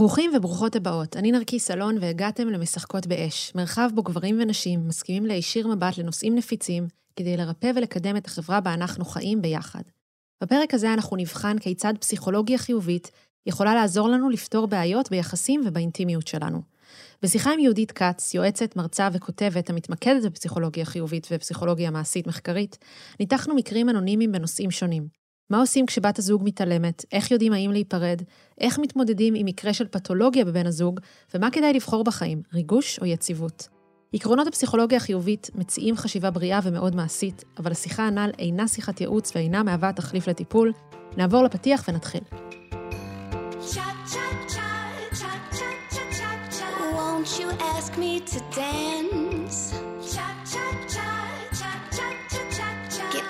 ברוכים 0.00 0.30
וברוכות 0.36 0.76
הבאות, 0.76 1.16
אני 1.16 1.32
נרקיס 1.32 1.70
אלון 1.70 1.98
והגעתם 2.00 2.48
למשחקות 2.48 3.06
באש, 3.06 3.52
מרחב 3.54 3.90
בו 3.94 4.02
גברים 4.02 4.38
ונשים 4.40 4.88
מסכימים 4.88 5.26
להישיר 5.26 5.68
מבט 5.68 5.98
לנושאים 5.98 6.34
נפיצים, 6.34 6.88
כדי 7.16 7.36
לרפא 7.36 7.70
ולקדם 7.74 8.16
את 8.16 8.26
החברה 8.26 8.60
בה 8.60 8.74
אנחנו 8.74 9.04
חיים 9.04 9.42
ביחד. 9.42 9.82
בפרק 10.42 10.74
הזה 10.74 10.94
אנחנו 10.94 11.16
נבחן 11.16 11.58
כיצד 11.58 11.94
פסיכולוגיה 12.00 12.58
חיובית 12.58 13.10
יכולה 13.46 13.74
לעזור 13.74 14.08
לנו 14.08 14.30
לפתור 14.30 14.66
בעיות 14.66 15.10
ביחסים 15.10 15.62
ובאינטימיות 15.66 16.26
שלנו. 16.26 16.62
בשיחה 17.22 17.52
עם 17.52 17.58
יהודית 17.58 17.92
כץ, 17.92 18.34
יועצת, 18.34 18.76
מרצה 18.76 19.08
וכותבת 19.12 19.70
המתמקדת 19.70 20.24
בפסיכולוגיה 20.24 20.84
חיובית 20.84 21.26
ופסיכולוגיה 21.30 21.90
מעשית 21.90 22.26
מחקרית, 22.26 22.78
ניתחנו 23.20 23.54
מקרים 23.54 23.88
אנונימיים 23.88 24.32
בנושאים 24.32 24.70
שונים. 24.70 25.19
מה 25.50 25.60
עושים 25.60 25.86
כשבת 25.86 26.18
הזוג 26.18 26.42
מתעלמת? 26.44 27.04
איך 27.12 27.30
יודעים 27.30 27.52
האם 27.52 27.70
להיפרד? 27.72 28.22
איך 28.60 28.78
מתמודדים 28.78 29.34
עם 29.36 29.46
מקרה 29.46 29.74
של 29.74 29.88
פתולוגיה 29.88 30.44
בבן 30.44 30.66
הזוג? 30.66 31.00
ומה 31.34 31.50
כדאי 31.50 31.72
לבחור 31.72 32.04
בחיים, 32.04 32.42
ריגוש 32.54 32.98
או 32.98 33.06
יציבות? 33.06 33.68
עקרונות 34.12 34.46
הפסיכולוגיה 34.46 34.96
החיובית 34.96 35.50
מציעים 35.54 35.96
חשיבה 35.96 36.30
בריאה 36.30 36.60
ומאוד 36.64 36.96
מעשית, 36.96 37.44
אבל 37.58 37.72
השיחה 37.72 38.06
הנ"ל 38.06 38.30
אינה 38.38 38.68
שיחת 38.68 39.00
ייעוץ 39.00 39.32
ואינה 39.34 39.62
מהווה 39.62 39.92
תחליף 39.92 40.28
לטיפול. 40.28 40.72
נעבור 41.16 41.42
לפתיח 41.44 41.84
ונתחיל. 41.88 42.20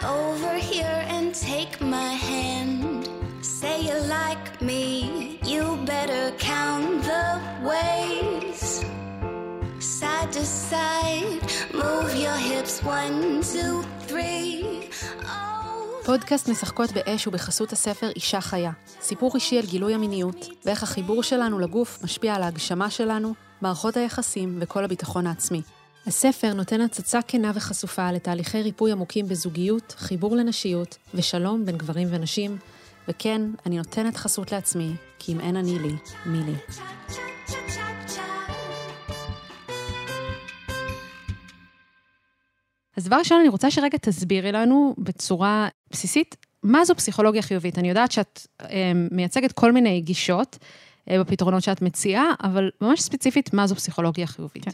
Over 0.02 0.57
here 0.73 1.02
and 1.15 1.20
take 1.33 1.80
my 1.80 2.12
hand. 2.29 3.09
Say 3.43 3.77
you 3.88 3.98
like 4.19 4.61
me, 4.61 5.38
you 5.45 5.62
better 5.87 6.25
count 6.38 7.05
the 7.11 7.27
ways. 7.71 8.84
Side 9.79 10.33
to 10.33 10.45
side, 10.45 11.43
move 11.73 12.10
your 12.15 12.38
hips 12.49 12.82
one, 12.82 13.43
two, 13.52 13.85
three. 14.09 14.65
פודקאסט 16.05 16.49
משחקות 16.49 16.93
באש 16.93 17.27
ובחסות 17.27 17.73
הספר 17.73 18.09
אישה 18.16 18.40
חיה. 18.40 18.71
סיפור 19.01 19.33
אישי 19.35 19.59
על 19.59 19.66
גילוי 19.66 19.95
המיניות, 19.95 20.46
ואיך 20.65 20.83
החיבור 20.83 21.23
שלנו 21.23 21.59
לגוף 21.59 21.99
משפיע 22.05 22.35
על 22.35 22.43
ההגשמה 22.43 22.90
שלנו, 22.90 23.35
מערכות 23.60 23.96
היחסים 23.96 24.59
וכל 24.60 24.85
הביטחון 24.85 25.27
העצמי. 25.27 25.62
הספר 26.11 26.55
נותן 26.55 26.80
הצצה 26.80 27.23
כנה 27.23 27.53
וחשופה 27.55 28.13
לתהליכי 28.13 28.63
ריפוי 28.63 28.93
עמוקים 28.93 29.29
בזוגיות, 29.29 29.95
חיבור 29.99 30.37
לנשיות 30.37 30.97
ושלום 31.15 31.67
בין 31.67 31.77
גברים 31.77 32.09
ונשים, 32.11 32.57
וכן, 33.09 33.43
אני 33.67 33.77
נותנת 33.77 34.17
חסות 34.17 34.52
לעצמי, 34.52 34.93
כי 35.19 35.33
אם 35.33 35.41
אין 35.41 35.57
אני 35.57 35.79
לי, 35.79 35.93
מי 36.27 36.39
לי. 36.39 36.55
אז 42.97 43.05
דבר 43.05 43.17
ראשון, 43.17 43.41
אני 43.41 43.49
רוצה 43.49 43.71
שרגע 43.71 43.99
תסבירי 43.99 44.52
לנו 44.52 44.95
בצורה 44.99 45.69
בסיסית, 45.91 46.37
מה 46.63 46.85
זו 46.85 46.95
פסיכולוגיה 46.95 47.43
חיובית? 47.43 47.79
אני 47.79 47.89
יודעת 47.89 48.13
שאת 48.13 48.47
אה, 48.61 48.93
מייצגת 49.11 49.52
כל 49.52 49.73
מיני 49.73 50.01
גישות 50.01 50.59
בפתרונות 51.09 51.62
שאת 51.62 51.82
מציעה, 51.82 52.32
אבל 52.43 52.70
ממש 52.80 53.01
ספציפית, 53.01 53.54
מה 53.54 53.66
זו 53.66 53.74
פסיכולוגיה 53.74 54.26
חיובית? 54.26 54.65
כן. 54.65 54.70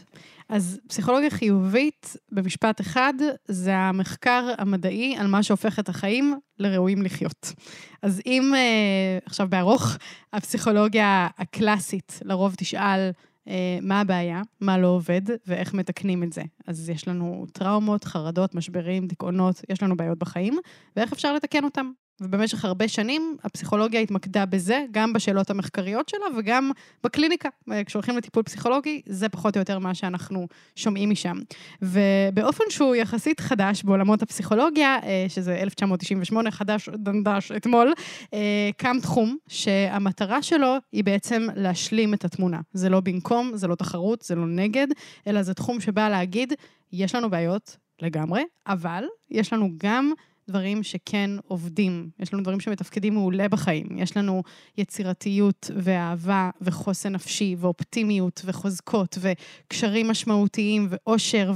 אז 0.49 0.79
פסיכולוגיה 0.87 1.29
חיובית, 1.29 2.15
במשפט 2.31 2.81
אחד, 2.81 3.13
זה 3.47 3.75
המחקר 3.75 4.53
המדעי 4.57 5.15
על 5.17 5.27
מה 5.27 5.43
שהופך 5.43 5.79
את 5.79 5.89
החיים 5.89 6.39
לראויים 6.59 7.01
לחיות. 7.01 7.53
אז 8.01 8.21
אם 8.25 8.51
אה, 8.55 9.17
עכשיו 9.25 9.47
בארוך, 9.49 9.97
הפסיכולוגיה 10.33 11.27
הקלאסית 11.37 12.19
לרוב 12.23 12.55
תשאל, 12.57 13.11
אה, 13.47 13.77
מה 13.81 14.01
הבעיה, 14.01 14.41
מה 14.61 14.77
לא 14.77 14.87
עובד 14.87 15.21
ואיך 15.47 15.73
מתקנים 15.73 16.23
את 16.23 16.33
זה. 16.33 16.41
אז 16.67 16.89
יש 16.89 17.07
לנו 17.07 17.45
טראומות, 17.53 18.03
חרדות, 18.03 18.55
משברים, 18.55 19.07
דיכאונות, 19.07 19.61
יש 19.69 19.83
לנו 19.83 19.97
בעיות 19.97 20.17
בחיים, 20.17 20.57
ואיך 20.95 21.13
אפשר 21.13 21.33
לתקן 21.33 21.63
אותם. 21.63 21.91
ובמשך 22.21 22.65
הרבה 22.65 22.87
שנים 22.87 23.37
הפסיכולוגיה 23.43 23.99
התמקדה 23.99 24.45
בזה, 24.45 24.85
גם 24.91 25.13
בשאלות 25.13 25.49
המחקריות 25.49 26.09
שלה 26.09 26.25
וגם 26.37 26.71
בקליניקה. 27.03 27.49
כשהולכים 27.85 28.17
לטיפול 28.17 28.43
פסיכולוגי, 28.43 29.01
זה 29.05 29.29
פחות 29.29 29.55
או 29.55 29.59
יותר 29.61 29.79
מה 29.79 29.93
שאנחנו 29.93 30.47
שומעים 30.75 31.09
משם. 31.09 31.37
ובאופן 31.81 32.63
שהוא 32.69 32.95
יחסית 32.95 33.39
חדש 33.39 33.83
בעולמות 33.83 34.21
הפסיכולוגיה, 34.21 34.97
אה, 35.03 35.25
שזה 35.29 35.55
1998, 35.55 36.51
חדש 36.51 36.89
דנדש 36.89 37.51
אתמול, 37.51 37.93
אה, 38.33 38.69
קם 38.77 38.97
תחום 39.01 39.37
שהמטרה 39.47 40.41
שלו 40.41 40.75
היא 40.91 41.03
בעצם 41.03 41.47
להשלים 41.55 42.13
את 42.13 42.25
התמונה. 42.25 42.59
זה 42.73 42.89
לא 42.89 42.99
במקום, 42.99 43.51
זה 43.53 43.67
לא 43.67 43.75
תחרות, 43.75 44.21
זה 44.21 44.35
לא 44.35 44.45
נגד, 44.45 44.87
אלא 45.27 45.41
זה 45.41 45.53
תחום 45.53 45.79
שבא 45.79 46.09
להגיד, 46.09 46.53
יש 46.93 47.15
לנו 47.15 47.29
בעיות 47.29 47.77
לגמרי, 48.01 48.43
אבל 48.67 49.03
יש 49.31 49.53
לנו 49.53 49.69
גם... 49.77 50.13
דברים 50.49 50.83
שכן 50.83 51.29
עובדים. 51.47 52.09
יש 52.19 52.33
לנו 52.33 52.43
דברים 52.43 52.59
שמתפקדים 52.59 53.13
מעולה 53.13 53.49
בחיים. 53.49 53.87
יש 53.97 54.17
לנו 54.17 54.43
יצירתיות 54.77 55.71
ואהבה 55.75 56.49
וחוסן 56.61 57.13
נפשי 57.13 57.55
ואופטימיות 57.59 58.41
וחוזקות 58.45 59.17
וקשרים 59.21 60.07
משמעותיים 60.07 60.87
ואושר 60.89 61.53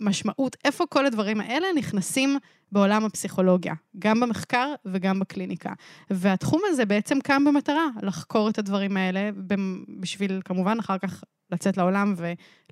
ומשמעות. 0.00 0.56
איפה 0.64 0.84
כל 0.86 1.06
הדברים 1.06 1.40
האלה 1.40 1.66
נכנסים 1.76 2.38
בעולם 2.72 3.04
הפסיכולוגיה, 3.04 3.74
גם 3.98 4.20
במחקר 4.20 4.74
וגם 4.84 5.20
בקליניקה. 5.20 5.72
והתחום 6.10 6.62
הזה 6.66 6.84
בעצם 6.84 7.20
קם 7.20 7.44
במטרה 7.44 7.86
לחקור 8.02 8.48
את 8.48 8.58
הדברים 8.58 8.96
האלה, 8.96 9.30
בשביל 10.00 10.40
כמובן 10.44 10.78
אחר 10.78 10.98
כך 10.98 11.24
לצאת 11.50 11.76
לעולם 11.76 12.14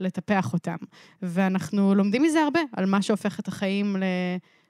ולטפח 0.01 0.53
אותם. 0.53 0.77
ואנחנו 1.23 1.95
לומדים 1.95 2.23
מזה 2.23 2.43
הרבה, 2.43 2.61
על 2.73 2.87
מה 2.87 3.03
שהופך 3.03 3.41
את 3.41 3.49
החיים 3.49 3.97
ל... 3.97 4.05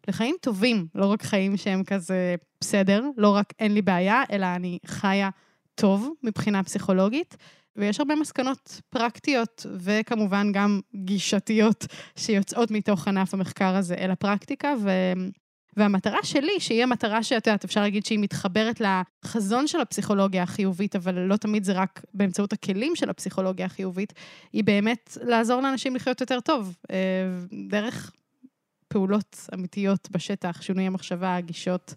לחיים 0.09 0.37
טובים, 0.41 0.87
לא 0.95 1.07
רק 1.07 1.23
חיים 1.23 1.57
שהם 1.57 1.85
כזה 1.85 2.35
בסדר, 2.61 3.05
לא 3.17 3.29
רק 3.29 3.53
אין 3.59 3.75
לי 3.75 3.83
בעיה, 3.83 4.23
אלא 4.33 4.47
אני 4.47 4.79
חיה 4.87 5.31
טוב 5.75 6.11
מבחינה 6.23 6.63
פסיכולוגית. 6.63 7.37
ויש 7.77 8.01
הרבה 8.01 8.15
מסקנות 8.15 8.81
פרקטיות 8.91 9.67
וכמובן 9.77 10.53
גם 10.53 10.81
גישתיות 10.95 11.87
שיוצאות 12.17 12.71
מתוך 12.71 13.09
ענף 13.09 13.35
המחקר 13.35 13.77
הזה 13.77 13.95
אל 13.95 14.11
הפרקטיקה, 14.11 14.75
ו... 14.81 14.91
והמטרה 15.77 16.19
שלי, 16.23 16.61
שהיא 16.61 16.83
המטרה 16.83 17.23
שאת 17.23 17.47
יודעת, 17.47 17.65
אפשר 17.65 17.81
להגיד 17.81 18.07
שהיא 18.07 18.19
מתחברת 18.19 18.81
לחזון 18.81 19.67
של 19.67 19.81
הפסיכולוגיה 19.81 20.43
החיובית, 20.43 20.97
אבל 20.97 21.19
לא 21.19 21.37
תמיד 21.37 21.65
זה 21.65 21.73
רק 21.73 22.05
באמצעות 22.15 22.53
הכלים 22.53 22.97
של 22.97 23.11
הפסיכולוגיה 23.11 23.67
החיובית, 23.67 24.13
היא 24.53 24.65
באמת 24.65 25.19
לעזור 25.23 25.61
לאנשים 25.61 25.97
לחיות 25.97 26.21
יותר 26.21 26.41
טוב, 26.41 26.77
אה, 26.91 26.97
דרך 27.69 28.13
פעולות 28.95 29.49
אמיתיות 29.55 30.09
בשטח, 30.11 30.63
שינוי 30.63 30.85
המחשבה, 30.85 31.37
הגישות. 31.37 31.95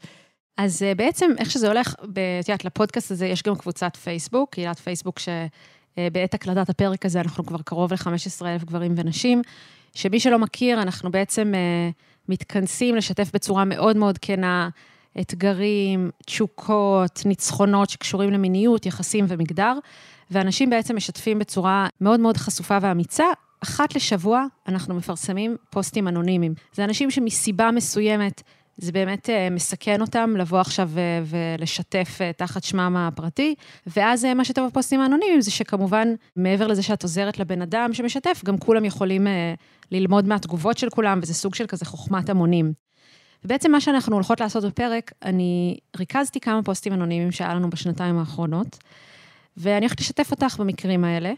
אז 0.58 0.84
אה, 0.84 0.96
בעצם, 0.96 1.31
איך 1.38 1.52
שזה 1.52 1.68
הולך, 1.68 1.94
את 1.94 2.50
יודעת, 2.50 2.66
לפודקאסט 2.66 3.12
הזה 3.12 3.28
יש 3.28 3.44
גם 3.44 3.56
קבוצת 3.56 3.96
פייסבוק, 3.96 4.50
קהילת 4.50 4.80
פייסבוק 4.80 5.19
שבעת 5.19 6.34
הקלטת 6.34 6.69
הפרק 6.69 7.06
הזה 7.06 7.22
אנחנו 7.22 7.46
כבר 7.46 7.58
קרוב 7.66 7.94
ל-15,000 7.94 8.66
גברים 8.66 8.94
ונשים, 8.97 9.41
שמי 9.94 10.19
שלא 10.19 10.40
מכיר, 10.40 10.81
אנחנו 10.81 11.12
בעצם 11.12 11.53
אה, 11.56 11.90
מתכנסים 12.30 12.96
לשתף 12.96 13.29
בצורה 13.34 13.66
מאוד 13.66 13.97
מאוד 13.97 14.18
כנה 14.18 14.69
אתגרים, 15.22 16.09
תשוקות, 16.25 17.22
ניצחונות 17.25 17.90
שקשורים 17.90 18.29
למיניות, 18.29 18.85
יחסים 18.85 19.25
ומגדר, 19.28 19.74
ואנשים 20.31 20.69
בעצם 20.69 20.96
משתפים 20.96 21.40
בצורה 21.40 21.88
מאוד 22.02 22.19
מאוד 22.19 22.38
חשופה 22.38 22.78
ואמיצה 22.81 23.25
אחת 23.63 23.95
לשבוע 23.95 24.45
אנחנו 24.68 24.95
מפרסמים 24.95 25.56
פוסטים 25.69 26.07
אנונימיים. 26.07 26.53
זה 26.73 26.84
אנשים 26.84 27.12
שמסיבה 27.12 27.72
מסוימת, 27.72 28.44
זה 28.78 28.91
באמת 28.91 29.29
אה, 29.29 29.50
מסכן 29.50 30.01
אותם 30.01 30.34
לבוא 30.38 30.59
עכשיו 30.59 30.90
אה, 30.97 31.22
ולשתף 31.25 32.17
אה, 32.22 32.34
תחת 32.34 32.63
שמם 32.63 32.96
הפרטי, 32.97 33.56
ואז 33.88 34.25
מה 34.25 34.46
שטוב 34.46 34.67
בפוסטים 34.67 35.00
האנונימיים 35.00 35.41
זה 35.41 35.51
שכמובן, 35.51 36.07
מעבר 36.35 36.67
לזה 36.67 36.84
שאת 36.84 37.03
עוזרת 37.03 37.40
לבן 37.40 37.61
אדם 37.61 37.93
שמשתף, 37.93 38.41
גם 38.46 38.58
כולם 38.58 38.85
יכולים 38.85 39.28
ללמוד 39.91 40.28
מהתגובות 40.28 40.78
של 40.78 40.90
כולם, 40.90 41.20
וזה 41.23 41.34
סוג 41.34 41.55
של 41.55 41.67
כזה 41.67 41.85
חוכמת 41.85 42.29
המונים. 42.29 42.73
ובעצם 43.46 43.72
מה 43.72 43.81
שאנחנו 43.81 44.16
הולכות 44.16 44.40
לעשות 44.40 44.64
בפרק, 44.64 45.11
אני 45.23 45.78
ריכזתי 45.97 46.40
כמה 46.40 46.64
פוסטים 46.64 46.93
אנונימיים 46.93 47.31
שהיה 47.31 47.55
לנו 47.55 47.70
בשנתיים 47.70 48.20
האחרונות, 48.20 48.78
ואני 49.58 49.85
הולכת 49.85 49.99
לשתף 49.99 50.31
אותך 50.31 50.55
במקרים 50.59 51.03
האלה. 51.03 51.34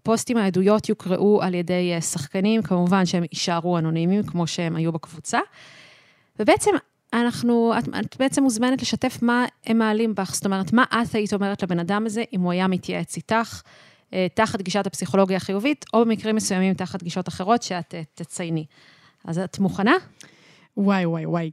הפוסטים, 0.00 0.36
העדויות 0.36 0.88
יוקראו 0.88 1.42
על 1.42 1.54
ידי 1.54 1.92
אה, 1.94 2.00
שחקנים, 2.00 2.62
כמובן 2.62 3.06
שהם 3.06 3.24
יישארו 3.32 3.78
אנונימיים, 3.78 4.22
כמו 4.22 4.46
שהם 4.46 4.76
היו 4.76 4.92
בקבוצה. 4.92 5.38
ובעצם 6.38 6.70
אנחנו, 7.12 7.72
את, 7.78 7.88
את 7.88 8.16
בעצם 8.18 8.42
מוזמנת 8.42 8.82
לשתף 8.82 9.18
מה 9.22 9.44
הם 9.66 9.78
מעלים 9.78 10.14
בך, 10.14 10.34
זאת 10.34 10.44
אומרת, 10.44 10.72
מה 10.72 10.84
את 10.84 11.14
היית 11.14 11.32
אומרת 11.32 11.62
לבן 11.62 11.78
אדם 11.78 12.06
הזה 12.06 12.24
אם 12.32 12.40
הוא 12.40 12.52
היה 12.52 12.68
מתייעץ 12.68 13.16
איתך, 13.16 13.62
אה, 14.12 14.26
תחת 14.34 14.62
גישת 14.62 14.86
הפסיכולוגיה 14.86 15.36
החיובית, 15.36 15.84
או 15.94 16.04
במקרים 16.04 16.36
מסוימים 16.36 16.74
תחת 16.74 17.02
גישות 17.02 17.28
אחרות 17.28 17.62
שאת 17.62 17.94
אה, 17.94 18.02
תצייני. 18.14 18.64
אז 19.24 19.38
את 19.38 19.58
מוכנה? 19.58 19.94
וואי, 20.76 21.06
וואי, 21.06 21.26
וואי. 21.26 21.50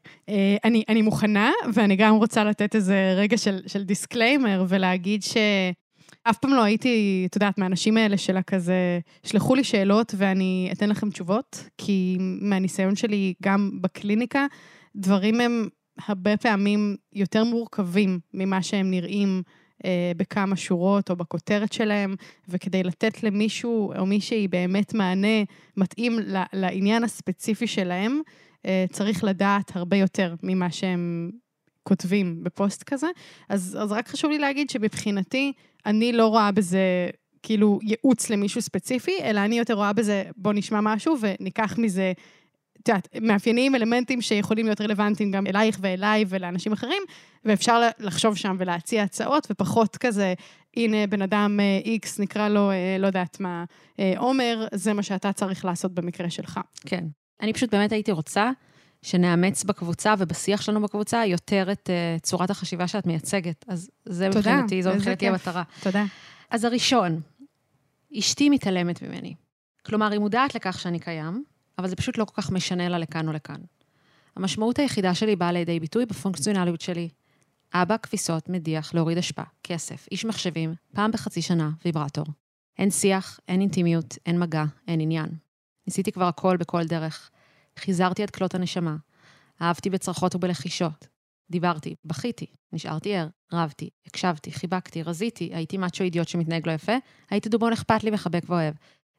אני, 0.63 0.83
אני 0.89 1.01
מוכנה, 1.01 1.51
ואני 1.73 1.95
גם 1.95 2.15
רוצה 2.15 2.43
לתת 2.43 2.75
איזה 2.75 3.13
רגע 3.15 3.37
של, 3.37 3.59
של 3.67 3.83
disclaimer 3.83 4.65
ולהגיד 4.67 5.23
ש... 5.23 5.37
אף 6.29 6.37
פעם 6.37 6.53
לא 6.53 6.63
הייתי, 6.63 7.23
את 7.29 7.35
יודעת, 7.35 7.57
מהאנשים 7.57 7.97
האלה 7.97 8.17
של 8.17 8.37
הכזה, 8.37 8.99
שלחו 9.23 9.55
לי 9.55 9.63
שאלות 9.63 10.13
ואני 10.17 10.69
אתן 10.73 10.89
לכם 10.89 11.09
תשובות, 11.09 11.63
כי 11.77 12.17
מהניסיון 12.19 12.95
שלי 12.95 13.33
גם 13.43 13.71
בקליניקה, 13.81 14.45
דברים 14.95 15.41
הם 15.41 15.67
הרבה 16.07 16.37
פעמים 16.37 16.95
יותר 17.13 17.43
מורכבים 17.43 18.19
ממה 18.33 18.63
שהם 18.63 18.91
נראים 18.91 19.41
אה, 19.85 20.11
בכמה 20.17 20.55
שורות 20.55 21.09
או 21.09 21.15
בכותרת 21.15 21.73
שלהם, 21.73 22.15
וכדי 22.49 22.83
לתת 22.83 23.23
למישהו 23.23 23.93
או 23.97 24.05
מישהי 24.05 24.47
באמת 24.47 24.93
מענה 24.93 25.43
מתאים 25.77 26.19
לעניין 26.53 27.03
הספציפי 27.03 27.67
שלהם, 27.67 28.21
אה, 28.65 28.85
צריך 28.91 29.23
לדעת 29.23 29.75
הרבה 29.75 29.97
יותר 29.97 30.35
ממה 30.43 30.71
שהם 30.71 31.31
כותבים 31.87 32.43
בפוסט 32.43 32.83
כזה. 32.83 33.07
אז, 33.49 33.77
אז 33.81 33.91
רק 33.91 34.07
חשוב 34.07 34.31
לי 34.31 34.39
להגיד 34.39 34.69
שמבחינתי, 34.69 35.53
אני 35.85 36.13
לא 36.13 36.27
רואה 36.27 36.51
בזה 36.51 37.09
כאילו 37.43 37.79
ייעוץ 37.83 38.29
למישהו 38.29 38.61
ספציפי, 38.61 39.17
אלא 39.21 39.39
אני 39.39 39.57
יותר 39.57 39.73
רואה 39.73 39.93
בזה, 39.93 40.23
בוא 40.37 40.53
נשמע 40.53 40.79
משהו 40.81 41.15
וניקח 41.21 41.77
מזה 41.77 42.13
את 42.81 42.89
יודעת, 42.89 43.07
מאפיינים, 43.21 43.75
אלמנטים 43.75 44.21
שיכולים 44.21 44.65
להיות 44.65 44.81
רלוונטיים 44.81 45.31
גם 45.31 45.47
אלייך 45.47 45.77
ואליי 45.81 46.25
ולאנשים 46.29 46.71
אחרים, 46.71 47.03
ואפשר 47.45 47.81
לחשוב 47.99 48.35
שם 48.35 48.55
ולהציע 48.59 49.03
הצעות, 49.03 49.47
ופחות 49.51 49.97
כזה, 49.97 50.33
הנה 50.77 51.07
בן 51.07 51.21
אדם 51.21 51.59
איקס, 51.85 52.19
אה, 52.19 52.23
נקרא 52.23 52.49
לו, 52.49 52.71
אה, 52.71 52.97
לא 52.99 53.07
יודעת 53.07 53.39
מה, 53.39 53.63
אה, 53.99 54.13
עומר, 54.17 54.67
זה 54.73 54.93
מה 54.93 55.03
שאתה 55.03 55.33
צריך 55.33 55.65
לעשות 55.65 55.93
במקרה 55.93 56.29
שלך. 56.29 56.59
כן. 56.85 57.05
אני 57.41 57.53
פשוט 57.53 57.73
באמת 57.73 57.91
הייתי 57.91 58.11
רוצה 58.11 58.51
שנאמץ 59.01 59.63
בקבוצה 59.63 60.13
ובשיח 60.17 60.61
שלנו 60.61 60.81
בקבוצה 60.81 61.25
יותר 61.25 61.71
את 61.71 61.89
uh, 61.89 62.21
צורת 62.21 62.49
החשיבה 62.49 62.87
שאת 62.87 63.05
מייצגת. 63.05 63.65
אז 63.67 63.89
זה 64.05 64.27
תודה, 64.31 64.39
מבחינתי, 64.39 64.83
זו 64.83 64.93
מבחינתי 64.93 65.27
המטרה. 65.27 65.63
תודה. 65.83 66.03
אז 66.49 66.63
הראשון, 66.63 67.21
אשתי 68.17 68.49
מתעלמת 68.49 69.01
ממני. 69.01 69.33
כלומר, 69.85 70.11
היא 70.11 70.19
מודעת 70.19 70.55
לכך 70.55 70.79
שאני 70.79 70.99
קיים, 70.99 71.43
אבל 71.77 71.87
זה 71.87 71.95
פשוט 71.95 72.17
לא 72.17 72.25
כל 72.25 72.41
כך 72.41 72.51
משנה 72.51 72.89
לה 72.89 72.97
לכאן 72.97 73.27
או 73.27 73.33
לכאן. 73.33 73.61
המשמעות 74.35 74.79
היחידה 74.79 75.15
שלי 75.15 75.35
באה 75.35 75.51
לידי 75.51 75.79
ביטוי 75.79 76.05
בפונקציונליות 76.05 76.81
שלי. 76.81 77.09
אבא, 77.73 77.97
כביסות, 77.97 78.49
מדיח, 78.49 78.93
להוריד 78.93 79.17
אשפה, 79.17 79.41
כסף, 79.63 80.07
איש 80.11 80.25
מחשבים, 80.25 80.73
פעם 80.93 81.11
בחצי 81.11 81.41
שנה, 81.41 81.69
ויברטור. 81.85 82.25
אין 82.79 82.91
שיח, 82.91 83.39
אין 83.47 83.61
אינטימיות, 83.61 84.17
אין 84.25 84.39
מגע, 84.39 84.63
אין 84.87 84.99
עניין. 84.99 85.29
ניסיתי 85.87 86.11
כבר 86.11 86.25
הכל 86.25 86.57
בכל 86.57 86.83
דרך. 86.83 87.29
חיזרתי 87.77 88.23
עד 88.23 88.29
כלות 88.29 88.55
הנשמה. 88.55 88.95
אהבתי 89.61 89.89
בצרחות 89.89 90.35
ובלחישות. 90.35 91.07
דיברתי, 91.49 91.95
בכיתי, 92.05 92.45
נשארתי 92.73 93.15
ער, 93.15 93.27
רבתי, 93.53 93.89
הקשבתי, 94.05 94.51
חיבקתי, 94.51 95.03
רזיתי, 95.03 95.49
הייתי 95.53 95.77
מאצ'ו 95.77 96.03
אידיוט 96.03 96.27
שמתנהג 96.27 96.67
לא 96.67 96.71
יפה, 96.71 96.95
הייתי 97.29 97.49
דובון 97.49 97.73
אכפת 97.73 98.03
לי, 98.03 98.11
מחבק 98.11 98.43
ואוהב. 98.49 98.73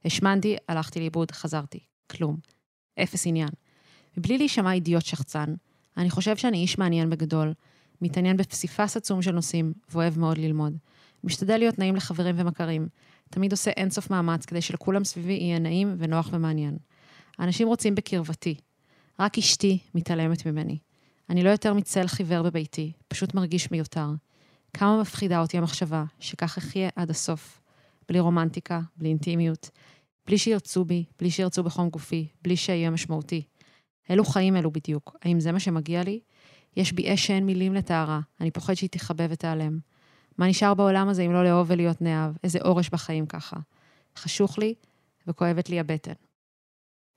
השמנתי, 0.04 0.56
הלכתי 0.68 1.00
לאיבוד, 1.00 1.30
חזרתי. 1.30 1.78
כלום. 2.10 2.36
אפס 3.02 3.26
עניין. 3.26 3.48
מבלי 4.16 4.38
להישמע 4.38 4.72
אידיוט 4.72 5.04
שחצן, 5.04 5.54
אני 5.96 6.10
חושב 6.10 6.36
שאני 6.36 6.58
איש 6.58 6.78
מעניין 6.78 7.10
בגדול, 7.10 7.52
מתעניין 8.02 8.36
בפסיפס 8.36 8.96
עצום 8.96 9.22
של 9.22 9.32
נושאים, 9.32 9.72
ואוהב 9.90 10.18
מאוד 10.18 10.38
ללמוד. 10.38 10.76
משתדל 11.24 11.56
להיות 11.58 11.78
נעים 11.78 11.96
לחברים 11.96 12.34
ומכרים. 12.38 12.88
תמיד 13.30 13.52
עושה 13.52 13.70
אינסוף 13.70 14.10
מאמץ 14.10 14.44
כדי 14.46 14.60
שלכולם 14.60 15.04
סביבי 15.04 15.32
יהיה 15.32 15.58
נעים 15.58 15.94
ונוח 15.98 16.30
ומעניין. 16.32 16.76
אנשים 17.38 17.68
רוצים 17.68 17.94
בקרבתי. 17.94 18.54
רק 19.18 19.38
אשתי 19.38 19.78
מתעלמת 19.94 20.46
ממני. 20.46 20.78
אני 21.30 21.42
לא 21.42 21.50
יותר 21.50 21.74
מצל 21.74 22.06
חיוור 22.06 22.42
בביתי, 22.42 22.92
פשוט 23.08 23.34
מרגיש 23.34 23.70
מיותר. 23.70 24.08
כמה 24.74 25.00
מפחידה 25.00 25.40
אותי 25.40 25.58
המחשבה 25.58 26.04
שכך 26.20 26.58
אחיה 26.58 26.88
עד 26.96 27.10
הסוף. 27.10 27.60
בלי 28.08 28.20
רומנטיקה, 28.20 28.80
בלי 28.96 29.08
אינטימיות, 29.08 29.70
בלי 30.26 30.38
שירצו 30.38 30.84
בי, 30.84 31.04
בלי 31.18 31.30
שירצו 31.30 31.62
בחום 31.62 31.88
גופי, 31.88 32.28
בלי 32.42 32.56
שאהיה 32.56 32.90
משמעותי. 32.90 33.42
אילו 34.10 34.24
חיים 34.24 34.56
אלו 34.56 34.70
בדיוק? 34.70 35.16
האם 35.22 35.40
זה 35.40 35.52
מה 35.52 35.60
שמגיע 35.60 36.02
לי? 36.02 36.20
יש 36.76 36.92
בי 36.92 37.14
אש 37.14 37.26
שאין 37.26 37.46
מילים 37.46 37.74
לתארה, 37.74 38.20
אני 38.40 38.50
פוחד 38.50 38.74
שהיא 38.74 38.90
תכבה 38.90 39.24
ותיעלם. 39.30 39.78
מה 40.38 40.46
נשאר 40.46 40.74
בעולם 40.74 41.08
הזה 41.08 41.22
אם 41.22 41.32
לא 41.32 41.44
לאהוב 41.44 41.66
ולהיות 41.70 42.02
נאהב? 42.02 42.34
איזה 42.44 42.58
אורש 42.64 42.88
בחיים 42.88 43.26
ככה. 43.26 43.56
חשוך 44.16 44.58
לי 44.58 44.74
וכואבת 45.26 45.68
לי 45.68 45.80
הבטן. 45.80 46.12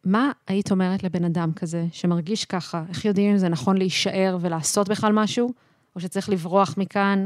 מה 0.04 0.32
היית 0.48 0.72
אומרת 0.72 1.04
לבן 1.04 1.26
אדם 1.26 1.54
כזה, 1.54 1.86
שמרגיש 1.92 2.46
ככה? 2.46 2.84
איך 2.90 3.06
יודעים 3.06 3.32
אם 3.32 3.38
זה 3.38 3.50
נכון 3.50 3.78
להישאר 3.78 4.38
ולעשות 4.42 4.90
בכלל 4.90 5.12
משהו, 5.14 5.54
או 5.96 6.02
שצריך 6.02 6.30
לברוח 6.30 6.78
מכאן 6.78 7.26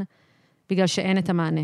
בגלל 0.70 0.86
שאין 0.86 1.18
את 1.18 1.28
המענה? 1.28 1.60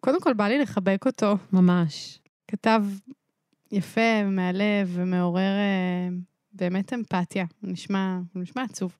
קודם 0.00 0.20
כל, 0.20 0.32
בא 0.32 0.48
לי 0.48 0.58
לחבק 0.58 1.06
אותו. 1.06 1.36
ממש. 1.52 2.18
כתב 2.48 2.84
יפה, 3.72 4.24
מהלב 4.24 4.90
ומעורר 4.92 5.42
אה, 5.42 6.08
באמת 6.52 6.92
אמפתיה. 6.92 7.44
הוא 7.60 7.72
נשמע, 7.72 8.18
הוא 8.34 8.42
נשמע 8.42 8.62
עצוב. 8.62 8.96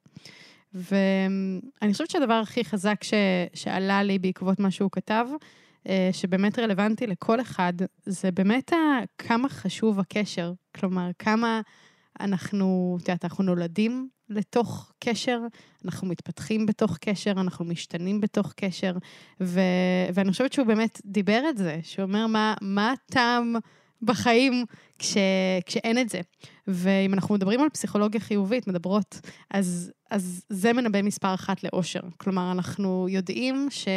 ואני 0.74 1.92
חושבת 1.92 2.10
שהדבר 2.10 2.34
הכי 2.34 2.64
חזק 2.64 3.04
ש, 3.04 3.14
שעלה 3.54 4.02
לי 4.02 4.18
בעקבות 4.18 4.58
מה 4.58 4.70
שהוא 4.70 4.90
כתב, 4.92 5.26
שבאמת 6.12 6.58
רלוונטי 6.58 7.06
לכל 7.06 7.40
אחד, 7.40 7.72
זה 8.06 8.30
באמת 8.30 8.72
כמה 9.18 9.48
חשוב 9.48 10.00
הקשר. 10.00 10.52
כלומר, 10.76 11.10
כמה 11.18 11.60
אנחנו, 12.20 12.98
את 13.02 13.08
יודעת, 13.08 13.24
אנחנו 13.24 13.44
נולדים 13.44 14.08
לתוך 14.28 14.92
קשר, 14.98 15.40
אנחנו 15.84 16.08
מתפתחים 16.08 16.66
בתוך 16.66 16.96
קשר, 16.96 17.30
אנחנו 17.30 17.64
משתנים 17.64 18.20
בתוך 18.20 18.52
קשר, 18.56 18.96
ו, 19.40 19.60
ואני 20.14 20.30
חושבת 20.30 20.52
שהוא 20.52 20.66
באמת 20.66 21.00
דיבר 21.04 21.42
את 21.50 21.58
זה, 21.58 21.80
שהוא 21.82 22.02
אומר 22.02 22.26
מה, 22.26 22.54
מה 22.60 22.92
הטעם 22.92 23.56
בחיים 24.02 24.64
כש, 24.98 25.16
כשאין 25.66 25.98
את 25.98 26.08
זה. 26.08 26.20
ואם 26.66 27.14
אנחנו 27.14 27.34
מדברים 27.34 27.60
על 27.60 27.68
פסיכולוגיה 27.68 28.20
חיובית, 28.20 28.66
מדברות, 28.66 29.20
אז, 29.50 29.92
אז 30.10 30.44
זה 30.48 30.72
מנבא 30.72 31.02
מספר 31.02 31.34
אחת 31.34 31.64
לאושר. 31.64 32.00
כלומר, 32.16 32.52
אנחנו 32.52 33.06
יודעים 33.10 33.66
ש... 33.70 33.88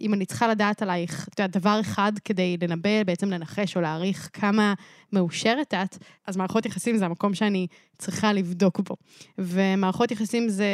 אם 0.00 0.14
אני 0.14 0.26
צריכה 0.26 0.48
לדעת 0.48 0.82
עלייך, 0.82 1.28
את 1.28 1.38
יודעת, 1.38 1.56
דבר 1.56 1.80
אחד 1.80 2.12
כדי 2.24 2.56
לנבא, 2.62 3.02
בעצם 3.06 3.30
לנחש 3.30 3.76
או 3.76 3.80
להעריך 3.80 4.30
כמה 4.32 4.74
מאושרת 5.12 5.74
את, 5.74 5.98
אז 6.26 6.36
מערכות 6.36 6.66
יחסים 6.66 6.96
זה 6.96 7.06
המקום 7.06 7.34
שאני 7.34 7.66
צריכה 7.98 8.32
לבדוק 8.32 8.80
בו. 8.80 8.96
ומערכות 9.38 10.10
יחסים 10.10 10.48
זה 10.48 10.66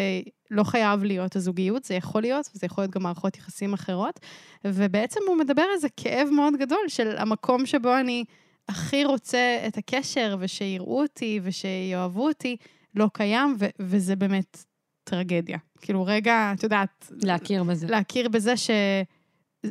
לא 0.50 0.64
חייב 0.64 1.04
להיות 1.04 1.36
הזוגיות, 1.36 1.84
זה 1.84 1.94
יכול 1.94 2.22
להיות, 2.22 2.50
וזה 2.54 2.66
יכול 2.66 2.84
להיות 2.84 2.94
גם 2.94 3.02
מערכות 3.02 3.36
יחסים 3.36 3.72
אחרות. 3.72 4.20
ובעצם 4.64 5.20
הוא 5.28 5.36
מדבר 5.36 5.62
על 5.62 5.78
זה 5.78 5.88
כאב 5.96 6.28
מאוד 6.32 6.54
גדול 6.58 6.88
של 6.88 7.16
המקום 7.18 7.66
שבו 7.66 7.96
אני 7.96 8.24
הכי 8.68 9.04
רוצה 9.04 9.64
את 9.66 9.78
הקשר, 9.78 10.36
ושיראו 10.40 11.02
אותי 11.02 11.40
ושיאהבו 11.42 12.28
אותי, 12.28 12.56
לא 12.94 13.08
קיים, 13.12 13.56
ו- 13.58 13.66
וזה 13.80 14.16
באמת 14.16 14.64
טרגדיה. 15.04 15.58
כאילו, 15.80 16.04
רגע, 16.04 16.52
את 16.54 16.62
יודעת... 16.62 17.12
להכיר 17.22 17.62
בזה. 17.62 17.86
להכיר 17.86 18.28
בזה 18.28 18.54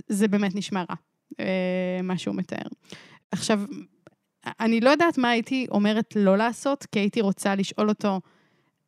שזה 0.10 0.28
באמת 0.28 0.56
נשמע 0.56 0.84
רע, 0.90 0.96
אה, 1.40 2.00
מה 2.04 2.18
שהוא 2.18 2.36
מתאר. 2.36 2.68
עכשיו, 3.32 3.62
אני 4.60 4.82
לא 4.82 4.90
יודעת 4.90 5.18
מה 5.18 5.30
הייתי 5.30 5.68
אומרת 5.72 6.14
לא 6.16 6.38
לעשות, 6.38 6.86
כי 6.92 7.00
הייתי 7.00 7.22
רוצה 7.22 7.56
לשאול 7.56 7.90
אותו 7.90 8.22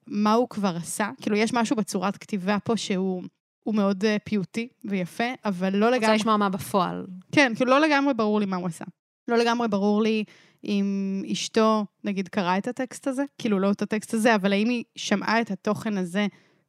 מה 0.07 0.33
הוא 0.33 0.50
כבר 0.50 0.75
עשה. 0.75 1.09
כאילו, 1.21 1.38
יש 1.38 1.53
משהו 1.53 1.75
בצורת 1.75 2.17
כתיבה 2.17 2.57
פה 2.63 2.77
שהוא... 2.77 3.24
הוא 3.63 3.75
מאוד 3.75 4.03
uh, 4.03 4.07
פיוטי 4.24 4.67
ויפה, 4.83 5.24
אבל 5.45 5.75
לא 5.75 5.88
לגמרי... 5.88 5.97
רוצה 5.97 6.13
לשמוע 6.13 6.38
מה 6.38 6.50
בפועל. 6.50 7.05
כן, 7.31 7.51
כאילו 7.55 7.71
לא 7.71 7.79
לגמרי 7.79 8.13
ברור 8.13 8.39
לי 8.39 8.45
מה 8.45 8.55
הוא 8.55 8.67
עשה. 8.67 8.85
לא 9.27 9.38
לגמרי 9.38 9.67
ברור 9.67 10.01
לי 10.01 10.24
אם 10.63 11.24
אשתו, 11.31 11.85
נגיד, 12.03 12.27
קראה 12.27 12.57
את 12.57 12.67
הטקסט 12.67 13.07
הזה, 13.07 13.24
כאילו 13.38 13.59
לא 13.59 13.71
את 13.71 13.81
הטקסט 13.81 14.13
הזה, 14.13 14.35
אבל 14.35 14.53
האם 14.53 14.69
היא 14.69 14.83
שמעה 14.95 15.41
את 15.41 15.51
התוכן 15.51 15.97
הזה 15.97 16.27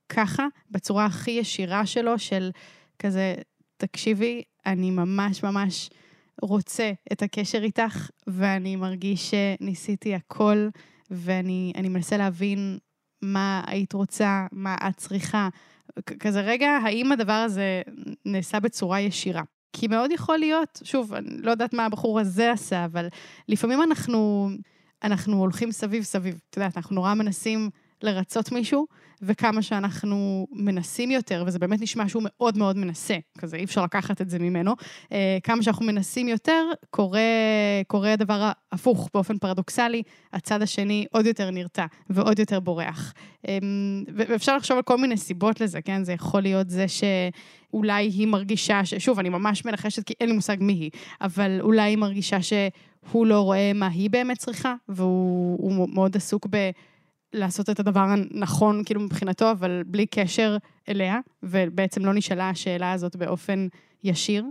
ככה, 0.09 0.47
בצורה 0.71 1.05
הכי 1.05 1.31
ישירה 1.31 1.87
שלו, 1.87 2.19
של 2.19 2.51
כזה, 2.99 3.35
תקשיבי, 3.77 4.43
אני 4.67 4.91
ממש 4.91 5.43
ממש 5.43 5.91
רוצה 6.43 6.93
את 7.13 7.23
הקשר 7.23 7.63
איתך, 7.63 8.11
ואני 8.27 8.77
מרגיש 8.77 9.31
שניסיתי 9.31 10.15
הכל, 10.15 10.69
ואני 11.11 11.73
מנסה 11.89 12.17
להבין 12.17 12.79
מה 13.23 13.63
היית 13.67 13.93
רוצה, 13.93 14.47
מה 14.53 14.77
את 14.89 14.97
צריכה. 14.97 15.49
כזה 16.21 16.41
רגע, 16.41 16.71
האם 16.71 17.13
הדבר 17.13 17.33
הזה 17.33 17.83
נעשה 18.25 18.61
בצורה 18.61 19.01
ישירה? 19.01 19.43
כי 19.73 19.89
מאוד 19.89 20.11
יכול 20.11 20.39
להיות, 20.39 20.81
שוב, 20.85 21.15
אני 21.15 21.43
לא 21.43 21.51
יודעת 21.51 21.75
מה 21.75 21.85
הבחור 21.85 22.21
הזה 22.21 22.53
עשה, 22.53 22.85
אבל 22.85 23.09
לפעמים 23.49 23.83
אנחנו, 23.83 24.51
אנחנו 25.03 25.37
הולכים 25.37 25.73
סביב 25.73 26.03
סביב. 26.03 26.41
את 26.51 26.57
יודעת, 26.57 26.77
אנחנו 26.77 26.95
נורא 26.95 27.15
מנסים 27.15 27.71
לרצות 28.03 28.53
מישהו, 28.53 28.87
וכמה 29.23 29.63
שאנחנו 29.63 30.47
מנסים 30.53 31.11
יותר, 31.11 31.45
וזה 31.47 31.59
באמת 31.59 31.81
נשמע 31.81 32.09
שהוא 32.09 32.23
מאוד 32.27 32.59
מאוד 32.59 32.77
מנסה, 32.77 33.17
כזה 33.39 33.57
אי 33.57 33.65
אפשר 33.65 33.85
לקחת 33.85 34.21
את 34.21 34.31
זה 34.31 34.39
ממנו, 34.39 34.75
אה, 35.13 35.39
כמה 35.43 35.63
שאנחנו 35.63 35.87
מנסים 35.87 36.29
יותר, 36.29 36.65
קורה, 36.91 37.21
קורה 37.87 38.13
הדבר 38.13 38.51
ההפוך 38.73 39.11
באופן 39.15 39.39
פרדוקסלי, 39.39 40.03
הצד 40.33 40.63
השני 40.63 41.07
עוד 41.13 41.27
יותר 41.27 41.51
נרתע 41.51 41.87
ועוד 42.11 42.39
יותר 42.39 42.61
בורח. 42.61 43.13
אמ, 43.49 44.05
ואפשר 44.17 44.57
לחשוב 44.57 44.77
על 44.77 44.83
כל 44.83 44.99
מיני 44.99 45.17
סיבות 45.17 45.61
לזה, 45.61 45.83
כן? 45.83 46.05
זה 46.05 46.13
יכול 46.13 46.43
להיות 46.43 46.71
זה 46.71 46.87
שאולי 46.89 48.05
היא 48.05 48.27
מרגישה, 48.27 48.85
ש... 48.85 48.95
שוב, 48.95 49.19
אני 49.19 49.29
ממש 49.29 49.65
מנחשת 49.65 50.05
כי 50.05 50.15
אין 50.21 50.29
לי 50.29 50.35
מושג 50.35 50.57
מי 50.61 50.73
היא, 50.73 50.91
אבל 51.21 51.59
אולי 51.61 51.83
היא 51.83 51.99
מרגישה 51.99 52.39
שהוא 52.43 53.27
לא 53.27 53.41
רואה 53.41 53.73
מה 53.75 53.87
היא 53.87 54.11
באמת 54.11 54.39
צריכה, 54.39 54.75
והוא 54.89 55.89
מאוד 55.89 56.17
עסוק 56.17 56.47
ב... 56.51 56.71
לעשות 57.33 57.71
את 57.71 57.81
הדבר 57.81 58.01
הנכון, 58.01 58.83
כאילו, 58.85 59.01
מבחינתו, 59.01 59.51
אבל 59.51 59.83
בלי 59.87 60.07
קשר 60.07 60.57
אליה, 60.89 61.19
ובעצם 61.43 62.05
לא 62.05 62.15
נשאלה 62.15 62.51
השאלה 62.51 62.93
הזאת 62.93 63.17
באופן 63.17 63.67
ישיר. 64.05 64.45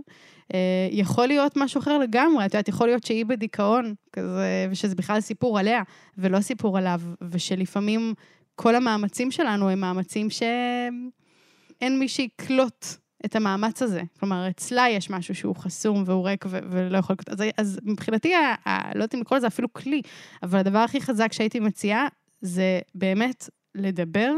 אה, 0.54 0.88
יכול 0.90 1.26
להיות 1.26 1.52
משהו 1.56 1.80
אחר 1.80 1.98
לגמרי, 1.98 2.46
את 2.46 2.54
יודעת, 2.54 2.68
יכול 2.68 2.88
להיות 2.88 3.04
שהיא 3.04 3.26
בדיכאון, 3.26 3.94
כזה, 4.12 4.66
ושזה 4.70 4.94
בכלל 4.94 5.20
סיפור 5.20 5.58
עליה, 5.58 5.82
ולא 6.18 6.40
סיפור 6.40 6.78
עליו, 6.78 7.00
ושלפעמים 7.30 8.14
כל 8.54 8.74
המאמצים 8.74 9.30
שלנו 9.30 9.70
הם 9.70 9.80
מאמצים 9.80 10.30
שאין 10.30 11.98
מי 11.98 12.08
שיקלוט 12.08 12.86
את 13.24 13.36
המאמץ 13.36 13.82
הזה. 13.82 14.02
כלומר, 14.20 14.48
אצלה 14.50 14.88
יש 14.88 15.10
משהו 15.10 15.34
שהוא 15.34 15.56
חסום 15.56 16.02
והוא 16.06 16.28
ריק 16.28 16.44
ו- 16.48 16.58
ולא 16.70 16.98
יכול... 16.98 17.16
אז, 17.28 17.42
אז 17.56 17.80
מבחינתי, 17.84 18.34
ה- 18.34 18.54
ה- 18.68 18.88
לא 18.94 19.02
יודעת 19.02 19.14
אם 19.14 19.20
לקרוא 19.20 19.38
לזה 19.38 19.46
אפילו 19.46 19.72
כלי, 19.72 20.02
אבל 20.42 20.58
הדבר 20.58 20.78
הכי 20.78 21.00
חזק 21.00 21.32
שהייתי 21.32 21.60
מציעה, 21.60 22.08
זה 22.40 22.80
באמת 22.94 23.48
לדבר 23.74 24.32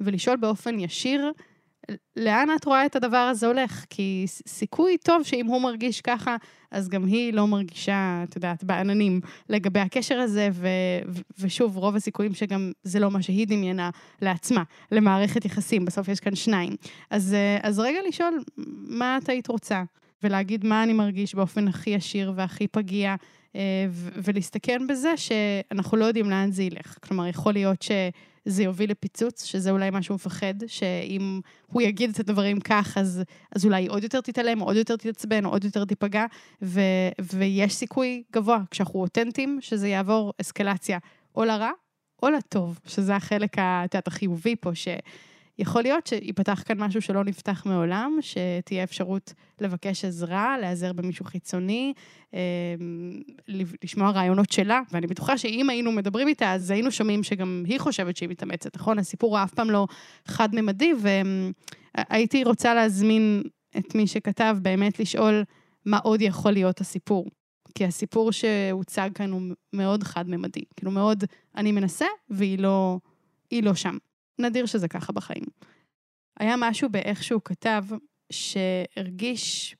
ולשאול 0.00 0.36
באופן 0.36 0.80
ישיר, 0.80 1.32
לאן 2.16 2.48
את 2.56 2.64
רואה 2.64 2.86
את 2.86 2.96
הדבר 2.96 3.16
הזה 3.16 3.46
הולך? 3.46 3.84
כי 3.90 4.24
סיכוי 4.48 4.96
טוב 4.98 5.22
שאם 5.22 5.46
הוא 5.46 5.62
מרגיש 5.62 6.00
ככה, 6.00 6.36
אז 6.70 6.88
גם 6.88 7.04
היא 7.04 7.32
לא 7.32 7.46
מרגישה, 7.46 8.24
את 8.28 8.36
יודעת, 8.36 8.64
בעננים 8.64 9.20
לגבי 9.48 9.80
הקשר 9.80 10.18
הזה, 10.18 10.48
ו- 10.52 11.18
ושוב, 11.38 11.76
רוב 11.76 11.96
הסיכויים 11.96 12.34
שגם 12.34 12.72
זה 12.82 13.00
לא 13.00 13.10
מה 13.10 13.22
שהיא 13.22 13.46
דמיינה 13.46 13.90
לעצמה, 14.22 14.62
למערכת 14.92 15.44
יחסים, 15.44 15.84
בסוף 15.84 16.08
יש 16.08 16.20
כאן 16.20 16.34
שניים. 16.34 16.76
אז, 17.10 17.36
אז 17.62 17.78
רגע 17.78 17.98
לשאול, 18.08 18.42
מה 18.88 19.18
את 19.22 19.28
היית 19.28 19.48
רוצה? 19.48 19.82
ולהגיד 20.22 20.64
מה 20.64 20.82
אני 20.82 20.92
מרגיש 20.92 21.34
באופן 21.34 21.68
הכי 21.68 21.90
ישיר 21.90 22.32
והכי 22.36 22.68
פגיע, 22.68 23.08
אה, 23.10 23.16
ולהסתכן 24.24 24.86
בזה 24.86 25.16
שאנחנו 25.16 25.96
לא 25.96 26.04
יודעים 26.04 26.30
לאן 26.30 26.50
זה 26.50 26.62
ילך. 26.62 26.98
כלומר, 27.00 27.26
יכול 27.26 27.52
להיות 27.52 27.82
שזה 27.82 28.62
יוביל 28.62 28.90
לפיצוץ, 28.90 29.44
שזה 29.44 29.70
אולי 29.70 29.90
מה 29.90 30.02
שהוא 30.02 30.14
מפחד, 30.14 30.54
שאם 30.66 31.40
הוא 31.66 31.82
יגיד 31.82 32.10
את 32.10 32.20
הדברים 32.20 32.60
כך, 32.60 32.98
אז, 32.98 33.22
אז 33.56 33.64
אולי 33.64 33.86
עוד 33.86 34.02
יותר 34.02 34.20
תתעלם, 34.20 34.58
עוד 34.58 34.76
יותר 34.76 34.96
תתעצבן, 34.96 35.44
עוד 35.44 35.64
יותר 35.64 35.84
תיפגע, 35.84 36.24
ו, 36.62 36.80
ויש 37.20 37.74
סיכוי 37.74 38.22
גבוה, 38.32 38.58
כשאנחנו 38.70 39.00
אותנטיים, 39.00 39.58
שזה 39.60 39.88
יעבור 39.88 40.32
אסקלציה 40.40 40.98
או 41.36 41.44
לרע 41.44 41.70
או 42.22 42.30
לטוב, 42.30 42.78
שזה 42.86 43.16
החלק, 43.16 43.58
את 43.58 43.94
יודעת, 43.94 44.08
החיובי 44.08 44.56
פה, 44.56 44.74
ש... 44.74 44.88
יכול 45.58 45.82
להיות 45.82 46.06
שיפתח 46.06 46.62
כאן 46.66 46.78
משהו 46.78 47.02
שלא 47.02 47.24
נפתח 47.24 47.62
מעולם, 47.66 48.18
שתהיה 48.20 48.84
אפשרות 48.84 49.34
לבקש 49.60 50.04
עזרה, 50.04 50.56
להיעזר 50.60 50.92
במישהו 50.92 51.24
חיצוני, 51.24 51.92
אמ, 52.32 52.38
לשמוע 53.84 54.10
רעיונות 54.10 54.52
שלה, 54.52 54.80
ואני 54.92 55.06
בטוחה 55.06 55.38
שאם 55.38 55.70
היינו 55.70 55.92
מדברים 55.92 56.28
איתה, 56.28 56.52
אז 56.52 56.70
היינו 56.70 56.90
שומעים 56.90 57.22
שגם 57.22 57.64
היא 57.66 57.80
חושבת 57.80 58.16
שהיא 58.16 58.28
מתאמצת, 58.28 58.76
נכון? 58.76 58.98
הסיפור 58.98 59.38
הוא 59.38 59.44
אף 59.44 59.54
פעם 59.54 59.70
לא 59.70 59.86
חד-ממדי, 60.26 60.92
והייתי 60.98 62.44
רוצה 62.44 62.74
להזמין 62.74 63.42
את 63.78 63.94
מי 63.94 64.06
שכתב 64.06 64.56
באמת 64.62 65.00
לשאול 65.00 65.44
מה 65.86 65.98
עוד 65.98 66.20
יכול 66.20 66.52
להיות 66.52 66.80
הסיפור. 66.80 67.26
כי 67.74 67.84
הסיפור 67.84 68.32
שהוצג 68.32 69.10
כאן 69.14 69.30
הוא 69.30 69.42
מאוד 69.72 70.02
חד-ממדי. 70.02 70.64
כאילו 70.76 70.90
מאוד, 70.92 71.24
אני 71.56 71.72
מנסה, 71.72 72.06
והיא 72.30 72.58
לא, 72.58 72.98
לא 73.52 73.74
שם. 73.74 73.96
נדיר 74.38 74.66
שזה 74.66 74.88
ככה 74.88 75.12
בחיים. 75.12 75.44
היה 76.40 76.54
משהו 76.58 76.88
באיך 76.88 77.22
שהוא 77.22 77.40
כתב, 77.44 77.84
שהרגיש 78.32 79.76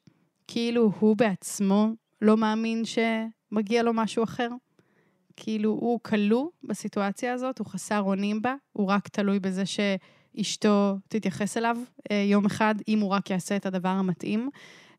כאילו 0.49 0.92
הוא 0.99 1.16
בעצמו 1.16 1.88
לא 2.23 2.37
מאמין 2.37 2.82
שמגיע 2.85 3.82
לו 3.82 3.92
משהו 3.94 4.25
אחר. 4.25 4.49
כאילו 5.37 5.71
הוא 5.71 6.00
כלוא 6.02 6.49
בסיטואציה 6.64 7.32
הזאת, 7.32 7.59
הוא 7.59 7.66
חסר 7.66 8.00
אונים 8.00 8.42
בה, 8.42 8.54
הוא 8.73 8.88
רק 8.88 9.09
תלוי 9.09 9.40
בזה 9.40 9.62
שאשתו 9.66 10.97
תתייחס 11.09 11.56
אליו 11.56 11.76
אה, 12.11 12.25
יום 12.26 12.47
אחד, 12.47 12.75
אם 12.88 13.00
הוא 13.00 13.11
רק 13.11 13.30
יעשה 13.30 13.56
את 13.56 13.66
הדבר 13.66 13.88
המתאים. 13.88 14.50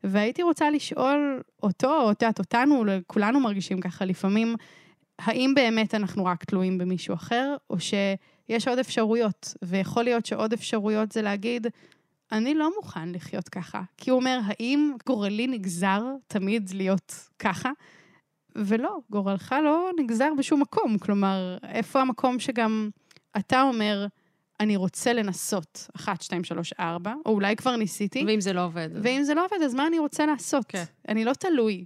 והייתי 0.04 0.42
רוצה 0.42 0.70
לשאול 0.70 1.42
אותו, 1.62 2.02
או 2.02 2.10
את 2.10 2.22
יודעת, 2.22 2.38
אותנו, 2.38 2.84
כולנו 3.06 3.40
מרגישים 3.40 3.80
ככה 3.80 4.04
לפעמים, 4.04 4.54
האם 5.18 5.52
באמת 5.54 5.94
אנחנו 5.94 6.24
רק 6.24 6.44
תלויים 6.44 6.78
במישהו 6.78 7.14
אחר, 7.14 7.56
או 7.70 7.80
ש... 7.80 7.94
יש 8.48 8.68
עוד 8.68 8.78
אפשרויות, 8.78 9.54
ויכול 9.62 10.04
להיות 10.04 10.26
שעוד 10.26 10.52
אפשרויות 10.52 11.12
זה 11.12 11.22
להגיד, 11.22 11.66
אני 12.32 12.54
לא 12.54 12.70
מוכן 12.76 13.12
לחיות 13.12 13.48
ככה. 13.48 13.82
כי 13.96 14.10
הוא 14.10 14.20
אומר, 14.20 14.40
האם 14.44 14.92
גורלי 15.06 15.46
נגזר 15.46 16.02
תמיד 16.26 16.70
להיות 16.74 17.28
ככה? 17.38 17.70
ולא, 18.56 18.98
גורלך 19.10 19.54
לא 19.64 19.90
נגזר 19.98 20.28
בשום 20.38 20.60
מקום. 20.60 20.98
כלומר, 20.98 21.56
איפה 21.68 22.00
המקום 22.00 22.38
שגם 22.38 22.90
אתה 23.36 23.62
אומר, 23.62 24.06
אני 24.60 24.76
רוצה 24.76 25.12
לנסות, 25.12 25.88
אחת, 25.96 26.22
שתיים, 26.22 26.44
שלוש, 26.44 26.72
ארבע, 26.80 27.14
או 27.26 27.32
אולי 27.32 27.56
כבר 27.56 27.76
ניסיתי. 27.76 28.24
ואם 28.26 28.40
זה 28.40 28.52
לא 28.52 28.64
עובד. 28.64 28.88
ואם 29.02 29.22
זה 29.22 29.34
לא 29.34 29.44
עובד, 29.44 29.64
אז 29.64 29.74
מה 29.74 29.86
אני 29.86 29.98
רוצה 29.98 30.26
לעשות? 30.26 30.64
כן. 30.68 30.84
אני 31.08 31.24
לא 31.24 31.32
תלוי 31.32 31.84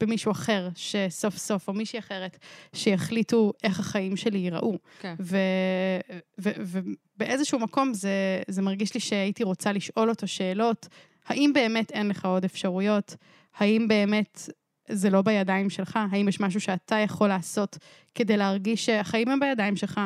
במישהו 0.00 0.32
אחר 0.32 0.68
שסוף 0.74 1.36
סוף, 1.36 1.68
או 1.68 1.72
מישהי 1.72 1.98
אחרת, 1.98 2.38
שיחליטו 2.72 3.52
איך 3.64 3.80
החיים 3.80 4.16
שלי 4.16 4.38
ייראו. 4.38 4.78
כן. 5.00 5.14
ובאיזשהו 6.38 7.58
מקום 7.58 7.94
זה, 7.94 8.42
זה 8.48 8.62
מרגיש 8.62 8.94
לי 8.94 9.00
שהייתי 9.00 9.44
רוצה 9.44 9.72
לשאול 9.72 10.10
אותו 10.10 10.28
שאלות, 10.28 10.88
האם 11.26 11.52
באמת 11.54 11.90
אין 11.90 12.08
לך 12.08 12.24
עוד 12.24 12.44
אפשרויות? 12.44 13.16
האם 13.56 13.88
באמת 13.88 14.48
זה 14.88 15.10
לא 15.10 15.22
בידיים 15.22 15.70
שלך? 15.70 15.98
האם 16.12 16.28
יש 16.28 16.40
משהו 16.40 16.60
שאתה 16.60 16.96
יכול 16.96 17.28
לעשות 17.28 17.78
כדי 18.14 18.36
להרגיש 18.36 18.86
שהחיים 18.86 19.28
הם 19.28 19.40
בידיים 19.40 19.76
שלך, 19.76 20.00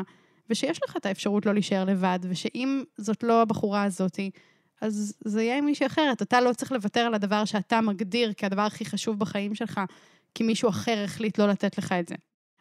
ושיש 0.50 0.80
לך 0.85 0.97
את 0.97 1.06
האפשרות 1.06 1.47
לא 1.47 1.54
להישאר 1.54 1.85
לבד, 1.85 2.18
ושאם 2.23 2.82
זאת 2.97 3.23
לא 3.23 3.42
הבחורה 3.42 3.85
הזאתי, 3.85 4.30
אז 4.80 5.14
זה 5.25 5.42
יהיה 5.42 5.58
עם 5.58 5.64
מישהי 5.64 5.87
אחרת. 5.87 6.22
אתה 6.22 6.40
לא 6.40 6.52
צריך 6.52 6.72
לוותר 6.72 7.00
על 7.00 7.14
הדבר 7.14 7.44
שאתה 7.44 7.80
מגדיר 7.80 8.32
כהדבר 8.37 8.62
הכי 8.62 8.84
חשוב 8.84 9.18
בחיים 9.18 9.54
שלך, 9.54 9.80
כי 10.34 10.44
מישהו 10.44 10.68
אחר 10.68 11.02
החליט 11.04 11.38
לא 11.38 11.49
לתת 11.49 11.78
לך 11.78 11.92
את 11.92 12.08
זה. 12.08 12.14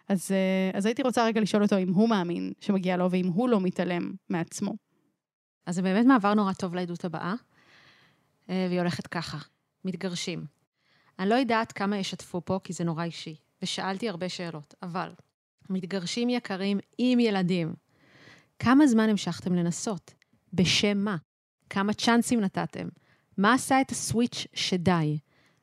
אז, 0.10 0.32
אה, 0.32 0.78
אז 0.78 0.86
הייתי 0.86 1.02
רוצה 1.02 1.26
רגע 1.26 1.42
לשאול 1.42 1.64
אותו 1.64 1.78
אם 1.78 1.94
הוא 1.94 2.10
מאמין 2.10 2.54
שמגיע 2.60 2.98
לו, 2.98 3.12
ואם 3.12 3.28
הוא 3.28 3.50
לא 3.50 3.62
מתעלם 3.62 4.14
מעצמו. 4.30 4.76
אז 5.66 5.76
זה 5.76 5.82
באמת 5.82 6.06
מעבר 6.06 6.34
נורא 6.34 6.54
טוב 6.54 6.76
לעדות 6.76 7.06
הבאה, 7.06 7.34
אה, 8.50 8.66
והיא 8.70 8.80
הולכת 8.80 9.08
ככה, 9.08 9.38
מתגרשים. 9.86 10.46
אני 11.20 11.30
לא 11.30 11.36
יודעת 11.36 11.72
כמה 11.72 11.98
ישתפו 11.98 12.42
פה, 12.46 12.60
כי 12.64 12.74
זה 12.74 12.84
נורא 12.84 13.04
אישי, 13.04 13.36
ושאלתי 13.62 14.10
הרבה 14.10 14.30
שאלות, 14.30 14.74
אבל 14.84 15.12
מתגרשים 15.70 16.30
יקרים 16.30 16.80
עם 16.98 17.20
ילדים, 17.20 17.74
כמה 18.60 18.88
זמן 18.88 19.10
המשכתם 19.10 19.54
לנסות? 19.54 20.14
בשם 20.54 20.98
מה? 20.98 21.18
כמה 21.70 21.94
צ'אנסים 21.94 22.40
נתתם? 22.40 22.88
מה 23.38 23.54
עשה 23.54 23.82
את 23.82 23.92
ה 23.92 24.00
switch 24.00 24.48
שדי? 24.54 25.20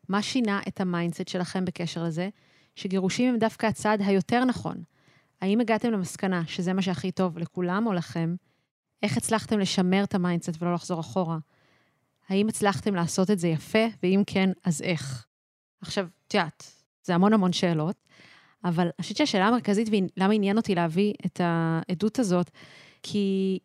מה 0.08 0.22
שינה 0.22 0.60
את 0.68 0.80
ה 0.80 0.86
mindset 0.86 1.28
שלכם 1.28 1.64
בקשר 1.64 2.04
לזה? 2.04 2.28
שגירושים 2.74 3.28
הם 3.28 3.38
דווקא 3.38 3.66
הצעד 3.66 4.02
היותר 4.02 4.44
נכון. 4.44 4.82
האם 5.40 5.60
הגעתם 5.60 5.90
למסקנה 5.90 6.42
שזה 6.46 6.72
מה 6.72 6.82
שהכי 6.82 7.12
טוב 7.12 7.38
לכולם 7.38 7.86
או 7.86 7.92
לכם? 7.92 8.34
איך 9.02 9.16
הצלחתם 9.16 9.58
לשמר 9.58 10.04
את 10.04 10.14
ה 10.14 10.20
mindset 10.20 10.62
ולא 10.62 10.74
לחזור 10.74 11.00
אחורה? 11.00 11.38
האם 12.28 12.48
הצלחתם 12.48 12.94
לעשות 12.94 13.30
את 13.30 13.38
זה 13.38 13.48
יפה, 13.48 13.86
ואם 14.02 14.22
כן, 14.26 14.50
אז 14.64 14.82
איך? 14.82 15.26
עכשיו, 15.80 16.08
את 16.28 16.34
יודעת, 16.34 16.72
זה 17.02 17.14
המון 17.14 17.32
המון 17.32 17.52
שאלות, 17.52 17.96
אבל 18.64 18.82
אני 18.84 19.02
חושבת 19.02 19.16
שהשאלה 19.16 19.46
המרכזית, 19.46 19.88
ולמה 19.88 20.34
עניין 20.34 20.56
אותי 20.56 20.74
להביא 20.74 21.12
את 21.26 21.40
העדות 21.44 22.18
הזאת, 22.18 22.50
כי 23.02 23.58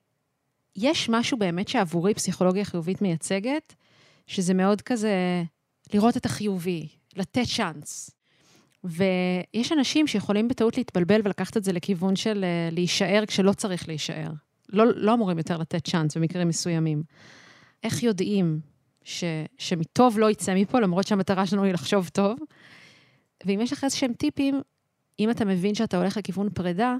יש 0.75 1.09
משהו 1.09 1.37
באמת 1.37 1.67
שעבורי 1.67 2.13
פסיכולוגיה 2.13 2.65
חיובית 2.65 3.01
מייצגת, 3.01 3.75
שזה 4.27 4.53
מאוד 4.53 4.81
כזה 4.81 5.43
לראות 5.93 6.17
את 6.17 6.25
החיובי, 6.25 6.87
לתת 7.15 7.43
צ'אנס. 7.55 8.11
ויש 8.83 9.71
אנשים 9.71 10.07
שיכולים 10.07 10.47
בטעות 10.47 10.77
להתבלבל 10.77 11.21
ולקחת 11.23 11.57
את 11.57 11.63
זה 11.63 11.71
לכיוון 11.71 12.15
של 12.15 12.43
אה, 12.43 12.69
להישאר 12.71 13.23
כשלא 13.27 13.53
צריך 13.53 13.87
להישאר. 13.87 14.31
לא, 14.69 14.85
לא 14.95 15.13
אמורים 15.13 15.37
יותר 15.37 15.57
לתת 15.57 15.87
צ'אנס 15.87 16.17
במקרים 16.17 16.47
מסוימים. 16.47 17.03
איך 17.83 18.03
יודעים 18.03 18.59
ש, 19.03 19.23
שמטוב 19.57 20.19
לא 20.19 20.29
יצא 20.31 20.55
מפה, 20.55 20.79
למרות 20.79 21.07
שהמטרה 21.07 21.45
שלנו 21.45 21.63
היא 21.63 21.73
לחשוב 21.73 22.09
טוב? 22.09 22.39
ואם 23.45 23.61
יש 23.61 23.73
לך 23.73 23.83
איזשהם 23.83 24.13
טיפים, 24.13 24.61
אם 25.19 25.29
אתה 25.29 25.45
מבין 25.45 25.75
שאתה 25.75 25.97
הולך 25.97 26.17
לכיוון 26.17 26.49
פרידה, 26.49 26.95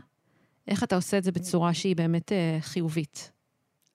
איך 0.67 0.83
אתה 0.83 0.95
עושה 0.95 1.17
את 1.17 1.23
זה 1.23 1.31
בצורה 1.31 1.73
שהיא 1.73 1.95
באמת 1.95 2.31
אה, 2.31 2.57
חיובית? 2.61 3.31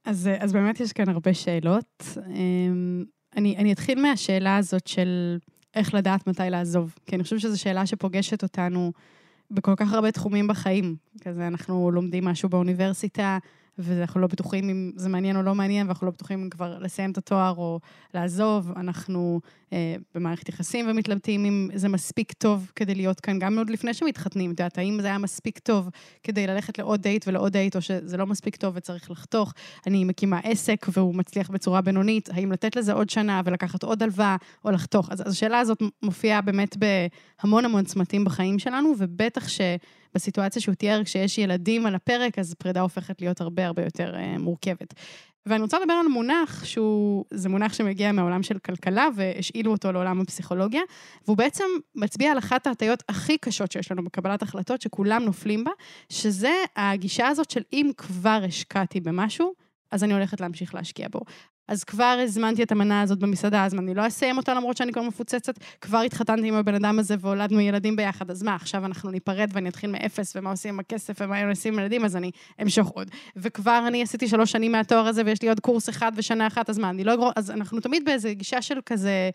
אז, 0.06 0.30
אז 0.38 0.52
באמת 0.52 0.80
יש 0.80 0.92
כאן 0.92 1.08
הרבה 1.08 1.34
שאלות. 1.34 2.18
אמ, 2.34 3.04
אני, 3.36 3.56
אני 3.56 3.72
אתחיל 3.72 4.02
מהשאלה 4.02 4.56
הזאת 4.56 4.86
של 4.86 5.38
איך 5.74 5.94
לדעת 5.94 6.26
מתי 6.26 6.50
לעזוב, 6.50 6.94
כי 7.06 7.16
אני 7.16 7.22
חושבת 7.22 7.40
שזו 7.40 7.60
שאלה 7.60 7.86
שפוגשת 7.86 8.42
אותנו 8.42 8.92
בכל 9.50 9.74
כך 9.76 9.92
הרבה 9.92 10.12
תחומים 10.12 10.46
בחיים. 10.46 10.96
כזה 11.20 11.46
אנחנו 11.46 11.90
לומדים 11.90 12.24
משהו 12.24 12.48
באוניברסיטה, 12.48 13.38
ואנחנו 13.78 14.20
לא 14.20 14.26
בטוחים 14.26 14.68
אם 14.68 14.92
זה 14.96 15.08
מעניין 15.08 15.36
או 15.36 15.42
לא 15.42 15.54
מעניין, 15.54 15.86
ואנחנו 15.86 16.06
לא 16.06 16.12
בטוחים 16.12 16.42
אם 16.42 16.50
כבר 16.50 16.78
לסיים 16.78 17.10
את 17.10 17.18
התואר 17.18 17.54
או 17.56 17.80
לעזוב. 18.14 18.72
אנחנו 18.76 19.40
אה, 19.40 19.65
במערכת 20.14 20.48
יחסים 20.48 20.86
ומתלבטים 20.88 21.44
אם 21.44 21.68
זה 21.74 21.88
מספיק 21.88 22.32
טוב 22.32 22.70
כדי 22.76 22.94
להיות 22.94 23.20
כאן, 23.20 23.38
גם 23.38 23.58
עוד 23.58 23.70
לפני 23.70 23.94
שמתחתנים. 23.94 24.52
את 24.52 24.60
יודעת, 24.60 24.78
האם 24.78 24.98
זה 25.00 25.06
היה 25.06 25.18
מספיק 25.18 25.58
טוב 25.58 25.88
כדי 26.22 26.46
ללכת 26.46 26.78
לעוד 26.78 27.02
דייט 27.02 27.28
ולעוד 27.28 27.52
דייט, 27.52 27.76
או 27.76 27.82
שזה 27.82 28.16
לא 28.16 28.26
מספיק 28.26 28.56
טוב 28.56 28.76
וצריך 28.76 29.10
לחתוך. 29.10 29.52
אני 29.86 30.04
מקימה 30.04 30.38
עסק 30.38 30.86
והוא 30.92 31.14
מצליח 31.14 31.50
בצורה 31.50 31.80
בינונית, 31.80 32.28
האם 32.32 32.52
לתת 32.52 32.76
לזה 32.76 32.92
עוד 32.92 33.10
שנה 33.10 33.42
ולקחת 33.44 33.82
עוד 33.82 34.02
הלוואה 34.02 34.36
או 34.64 34.70
לחתוך? 34.70 35.10
אז, 35.10 35.20
אז 35.26 35.32
השאלה 35.32 35.58
הזאת 35.58 35.82
מופיעה 36.02 36.40
באמת 36.40 36.76
בהמון 36.76 37.64
המון 37.64 37.84
צמתים 37.84 38.24
בחיים 38.24 38.58
שלנו, 38.58 38.94
ובטח 38.98 39.48
ש... 39.48 39.60
בסיטואציה 40.16 40.62
שהוא 40.62 40.74
תיאר, 40.74 41.04
כשיש 41.04 41.38
ילדים 41.38 41.86
על 41.86 41.94
הפרק, 41.94 42.38
אז 42.38 42.54
פרידה 42.54 42.80
הופכת 42.80 43.20
להיות 43.20 43.40
הרבה 43.40 43.66
הרבה 43.66 43.84
יותר 43.84 44.14
uh, 44.14 44.38
מורכבת. 44.38 44.94
ואני 45.46 45.62
רוצה 45.62 45.78
לדבר 45.78 45.92
על 45.92 46.06
מונח 46.06 46.64
שהוא, 46.64 47.24
זה 47.30 47.48
מונח 47.48 47.72
שמגיע 47.72 48.12
מהעולם 48.12 48.42
של 48.42 48.58
כלכלה, 48.58 49.08
והשאילו 49.14 49.72
אותו 49.72 49.92
לעולם 49.92 50.20
הפסיכולוגיה, 50.20 50.82
והוא 51.24 51.36
בעצם 51.36 51.64
מצביע 51.94 52.32
על 52.32 52.38
אחת 52.38 52.66
ההטיות 52.66 53.02
הכי 53.08 53.38
קשות 53.38 53.72
שיש 53.72 53.92
לנו 53.92 54.04
בקבלת 54.04 54.42
החלטות, 54.42 54.82
שכולם 54.82 55.22
נופלים 55.22 55.64
בה, 55.64 55.70
שזה 56.08 56.54
הגישה 56.76 57.28
הזאת 57.28 57.50
של 57.50 57.62
אם 57.72 57.90
כבר 57.96 58.40
השקעתי 58.48 59.00
במשהו, 59.00 59.52
אז 59.90 60.04
אני 60.04 60.12
הולכת 60.12 60.40
להמשיך 60.40 60.74
להשקיע 60.74 61.08
בו. 61.10 61.20
אז 61.68 61.84
כבר 61.84 62.18
הזמנתי 62.24 62.62
את 62.62 62.72
המנה 62.72 63.02
הזאת 63.02 63.18
במסעדה, 63.18 63.64
אז 63.64 63.74
אני 63.74 63.94
לא 63.94 64.06
אסיים 64.06 64.36
אותה 64.36 64.54
למרות 64.54 64.76
שאני 64.76 64.92
כבר 64.92 65.02
מפוצצת, 65.02 65.54
כבר 65.80 65.98
התחתנתי 65.98 66.48
עם 66.48 66.54
הבן 66.54 66.74
אדם 66.74 66.98
הזה 66.98 67.14
והולדנו 67.20 67.60
ילדים 67.60 67.96
ביחד, 67.96 68.30
אז 68.30 68.42
מה, 68.42 68.54
עכשיו 68.54 68.84
אנחנו 68.84 69.10
ניפרד 69.10 69.50
ואני 69.52 69.68
אתחיל 69.68 69.90
מאפס, 69.90 70.36
ומה 70.36 70.50
עושים 70.50 70.74
עם 70.74 70.80
הכסף, 70.80 71.14
ומה 71.20 71.50
עושים 71.50 71.74
עם 71.74 71.80
ילדים, 71.80 72.04
אז 72.04 72.16
אני 72.16 72.30
אמשוך 72.62 72.88
עוד. 72.88 73.10
וכבר 73.36 73.84
אני 73.86 74.02
עשיתי 74.02 74.28
שלוש 74.28 74.52
שנים 74.52 74.72
מהתואר 74.72 75.06
הזה, 75.06 75.22
ויש 75.26 75.42
לי 75.42 75.48
עוד 75.48 75.60
קורס 75.60 75.88
אחד 75.88 76.12
ושנה 76.16 76.46
אחת, 76.46 76.70
אז 76.70 76.78
מה, 76.78 76.90
אני 76.90 77.04
לא 77.04 77.14
אגרור, 77.14 77.32
אז 77.36 77.50
אנחנו 77.50 77.80
תמיד 77.80 78.04
באיזו 78.04 78.28
גישה 78.32 78.62
של 78.62 78.78
כזה... 78.86 79.30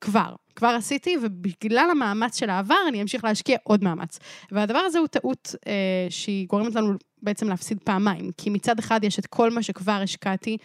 כבר, 0.00 0.34
כבר 0.56 0.68
עשיתי, 0.68 1.16
ובגלל 1.22 1.88
המאמץ 1.90 2.38
של 2.38 2.50
העבר, 2.50 2.76
אני 2.88 3.02
אמשיך 3.02 3.24
להשקיע 3.24 3.56
עוד 3.62 3.84
מאמץ. 3.84 4.18
והדבר 4.52 4.78
הזה 4.78 4.98
הוא 4.98 5.06
טעות 5.06 5.54
אה, 5.66 6.06
שהיא 6.10 6.46
גורמת 6.48 6.74
לנו 6.74 6.92
בעצם 7.22 7.48
להפסיד 7.48 7.78
פעמיים, 7.84 8.30
כי 8.36 8.50
מצד 8.50 8.78
אחד 8.78 9.04
יש 9.04 9.18
את 9.18 9.26
כל 9.26 9.50
מה 9.50 9.62
שכבר 9.62 10.00
השקעתי 10.02 10.56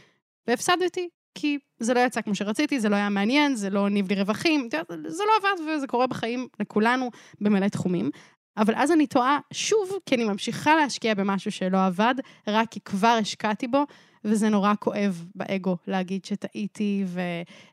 והפסדתי, 0.48 1.10
כי 1.38 1.58
זה 1.80 1.94
לא 1.94 2.00
יצא 2.00 2.22
כמו 2.22 2.36
שרציתי, 2.36 2.80
זה 2.80 2.90
לא 2.90 2.96
היה 2.96 3.10
מעניין, 3.10 3.56
זה 3.56 3.70
לא 3.70 3.86
הניב 3.86 4.10
לי 4.10 4.16
רווחים, 4.16 4.70
זה 5.08 5.24
לא 5.24 5.32
עבד 5.40 5.78
וזה 5.78 5.88
קורה 5.88 6.08
בחיים 6.08 6.48
לכולנו 6.60 7.10
במלא 7.42 7.68
תחומים. 7.68 8.10
אבל 8.58 8.74
אז 8.75 8.92
אני 8.92 9.08
טועה 9.08 9.40
שוב, 9.54 9.92
כי 10.06 10.16
אני 10.16 10.24
ממשיכה 10.24 10.75
להשקיע 10.75 11.14
במשהו 11.14 11.52
שלא 11.52 11.86
עבד, 11.86 12.16
רק 12.48 12.72
כי 12.72 12.80
כבר 12.80 13.18
השקעתי 13.22 13.68
בו, 13.68 13.84
וזה 14.24 14.50
נורא 14.50 14.74
כואב 14.80 15.25
באגו 15.36 15.78
להגיד 15.88 16.25
שטעיתי 16.25 17.06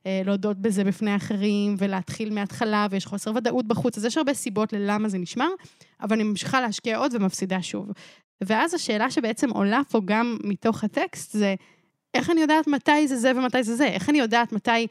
ולהודות 0.04 0.58
בזה 0.58 0.84
בפני 0.84 1.16
אחרים 1.16 1.74
ולהתחיל 1.78 2.34
מההתחלה 2.34 2.86
ויש 2.90 3.06
חוסר 3.06 3.32
ודאות 3.34 3.68
בחוץ, 3.68 3.98
אז 3.98 4.04
יש 4.04 4.16
הרבה 4.16 4.34
סיבות 4.34 4.72
ללמה 4.72 5.08
זה 5.08 5.18
נשמר, 5.18 5.48
אבל 6.00 6.16
אני 6.16 6.22
ממשיכה 6.22 6.60
להשקיע 6.60 6.98
עוד 6.98 7.14
ומפסידה 7.14 7.62
שוב. 7.62 7.90
ואז 8.40 8.74
השאלה 8.74 9.10
שבעצם 9.10 9.50
עולה 9.50 9.80
פה 9.90 10.00
גם 10.04 10.36
מתוך 10.44 10.84
הטקסט 10.84 11.32
זה, 11.32 11.54
איך 12.14 12.30
אני 12.30 12.40
יודעת 12.40 12.66
מתי 12.66 13.08
זה 13.08 13.16
זה 13.16 13.32
ומתי 13.36 13.62
זה 13.62 13.76
זה? 13.76 13.86
איך 13.86 14.10
אני 14.10 14.18
יודעת 14.18 14.52
מתי 14.52 14.86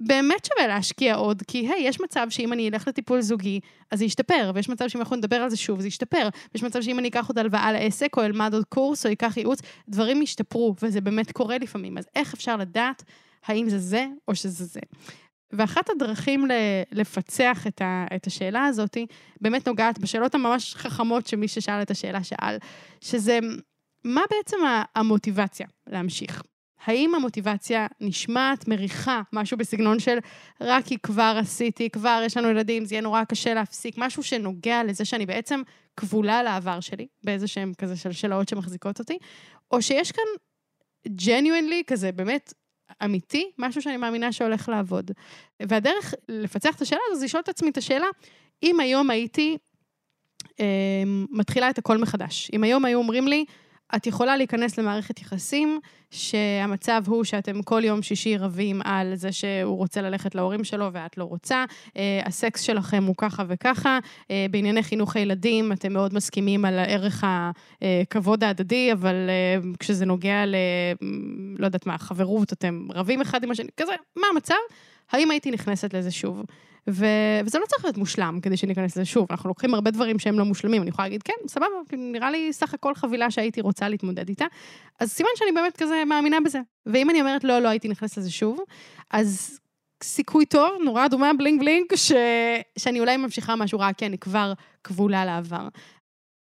באמת 0.00 0.44
שווה 0.44 0.66
להשקיע 0.66 1.14
עוד? 1.14 1.42
כי 1.48 1.58
היי, 1.58 1.88
יש 1.88 2.00
מצב 2.00 2.26
שאם 2.30 2.52
אני 2.52 2.68
אלך 2.68 2.88
לטיפול 2.88 3.20
זוגי, 3.20 3.60
אז 3.90 3.98
זה 3.98 4.04
ישתפר, 4.04 4.52
ויש 4.54 4.68
מצב 4.68 4.88
שאם 4.88 5.00
אנחנו 5.00 5.16
נדבר 5.16 5.36
על 5.36 5.50
זה 5.50 5.56
שוב, 5.56 5.80
זה 5.80 5.88
ישתפר. 5.88 6.28
ויש 6.54 6.62
מצב 6.62 6.82
שאם 6.82 6.98
אני 6.98 7.08
אקח 7.08 7.28
עוד 7.28 7.38
הלוואה 7.38 7.72
לעסק, 7.72 8.16
או 8.16 8.22
אלמד 8.22 8.54
עוד 8.54 8.64
קורס, 8.64 9.06
או 9.06 9.12
אקח 9.12 9.36
ייעוץ, 9.36 9.60
דברים 9.88 10.22
ישתפרו, 10.22 10.74
וזה 10.82 11.00
באמת 11.00 11.32
קורה 11.32 11.58
לפעמים. 11.58 11.98
אז 11.98 12.08
איך 12.14 12.34
אפשר 12.34 12.56
לדעת 12.56 13.02
האם 13.46 13.68
זה 13.68 13.78
זה 13.78 14.06
או 14.28 14.34
שזה 14.34 14.64
זה? 14.64 14.80
ואחת 15.52 15.90
הדרכים 15.90 16.46
לפצח 16.92 17.66
את, 17.66 17.82
ה, 17.82 18.06
את 18.16 18.26
השאלה 18.26 18.64
הזאת, 18.64 18.96
באמת 19.40 19.68
נוגעת 19.68 19.98
בשאלות 19.98 20.34
הממש 20.34 20.74
חכמות 20.74 21.26
שמי 21.26 21.48
ששאל 21.48 21.82
את 21.82 21.90
השאלה 21.90 22.24
שאל, 22.24 22.56
שזה 23.00 23.38
מה 24.04 24.22
בעצם 24.30 24.56
המוטיבציה 24.94 25.66
להמשיך? 25.86 26.42
האם 26.84 27.14
המוטיבציה 27.14 27.86
נשמעת, 28.00 28.68
מריחה, 28.68 29.22
משהו 29.32 29.56
בסגנון 29.56 30.00
של 30.00 30.18
רק 30.60 30.84
כי 30.84 30.98
כבר 30.98 31.36
עשיתי, 31.40 31.90
כבר 31.90 32.22
יש 32.26 32.36
לנו 32.36 32.48
ילדים, 32.48 32.84
זה 32.84 32.94
יהיה 32.94 33.02
נורא 33.02 33.24
קשה 33.24 33.54
להפסיק, 33.54 33.94
משהו 33.98 34.22
שנוגע 34.22 34.84
לזה 34.84 35.04
שאני 35.04 35.26
בעצם 35.26 35.62
כבולה 35.96 36.42
לעבר 36.42 36.80
שלי, 36.80 37.06
באיזה 37.24 37.46
שהם 37.46 37.72
כזה 37.78 37.96
שלשלאות 37.96 38.48
שמחזיקות 38.48 38.98
אותי, 38.98 39.18
או 39.70 39.82
שיש 39.82 40.12
כאן 40.12 40.24
ג'ניואנלי 41.08 41.82
כזה 41.86 42.12
באמת 42.12 42.52
אמיתי, 43.04 43.50
משהו 43.58 43.82
שאני 43.82 43.96
מאמינה 43.96 44.32
שהולך 44.32 44.68
לעבוד. 44.68 45.10
והדרך 45.62 46.14
לפצח 46.28 46.76
את 46.76 46.80
השאלה 46.80 47.00
הזו 47.10 47.20
זה 47.20 47.24
לשאול 47.24 47.42
את 47.42 47.48
עצמי 47.48 47.70
את 47.70 47.76
השאלה, 47.76 48.06
אם 48.62 48.80
היום 48.80 49.10
הייתי 49.10 49.56
אה, 50.60 51.02
מתחילה 51.30 51.70
את 51.70 51.78
הכל 51.78 51.98
מחדש, 51.98 52.50
אם 52.52 52.64
היום 52.64 52.84
היו 52.84 52.98
אומרים 52.98 53.28
לי, 53.28 53.44
את 53.96 54.06
יכולה 54.06 54.36
להיכנס 54.36 54.78
למערכת 54.78 55.20
יחסים 55.20 55.80
שהמצב 56.10 57.02
הוא 57.06 57.24
שאתם 57.24 57.62
כל 57.62 57.82
יום 57.84 58.02
שישי 58.02 58.36
רבים 58.36 58.80
על 58.84 59.14
זה 59.14 59.32
שהוא 59.32 59.76
רוצה 59.76 60.02
ללכת 60.02 60.34
להורים 60.34 60.64
שלו 60.64 60.88
ואת 60.92 61.18
לא 61.18 61.24
רוצה, 61.24 61.64
אה, 61.96 62.20
הסקס 62.24 62.60
שלכם 62.60 63.04
הוא 63.04 63.14
ככה 63.18 63.44
וככה, 63.48 63.98
אה, 64.30 64.46
בענייני 64.50 64.82
חינוך 64.82 65.16
הילדים 65.16 65.72
אתם 65.72 65.92
מאוד 65.92 66.14
מסכימים 66.14 66.64
על 66.64 66.78
ערך 66.78 67.24
הכבוד 67.82 68.44
ההדדי, 68.44 68.92
אבל 68.92 69.14
אה, 69.14 69.70
כשזה 69.78 70.06
נוגע 70.06 70.46
ל... 70.46 70.54
לא 71.58 71.66
יודעת 71.66 71.86
מה, 71.86 71.98
חברות, 71.98 72.52
אתם 72.52 72.86
רבים 72.94 73.20
אחד 73.20 73.44
עם 73.44 73.50
השני, 73.50 73.68
כזה, 73.76 73.92
מה 74.16 74.26
המצב? 74.32 74.54
האם 75.12 75.30
הייתי 75.30 75.50
נכנסת 75.50 75.94
לזה 75.94 76.10
שוב? 76.10 76.42
ו... 76.90 77.06
וזה 77.44 77.58
לא 77.58 77.66
צריך 77.66 77.84
להיות 77.84 77.96
מושלם 77.96 78.38
כדי 78.42 78.56
שניכנס 78.56 78.96
לזה 78.96 79.04
שוב, 79.04 79.26
אנחנו 79.30 79.48
לוקחים 79.48 79.74
הרבה 79.74 79.90
דברים 79.90 80.18
שהם 80.18 80.38
לא 80.38 80.44
מושלמים, 80.44 80.82
אני 80.82 80.90
יכולה 80.90 81.08
להגיד, 81.08 81.22
כן, 81.22 81.32
סבבה, 81.48 81.66
נראה 81.92 82.30
לי 82.30 82.52
סך 82.52 82.74
הכל 82.74 82.94
חבילה 82.94 83.30
שהייתי 83.30 83.60
רוצה 83.60 83.88
להתמודד 83.88 84.28
איתה, 84.28 84.44
אז 85.00 85.10
סימן 85.10 85.28
שאני 85.36 85.52
באמת 85.52 85.76
כזה 85.76 86.02
מאמינה 86.06 86.40
בזה. 86.44 86.60
ואם 86.86 87.10
אני 87.10 87.20
אומרת, 87.20 87.44
לא, 87.44 87.58
לא 87.58 87.68
הייתי 87.68 87.88
נכנסת 87.88 88.18
לזה 88.18 88.30
שוב, 88.30 88.58
אז 89.10 89.60
סיכוי 90.02 90.46
טוב, 90.46 90.82
נורא 90.84 91.06
אדומה, 91.06 91.30
בלינג 91.38 91.60
בלינג, 91.60 91.86
ש... 91.94 92.12
שאני 92.78 93.00
אולי 93.00 93.16
ממשיכה 93.16 93.56
משהו 93.56 93.78
רע, 93.78 93.92
כי 93.92 94.06
אני 94.06 94.18
כבר 94.18 94.52
כבולה 94.84 95.24
לעבר. 95.24 95.68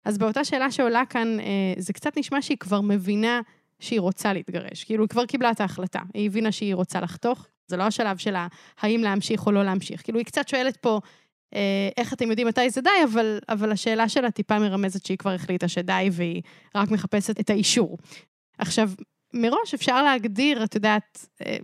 אז 0.05 0.17
באותה 0.17 0.43
שאלה 0.43 0.71
שעולה 0.71 1.05
כאן, 1.05 1.39
אה, 1.39 1.45
זה 1.77 1.93
קצת 1.93 2.17
נשמע 2.17 2.41
שהיא 2.41 2.57
כבר 2.57 2.81
מבינה 2.81 3.41
שהיא 3.79 3.99
רוצה 3.99 4.33
להתגרש. 4.33 4.83
כאילו, 4.83 5.03
היא 5.03 5.09
כבר 5.09 5.25
קיבלה 5.25 5.51
את 5.51 5.61
ההחלטה, 5.61 5.99
היא 6.13 6.25
הבינה 6.25 6.51
שהיא 6.51 6.75
רוצה 6.75 7.01
לחתוך, 7.01 7.47
זה 7.71 7.77
לא 7.77 7.83
השלב 7.83 8.17
שלה 8.17 8.47
האם 8.81 9.01
להמשיך 9.03 9.45
או 9.45 9.51
לא 9.51 9.63
להמשיך. 9.63 10.03
כאילו, 10.03 10.17
היא 10.17 10.25
קצת 10.25 10.47
שואלת 10.47 10.77
פה, 10.77 10.99
אה, 11.55 11.89
איך 11.97 12.13
אתם 12.13 12.29
יודעים 12.29 12.47
מתי 12.47 12.69
זה 12.69 12.81
די, 12.81 12.89
אבל, 13.11 13.39
אבל 13.49 13.71
השאלה 13.71 14.09
שלה 14.09 14.31
טיפה 14.31 14.59
מרמזת 14.59 15.05
שהיא 15.05 15.17
כבר 15.17 15.31
החליטה 15.31 15.67
שדי, 15.67 16.09
והיא 16.11 16.41
רק 16.75 16.91
מחפשת 16.91 17.39
את 17.39 17.49
האישור. 17.49 17.97
עכשיו, 18.57 18.89
מראש 19.33 19.73
אפשר 19.73 20.03
להגדיר, 20.03 20.63
את 20.63 20.75
יודעת, 20.75 21.27
אה, 21.45 21.57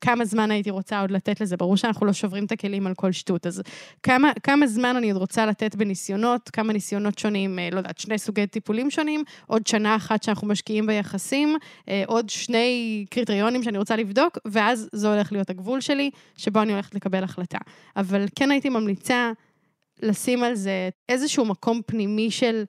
כמה 0.00 0.24
זמן 0.24 0.50
הייתי 0.50 0.70
רוצה 0.70 1.00
עוד 1.00 1.10
לתת 1.10 1.40
לזה. 1.40 1.56
ברור 1.56 1.76
שאנחנו 1.76 2.06
לא 2.06 2.12
שוברים 2.12 2.44
את 2.44 2.52
הכלים 2.52 2.86
על 2.86 2.94
כל 2.94 3.12
שטות. 3.12 3.46
אז 3.46 3.62
כמה, 4.02 4.32
כמה 4.42 4.66
זמן 4.66 4.96
אני 4.96 5.10
עוד 5.10 5.20
רוצה 5.20 5.46
לתת 5.46 5.74
בניסיונות, 5.74 6.50
כמה 6.50 6.72
ניסיונות 6.72 7.18
שונים, 7.18 7.58
אה, 7.58 7.68
לא 7.72 7.76
יודעת, 7.76 7.98
שני 7.98 8.18
סוגי 8.18 8.46
טיפולים 8.46 8.90
שונים, 8.90 9.24
עוד 9.46 9.66
שנה 9.66 9.96
אחת 9.96 10.22
שאנחנו 10.22 10.48
משקיעים 10.48 10.86
ביחסים, 10.86 11.56
אה, 11.88 12.02
עוד 12.06 12.30
שני 12.30 13.04
קריטריונים 13.10 13.62
שאני 13.62 13.78
רוצה 13.78 13.96
לבדוק, 13.96 14.38
ואז 14.44 14.88
זה 14.92 15.08
הולך 15.12 15.32
להיות 15.32 15.50
הגבול 15.50 15.80
שלי, 15.80 16.10
שבו 16.36 16.62
אני 16.62 16.72
הולכת 16.72 16.94
לקבל 16.94 17.24
החלטה. 17.24 17.58
אבל 17.96 18.24
כן 18.36 18.50
הייתי 18.50 18.68
ממליצה 18.68 19.32
לשים 20.02 20.42
על 20.42 20.54
זה 20.54 20.88
איזשהו 21.08 21.44
מקום 21.44 21.80
פנימי 21.86 22.30
של 22.30 22.64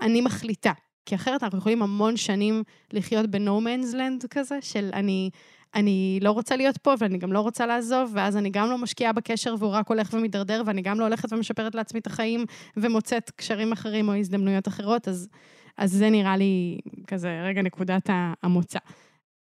אני 0.00 0.20
מחליטה. 0.20 0.72
כי 1.06 1.14
אחרת 1.14 1.42
אנחנו 1.42 1.58
יכולים 1.58 1.82
המון 1.82 2.16
שנים 2.16 2.62
לחיות 2.92 3.30
ב-no 3.30 3.62
man's 3.64 3.94
land 3.94 4.28
כזה, 4.30 4.58
של 4.60 4.90
אני 4.92 5.30
אני 5.76 6.18
לא 6.22 6.30
רוצה 6.30 6.56
להיות 6.56 6.78
פה 6.78 6.94
ואני 6.98 7.18
גם 7.18 7.32
לא 7.32 7.40
רוצה 7.40 7.66
לעזוב, 7.66 8.10
ואז 8.14 8.36
אני 8.36 8.50
גם 8.50 8.70
לא 8.70 8.78
משקיעה 8.78 9.12
בקשר 9.12 9.54
והוא 9.58 9.70
רק 9.70 9.88
הולך 9.88 10.10
ומידרדר, 10.12 10.62
ואני 10.66 10.82
גם 10.82 11.00
לא 11.00 11.04
הולכת 11.04 11.32
ומשפרת 11.32 11.74
לעצמי 11.74 12.00
את 12.00 12.06
החיים 12.06 12.44
ומוצאת 12.76 13.30
קשרים 13.30 13.72
אחרים 13.72 14.08
או 14.08 14.14
הזדמנויות 14.14 14.68
אחרות, 14.68 15.08
אז, 15.08 15.28
אז 15.78 15.92
זה 15.92 16.10
נראה 16.10 16.36
לי 16.36 16.78
כזה 17.06 17.42
רגע 17.44 17.62
נקודת 17.62 18.10
המוצא. 18.42 18.78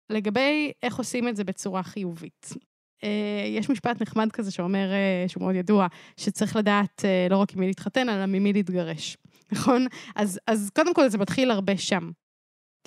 לגבי 0.10 0.72
איך 0.84 0.98
עושים 0.98 1.28
את 1.28 1.36
זה 1.36 1.44
בצורה 1.44 1.84
חיובית. 1.84 2.50
אה, 3.04 3.46
יש 3.48 3.70
משפט 3.70 4.02
נחמד 4.02 4.32
כזה 4.32 4.52
שאומר, 4.52 4.92
אה, 4.92 5.26
שהוא 5.28 5.44
מאוד 5.44 5.56
ידוע, 5.56 5.88
שצריך 6.18 6.56
לדעת 6.56 7.06
אה, 7.06 7.28
לא 7.30 7.38
רק 7.38 7.54
עם 7.54 7.60
מי 7.60 7.68
להתחתן, 7.68 8.10
אלא 8.10 8.26
ממי 8.26 8.54
להתגרש. 8.54 9.18
נכון? 9.52 9.86
אז, 10.16 10.40
אז 10.48 10.70
קודם 10.76 10.94
כל 10.94 11.10
זה 11.10 11.18
מתחיל 11.18 11.52
הרבה 11.52 11.78
שם. 11.78 12.12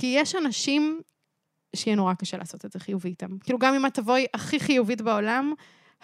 כי 0.00 0.06
יש 0.06 0.34
אנשים 0.34 1.00
שיהיה 1.74 1.96
נורא 1.96 2.14
קשה 2.14 2.36
לעשות 2.36 2.64
את 2.64 2.72
זה 2.72 2.78
חיובי 2.78 3.08
איתם. 3.08 3.38
כאילו, 3.38 3.58
גם 3.58 3.74
אם 3.74 3.86
את 3.86 3.94
תבואי 3.94 4.26
הכי 4.34 4.60
חיובית 4.60 5.00
בעולם, 5.00 5.52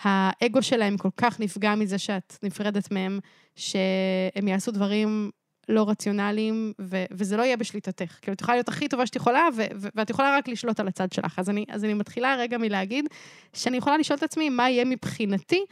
האגו 0.02 0.62
שלהם 0.62 0.96
כל 0.96 1.08
כך 1.16 1.40
נפגע 1.40 1.74
מזה 1.74 1.98
שאת 1.98 2.38
נפרדת 2.42 2.92
מהם, 2.92 3.18
שהם 3.56 4.48
יעשו 4.48 4.70
דברים 4.70 5.30
לא 5.68 5.90
רציונליים, 5.90 6.72
ו- 6.80 7.04
וזה 7.10 7.36
לא 7.36 7.42
יהיה 7.42 7.56
בשליטתך. 7.56 8.18
כאילו, 8.22 8.34
את 8.34 8.40
יכולה 8.40 8.56
להיות 8.56 8.68
הכי 8.68 8.88
טובה 8.88 9.06
שאת 9.06 9.16
יכולה, 9.16 9.48
ו- 9.56 9.62
ו- 9.76 9.88
ואת 9.94 10.10
יכולה 10.10 10.36
רק 10.36 10.48
לשלוט 10.48 10.80
על 10.80 10.88
הצד 10.88 11.12
שלך. 11.12 11.38
אז 11.38 11.50
אני, 11.50 11.64
אז 11.68 11.84
אני 11.84 11.94
מתחילה 11.94 12.36
רגע 12.38 12.58
מלהגיד 12.58 13.04
שאני 13.52 13.76
יכולה 13.76 13.98
לשאול 13.98 14.18
את 14.18 14.22
עצמי 14.22 14.48
מה 14.48 14.70
יהיה 14.70 14.84
מבחינתי 14.84 15.64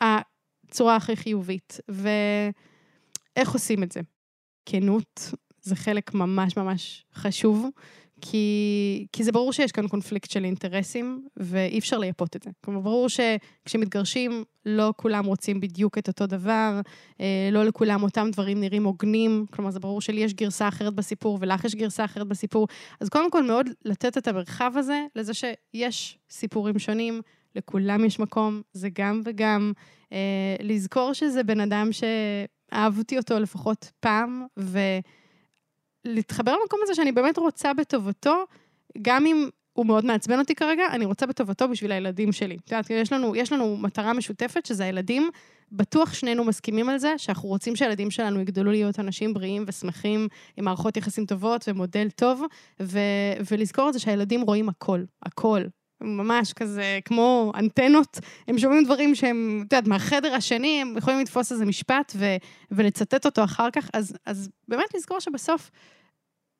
הצורה 0.00 0.96
הכי 0.96 1.16
חיובית, 1.16 1.80
ואיך 1.88 3.50
עושים 3.52 3.82
את 3.82 3.92
זה. 3.92 4.00
כנות 4.66 5.32
זה 5.60 5.76
חלק 5.76 6.14
ממש 6.14 6.56
ממש 6.56 7.04
חשוב, 7.14 7.66
כי, 8.20 9.06
כי 9.12 9.24
זה 9.24 9.32
ברור 9.32 9.52
שיש 9.52 9.72
כאן 9.72 9.88
קונפליקט 9.88 10.30
של 10.30 10.44
אינטרסים, 10.44 11.26
ואי 11.36 11.78
אפשר 11.78 11.98
לייפות 11.98 12.36
את 12.36 12.42
זה. 12.42 12.50
כלומר, 12.64 12.80
ברור 12.80 13.08
שכשמתגרשים, 13.08 14.44
לא 14.66 14.92
כולם 14.96 15.24
רוצים 15.24 15.60
בדיוק 15.60 15.98
את 15.98 16.08
אותו 16.08 16.26
דבר, 16.26 16.80
אה, 17.20 17.48
לא 17.52 17.64
לכולם 17.64 18.02
אותם 18.02 18.28
דברים 18.32 18.60
נראים 18.60 18.84
הוגנים, 18.84 19.44
כלומר, 19.50 19.70
זה 19.70 19.80
ברור 19.80 20.00
שלי 20.00 20.20
יש 20.20 20.34
גרסה 20.34 20.68
אחרת 20.68 20.94
בסיפור, 20.94 21.38
ולך 21.40 21.64
יש 21.64 21.74
גרסה 21.74 22.04
אחרת 22.04 22.26
בסיפור. 22.26 22.68
אז 23.00 23.08
קודם 23.08 23.30
כל, 23.30 23.42
מאוד 23.42 23.66
לתת 23.84 24.18
את 24.18 24.28
המרחב 24.28 24.72
הזה 24.76 25.04
לזה 25.16 25.32
שיש 25.34 26.18
סיפורים 26.30 26.78
שונים, 26.78 27.20
לכולם 27.56 28.04
יש 28.04 28.18
מקום, 28.18 28.62
זה 28.72 28.88
גם 28.92 29.22
וגם. 29.24 29.72
אה, 30.12 30.56
לזכור 30.60 31.12
שזה 31.12 31.42
בן 31.42 31.60
אדם 31.60 31.88
שאהבתי 31.92 33.18
אותו 33.18 33.38
לפחות 33.38 33.90
פעם, 34.00 34.46
ו... 34.58 34.78
להתחבר 36.08 36.56
למקום 36.60 36.80
הזה 36.82 36.94
שאני 36.94 37.12
באמת 37.12 37.38
רוצה 37.38 37.74
בטובתו, 37.74 38.44
גם 39.02 39.26
אם 39.26 39.48
הוא 39.72 39.86
מאוד 39.86 40.04
מעצבן 40.04 40.38
אותי 40.38 40.54
כרגע, 40.54 40.82
אני 40.90 41.04
רוצה 41.04 41.26
בטובתו 41.26 41.68
בשביל 41.68 41.92
הילדים 41.92 42.32
שלי. 42.32 42.56
את 42.64 42.72
יודעת, 42.72 42.90
יש 42.90 43.12
לנו, 43.12 43.36
יש 43.36 43.52
לנו 43.52 43.76
מטרה 43.76 44.12
משותפת, 44.12 44.66
שזה 44.66 44.84
הילדים. 44.84 45.30
בטוח 45.72 46.14
שנינו 46.14 46.44
מסכימים 46.44 46.88
על 46.88 46.98
זה, 46.98 47.14
שאנחנו 47.16 47.48
רוצים 47.48 47.76
שהילדים 47.76 48.10
שלנו 48.10 48.40
יגדלו 48.40 48.70
להיות 48.70 49.00
אנשים 49.00 49.34
בריאים 49.34 49.64
ושמחים, 49.66 50.28
עם 50.56 50.64
מערכות 50.64 50.96
יחסים 50.96 51.26
טובות 51.26 51.64
ומודל 51.68 52.08
טוב, 52.10 52.42
ו- 52.82 52.98
ולזכור 53.50 53.88
את 53.88 53.92
זה 53.92 53.98
שהילדים 53.98 54.40
רואים 54.40 54.68
הכל, 54.68 55.02
הכל. 55.22 55.62
ממש 56.00 56.52
כזה, 56.52 56.98
כמו 57.04 57.52
אנטנות, 57.54 58.18
הם 58.48 58.58
שומעים 58.58 58.84
דברים 58.84 59.14
שהם, 59.14 59.64
את 59.66 59.72
יודעת, 59.72 59.88
מהחדר 59.88 60.34
השני, 60.34 60.82
הם 60.82 60.96
יכולים 60.96 61.20
לתפוס 61.20 61.52
איזה 61.52 61.64
משפט 61.64 62.12
ו- 62.16 62.36
ולצטט 62.70 63.26
אותו 63.26 63.44
אחר 63.44 63.70
כך, 63.70 63.90
אז, 63.92 64.16
אז 64.26 64.48
באמת 64.68 64.94
לזכור 64.94 65.20
שבסוף 65.20 65.70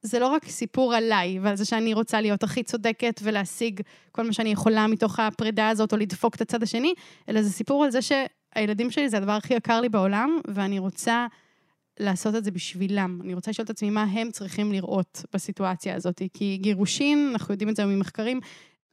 זה 0.02 0.18
לא 0.18 0.26
רק 0.26 0.44
סיפור 0.48 0.94
עליי, 0.94 1.38
ועל 1.40 1.56
זה 1.56 1.64
שאני 1.64 1.94
רוצה 1.94 2.20
להיות 2.20 2.42
הכי 2.42 2.62
צודקת 2.62 3.20
ולהשיג 3.22 3.80
כל 4.12 4.26
מה 4.26 4.32
שאני 4.32 4.50
יכולה 4.50 4.86
מתוך 4.86 5.20
הפרידה 5.20 5.68
הזאת, 5.68 5.92
או 5.92 5.96
לדפוק 5.98 6.34
את 6.34 6.40
הצד 6.40 6.62
השני, 6.62 6.94
אלא 7.28 7.42
זה 7.42 7.50
סיפור 7.50 7.84
על 7.84 7.90
זה 7.90 7.98
שהילדים 8.02 8.90
שלי 8.90 9.08
זה 9.08 9.16
הדבר 9.16 9.32
הכי 9.32 9.54
יקר 9.54 9.80
לי 9.80 9.88
בעולם, 9.88 10.40
ואני 10.48 10.78
רוצה 10.78 11.26
לעשות 12.00 12.34
את 12.34 12.44
זה 12.44 12.50
בשבילם. 12.50 13.20
אני 13.24 13.34
רוצה 13.34 13.50
לשאול 13.50 13.64
את 13.64 13.70
עצמי 13.70 13.90
מה 13.90 14.02
הם 14.02 14.30
צריכים 14.30 14.72
לראות 14.72 15.24
בסיטואציה 15.32 15.94
הזאת, 15.94 16.22
כי 16.34 16.58
גירושין, 16.62 17.28
אנחנו 17.32 17.54
יודעים 17.54 17.68
את 17.68 17.76
זה 17.76 17.84
ממחקרים, 17.84 18.40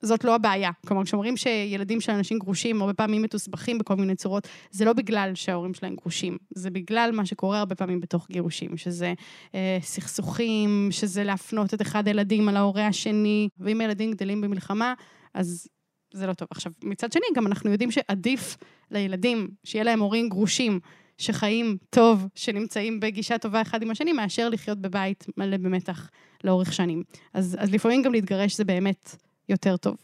זאת 0.05 0.23
לא 0.23 0.35
הבעיה. 0.35 0.71
כלומר, 0.87 1.03
כשאומרים 1.03 1.37
שילדים 1.37 2.01
של 2.01 2.11
אנשים 2.11 2.39
גרושים 2.39 2.81
הרבה 2.81 2.93
פעמים 2.93 3.21
מתוסבכים 3.21 3.77
בכל 3.77 3.95
מיני 3.95 4.15
צורות, 4.15 4.47
זה 4.71 4.85
לא 4.85 4.93
בגלל 4.93 5.31
שההורים 5.35 5.73
שלהם 5.73 5.95
גרושים, 5.95 6.37
זה 6.55 6.69
בגלל 6.69 7.11
מה 7.13 7.25
שקורה 7.25 7.59
הרבה 7.59 7.75
פעמים 7.75 7.99
בתוך 7.99 8.27
גירושים, 8.31 8.77
שזה 8.77 9.13
אה, 9.55 9.77
סכסוכים, 9.81 10.87
שזה 10.91 11.23
להפנות 11.23 11.73
את 11.73 11.81
אחד 11.81 12.07
הילדים 12.07 12.49
על 12.49 12.57
ההורה 12.57 12.87
השני, 12.87 13.49
ואם 13.59 13.81
הילדים 13.81 14.11
גדלים 14.11 14.41
במלחמה, 14.41 14.93
אז 15.33 15.67
זה 16.13 16.27
לא 16.27 16.33
טוב. 16.33 16.47
עכשיו, 16.51 16.71
מצד 16.83 17.11
שני, 17.11 17.25
גם 17.35 17.47
אנחנו 17.47 17.71
יודעים 17.71 17.91
שעדיף 17.91 18.57
לילדים 18.91 19.47
שיהיה 19.63 19.83
להם 19.83 19.99
הורים 19.99 20.29
גרושים, 20.29 20.79
שחיים 21.17 21.77
טוב, 21.89 22.27
שנמצאים 22.35 22.99
בגישה 22.99 23.37
טובה 23.37 23.61
אחד 23.61 23.81
עם 23.81 23.91
השני, 23.91 24.13
מאשר 24.13 24.49
לחיות 24.49 24.81
בבית 24.81 25.25
מלא 25.37 25.57
במתח 25.57 26.09
לאורך 26.43 26.73
שנים. 26.73 27.03
אז, 27.33 27.57
אז 27.59 27.71
לפעמים 27.71 28.01
גם 28.01 28.11
להתגרש 28.11 28.57
זה 28.57 28.63
באמת 28.63 29.15
יותר 29.49 29.77
טוב. 29.77 29.95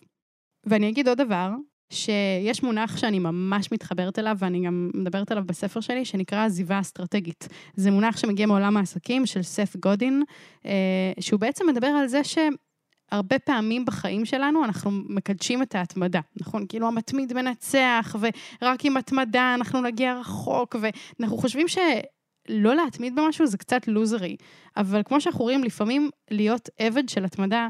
ואני 0.65 0.89
אגיד 0.89 1.07
עוד 1.07 1.17
דבר, 1.17 1.49
שיש 1.91 2.63
מונח 2.63 2.97
שאני 2.97 3.19
ממש 3.19 3.71
מתחברת 3.71 4.19
אליו, 4.19 4.35
ואני 4.39 4.65
גם 4.65 4.91
מדברת 4.93 5.31
עליו 5.31 5.43
בספר 5.45 5.79
שלי, 5.79 6.05
שנקרא 6.05 6.45
עזיבה 6.45 6.79
אסטרטגית. 6.79 7.47
זה 7.75 7.91
מונח 7.91 8.17
שמגיע 8.17 8.45
מעולם 8.45 8.77
העסקים 8.77 9.25
של 9.25 9.41
סף 9.41 9.75
גודין, 9.75 10.23
אה, 10.65 10.71
שהוא 11.19 11.39
בעצם 11.39 11.67
מדבר 11.69 11.87
על 11.87 12.07
זה 12.07 12.23
ש... 12.23 12.37
הרבה 13.11 13.39
פעמים 13.39 13.85
בחיים 13.85 14.25
שלנו 14.25 14.63
אנחנו 14.63 14.91
מקדשים 14.91 15.61
את 15.61 15.75
ההתמדה, 15.75 16.19
נכון? 16.41 16.65
כאילו 16.69 16.87
המתמיד 16.87 17.33
מנצח, 17.33 18.15
ורק 18.19 18.85
עם 18.85 18.97
התמדה 18.97 19.53
אנחנו 19.53 19.81
נגיע 19.81 20.19
רחוק, 20.19 20.75
ואנחנו 20.81 21.37
חושבים 21.37 21.67
שלא 21.67 22.75
להתמיד 22.75 23.15
במשהו 23.15 23.47
זה 23.47 23.57
קצת 23.57 23.87
לוזרי. 23.87 24.35
אבל 24.77 25.01
כמו 25.05 25.21
שאנחנו 25.21 25.41
רואים, 25.43 25.63
לפעמים 25.63 26.09
להיות 26.31 26.69
עבד 26.77 27.09
של 27.09 27.25
התמדה 27.25 27.67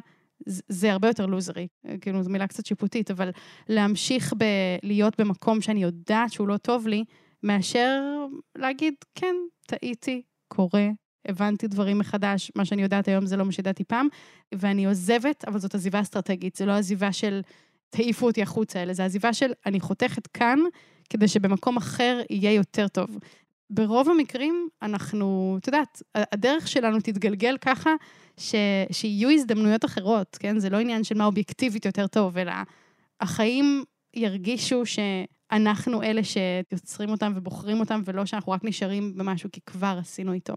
זה 0.48 0.92
הרבה 0.92 1.08
יותר 1.08 1.26
לוזרי, 1.26 1.68
כאילו, 2.02 2.24
זו 2.24 2.30
מילה 2.30 2.48
קצת 2.48 2.66
שיפוטית, 2.66 3.12
אבל 3.12 3.30
להמשיך 3.70 4.34
ב- 4.38 4.78
להיות 4.84 5.20
במקום 5.20 5.62
שאני 5.62 5.84
יודעת 5.84 6.32
שהוא 6.32 6.48
לא 6.48 6.58
טוב 6.58 6.88
לי, 6.88 7.04
מאשר 7.44 8.02
להגיד, 8.58 8.94
כן, 9.16 9.36
טעיתי, 9.68 10.22
קורה, 10.48 10.90
הבנתי 11.28 11.68
דברים 11.68 12.00
מחדש, 12.00 12.52
מה 12.56 12.66
שאני 12.66 12.82
יודעת 12.82 13.08
היום 13.08 13.26
זה 13.26 13.38
לא 13.38 13.46
מה 13.46 13.52
שידעתי 13.52 13.84
פעם, 13.84 14.08
ואני 14.56 14.86
עוזבת, 14.86 15.46
אבל 15.48 15.60
זאת 15.60 15.76
עזיבה 15.76 16.02
אסטרטגית, 16.02 16.56
זה 16.56 16.66
לא 16.66 16.72
עזיבה 16.72 17.14
של 17.14 17.42
תעיפו 17.90 18.26
אותי 18.28 18.42
החוצה, 18.42 18.84
אלא 18.84 18.94
זה 18.94 19.06
עזיבה 19.06 19.34
של 19.34 19.52
אני 19.66 19.80
חותכת 19.80 20.28
כאן, 20.28 20.60
כדי 21.10 21.28
שבמקום 21.28 21.78
אחר 21.78 22.22
יהיה 22.30 22.52
יותר 22.52 22.88
טוב. 22.88 23.18
ברוב 23.74 24.10
המקרים 24.10 24.70
אנחנו, 24.82 25.58
את 25.62 25.68
יודעת, 25.68 26.02
הדרך 26.16 26.68
שלנו 26.68 27.00
תתגלגל 27.00 27.58
ככה 27.58 27.90
ש, 28.38 28.56
שיהיו 28.92 29.30
הזדמנויות 29.30 29.86
אחרות, 29.86 30.38
כן? 30.40 30.60
זה 30.60 30.70
לא 30.70 30.78
עניין 30.78 31.04
של 31.04 31.18
מה 31.18 31.26
אובייקטיבית 31.26 31.86
יותר 31.86 32.08
טוב, 32.08 32.38
אלא 32.38 32.52
החיים 33.22 33.84
ירגישו 34.14 34.84
שאנחנו 34.86 36.04
אלה 36.04 36.22
שיוצרים 36.24 37.10
אותם 37.10 37.34
ובוחרים 37.36 37.80
אותם, 37.80 38.02
ולא 38.06 38.26
שאנחנו 38.26 38.52
רק 38.52 38.64
נשארים 38.64 39.18
במשהו 39.18 39.50
כי 39.52 39.62
כבר 39.66 39.98
עשינו 40.00 40.34
איתו 40.34 40.54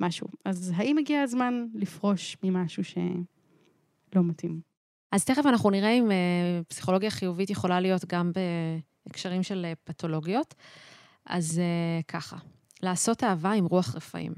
משהו. 0.00 0.26
אז 0.44 0.72
האם 0.76 0.98
הגיע 0.98 1.22
הזמן 1.22 1.66
לפרוש 1.74 2.36
ממשהו 2.42 2.84
שלא 2.84 4.22
מתאים? 4.24 4.60
אז 5.12 5.24
תכף 5.24 5.46
אנחנו 5.46 5.70
נראה 5.70 5.90
אם 5.90 6.08
uh, 6.08 6.64
פסיכולוגיה 6.68 7.10
חיובית 7.10 7.50
יכולה 7.50 7.80
להיות 7.80 8.04
גם 8.04 8.32
בהקשרים 9.06 9.42
של 9.42 9.66
uh, 9.72 9.76
פתולוגיות. 9.84 10.54
אז 11.26 11.60
uh, 11.60 12.04
ככה, 12.08 12.36
לעשות 12.82 13.24
אהבה 13.24 13.52
עם 13.52 13.64
רוח 13.64 13.94
רפאים. 13.94 14.32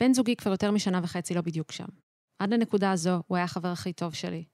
בן 0.00 0.14
זוגי 0.14 0.36
כבר 0.36 0.50
יותר 0.50 0.70
משנה 0.70 1.00
וחצי 1.02 1.34
לא 1.34 1.40
בדיוק 1.40 1.72
שם. 1.72 1.86
עד 2.38 2.52
לנקודה 2.52 2.92
הזו 2.92 3.22
הוא 3.26 3.36
היה 3.36 3.44
החבר 3.44 3.68
הכי 3.68 3.92
טוב 3.92 4.14
שלי. 4.14 4.44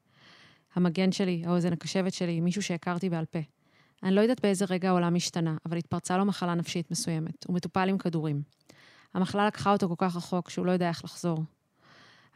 המגן 0.75 1.13
שלי, 1.13 1.43
האוזן 1.47 1.73
הקשבת 1.73 2.13
שלי, 2.13 2.41
מישהו 2.41 2.63
שהכרתי 2.63 3.11
בעל 3.11 3.25
פה. 3.25 3.39
אני 4.03 4.15
לא 4.15 4.21
יודעת 4.21 4.41
באיזה 4.41 4.65
רגע 4.71 4.89
העולם 4.89 5.15
השתנה, 5.15 5.57
אבל 5.67 5.77
התפרצה 5.77 6.17
לו 6.17 6.25
מחלה 6.25 6.55
נפשית 6.55 6.91
מסוימת. 6.91 7.45
הוא 7.47 7.57
מטופל 7.57 7.89
עם 7.89 7.99
כדורים. 7.99 8.43
המחלה 9.15 9.47
לקחה 9.47 9.73
אותו 9.73 9.89
כל 9.89 9.95
כך 9.99 10.17
רחוק 10.17 10.51
שהוא 10.51 10.67
לא 10.67 10.73
יודע 10.73 10.89
איך 10.89 11.05
לחזור. 11.05 11.39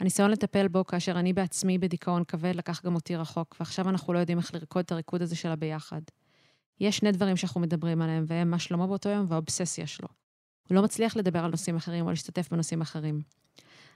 הניסיון 0.00 0.30
לטפל 0.30 0.68
בו 0.68 0.86
כאשר 0.86 1.18
אני 1.18 1.32
בעצמי 1.32 1.78
בדיכאון 1.78 2.24
כבד 2.24 2.54
לקח 2.56 2.84
גם 2.84 2.94
אותי 2.94 3.16
רחוק, 3.16 3.56
ועכשיו 3.60 3.88
אנחנו 3.88 4.12
לא 4.12 4.18
יודעים 4.18 4.38
איך 4.38 4.54
לרקוד 4.54 4.84
את 4.84 4.92
הריקוד 4.92 5.22
הזה 5.22 5.36
של 5.36 5.48
הביחד. 5.48 6.00
יש 6.80 6.96
שני 6.96 7.12
דברים 7.12 7.36
שאנחנו 7.36 7.60
מדברים 7.60 8.02
עליהם, 8.02 8.24
והם 8.26 8.50
מה 8.50 8.58
שלמה 8.58 8.86
באותו 8.86 9.08
יום 9.08 9.26
והאובססיה 9.28 9.86
שלו. 9.86 10.08
הוא 10.68 10.76
לא 10.76 10.82
מצליח 10.82 11.16
לדבר 11.16 11.44
על 11.44 11.50
נושאים 11.50 11.76
אחרים 11.76 12.04
או 12.04 12.10
להשתתף 12.10 12.48
בנושאים 12.50 12.80
אחרים. 12.80 13.20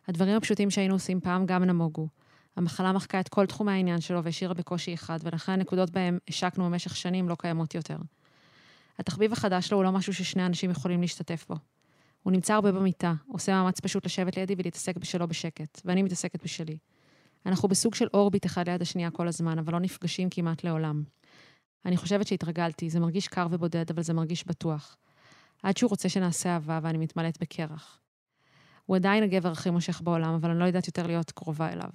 הדברים 0.09 0.37
הפשוטים 0.37 0.71
שהיינו 0.71 0.95
עושים 0.95 1.21
פעם 1.21 1.47
גם 1.47 1.65
נמוגו. 1.65 2.09
המחלה 2.57 2.93
מחקה 2.93 3.21
את 3.21 3.29
כל 3.29 3.47
תחומי 3.47 3.73
העניין 3.73 4.01
שלו 4.01 4.25
והשאירה 4.25 4.55
בקושי 4.55 4.95
אחד, 4.95 5.19
ולכן 5.23 5.53
הנקודות 5.53 5.91
בהם 5.91 6.19
השקנו 6.29 6.65
במשך 6.65 6.97
שנים 6.97 7.29
לא 7.29 7.37
קיימות 7.39 7.75
יותר. 7.75 7.97
התחביב 8.99 9.33
החדש 9.33 9.69
שלו 9.69 9.77
הוא 9.77 9.85
לא 9.85 9.93
משהו 9.93 10.15
ששני 10.15 10.47
אנשים 10.47 10.71
יכולים 10.71 11.01
להשתתף 11.01 11.47
בו. 11.49 11.55
הוא 12.23 12.33
נמצא 12.33 12.55
הרבה 12.55 12.73
במיטה, 12.73 13.15
עושה 13.29 13.53
מאמץ 13.53 13.81
פשוט 13.81 14.07
לשבת 14.07 14.37
לידי 14.37 14.55
ולהתעסק 14.59 14.97
בשלו 14.97 15.29
בשקט, 15.29 15.81
ואני 15.85 16.03
מתעסקת 16.03 16.43
בשלי. 16.43 16.79
אנחנו 17.47 17.69
בסוג 17.69 17.95
של 17.95 18.07
אורביט 18.15 18.47
אחד 18.47 18.69
ליד 18.69 18.83
השנייה 18.83 19.11
כל 19.11 19.29
הזמן, 19.29 19.59
אבל 19.59 19.73
לא 19.73 19.81
נפגשים 19.81 20.31
כמעט 20.31 20.65
לעולם. 20.65 21.03
אני 21.85 21.97
חושבת 21.97 22.27
שהתרגלתי, 22.27 22.91
זה 22.91 23.01
מרגיש 23.01 23.29
קר 23.29 23.47
ובודד, 23.51 23.91
אבל 23.91 24.03
זה 24.03 24.15
מרגיש 24.15 24.47
בטוח. 24.47 24.97
עד 25.63 25.77
שהוא 25.77 25.91
רוצה 25.91 26.09
שנעשה 26.09 26.49
אהבה 26.49 26.81
ואני 26.83 26.99
מתמלאת 26.99 27.41
בקרח. 27.41 28.01
הוא 28.85 28.97
עדיין 28.97 29.23
הגבר 29.23 29.53
הכי 29.53 29.71
מושך 29.71 30.01
בעולם, 30.01 30.35
אבל 30.35 30.51
אני 30.51 30.59
לא 30.59 30.65
יודעת 30.65 30.87
יותר 30.87 31.07
להיות 31.07 31.31
קרובה 31.31 31.73
אליו. 31.73 31.91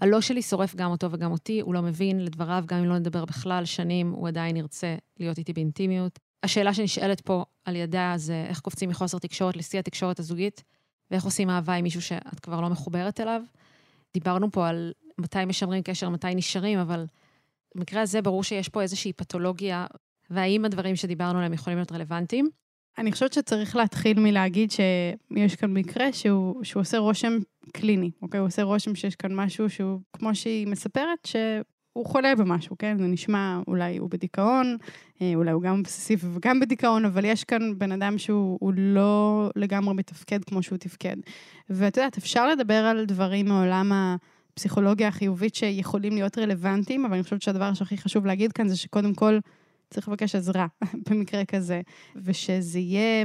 הלא 0.00 0.20
שלי 0.20 0.42
שורף 0.42 0.74
גם 0.74 0.90
אותו 0.90 1.10
וגם 1.10 1.32
אותי, 1.32 1.60
הוא 1.60 1.74
לא 1.74 1.82
מבין, 1.82 2.24
לדבריו, 2.24 2.64
גם 2.66 2.78
אם 2.78 2.84
לא 2.84 2.98
נדבר 2.98 3.24
בכלל 3.24 3.64
שנים, 3.64 4.10
הוא 4.10 4.28
עדיין 4.28 4.56
ירצה 4.56 4.96
להיות 5.20 5.38
איתי 5.38 5.52
באינטימיות. 5.52 6.18
השאלה 6.42 6.74
שנשאלת 6.74 7.20
פה 7.20 7.44
על 7.64 7.76
ידה 7.76 8.12
זה 8.16 8.46
איך 8.48 8.60
קופצים 8.60 8.88
מחוסר 8.88 9.18
תקשורת 9.18 9.56
לשיא 9.56 9.78
התקשורת 9.78 10.18
הזוגית, 10.18 10.64
ואיך 11.10 11.24
עושים 11.24 11.50
אהבה 11.50 11.74
עם 11.74 11.84
מישהו 11.84 12.02
שאת 12.02 12.40
כבר 12.40 12.60
לא 12.60 12.68
מחוברת 12.68 13.20
אליו. 13.20 13.42
דיברנו 14.14 14.50
פה 14.50 14.68
על 14.68 14.92
מתי 15.18 15.44
משמרים 15.44 15.82
קשר, 15.82 16.08
מתי 16.08 16.34
נשארים, 16.34 16.78
אבל 16.78 17.06
במקרה 17.74 18.02
הזה 18.02 18.22
ברור 18.22 18.44
שיש 18.44 18.68
פה 18.68 18.82
איזושהי 18.82 19.12
פתולוגיה, 19.12 19.86
והאם 20.30 20.64
הדברים 20.64 20.96
שדיברנו 20.96 21.38
עליהם 21.38 21.52
יכולים 21.52 21.78
להיות 21.78 21.92
רלוונטיים. 21.92 22.48
אני 22.98 23.12
חושבת 23.12 23.32
שצריך 23.32 23.76
להתחיל 23.76 24.20
מלהגיד 24.20 24.70
שיש 24.70 25.56
כאן 25.56 25.72
מקרה 25.72 26.12
שהוא, 26.12 26.64
שהוא 26.64 26.80
עושה 26.80 26.98
רושם 26.98 27.38
קליני, 27.72 28.10
אוקיי? 28.22 28.40
הוא 28.40 28.46
עושה 28.46 28.62
רושם 28.62 28.94
שיש 28.94 29.16
כאן 29.16 29.34
משהו 29.34 29.70
שהוא, 29.70 30.00
כמו 30.12 30.34
שהיא 30.34 30.66
מספרת, 30.66 31.26
שהוא 31.26 32.06
חולה 32.06 32.34
במשהו, 32.34 32.78
כן? 32.78 32.98
זה 32.98 33.04
נשמע, 33.04 33.60
אולי 33.68 33.96
הוא 33.96 34.10
בדיכאון, 34.10 34.76
אה, 35.22 35.32
אולי 35.34 35.50
הוא 35.50 35.62
גם 35.62 35.78
אובססיבי 35.78 36.26
וגם 36.34 36.60
בדיכאון, 36.60 37.04
אבל 37.04 37.24
יש 37.24 37.44
כאן 37.44 37.78
בן 37.78 37.92
אדם 37.92 38.18
שהוא 38.18 38.72
לא 38.76 39.50
לגמרי 39.56 39.94
מתפקד 39.94 40.44
כמו 40.44 40.62
שהוא 40.62 40.78
תפקד. 40.78 41.16
ואת 41.70 41.96
יודעת, 41.96 42.18
אפשר 42.18 42.48
לדבר 42.48 42.74
על 42.84 43.04
דברים 43.04 43.48
מעולם 43.48 43.92
הפסיכולוגיה 44.52 45.08
החיובית 45.08 45.54
שיכולים 45.54 46.12
להיות 46.12 46.38
רלוונטיים, 46.38 47.04
אבל 47.04 47.14
אני 47.14 47.22
חושבת 47.22 47.42
שהדבר 47.42 47.74
שהכי 47.74 47.96
חשוב 47.96 48.26
להגיד 48.26 48.52
כאן 48.52 48.68
זה 48.68 48.76
שקודם 48.76 49.14
כל, 49.14 49.38
צריך 49.90 50.08
לבקש 50.08 50.34
עזרה 50.34 50.66
במקרה 51.10 51.44
כזה, 51.44 51.80
ושזה 52.16 52.78
יהיה 52.78 53.24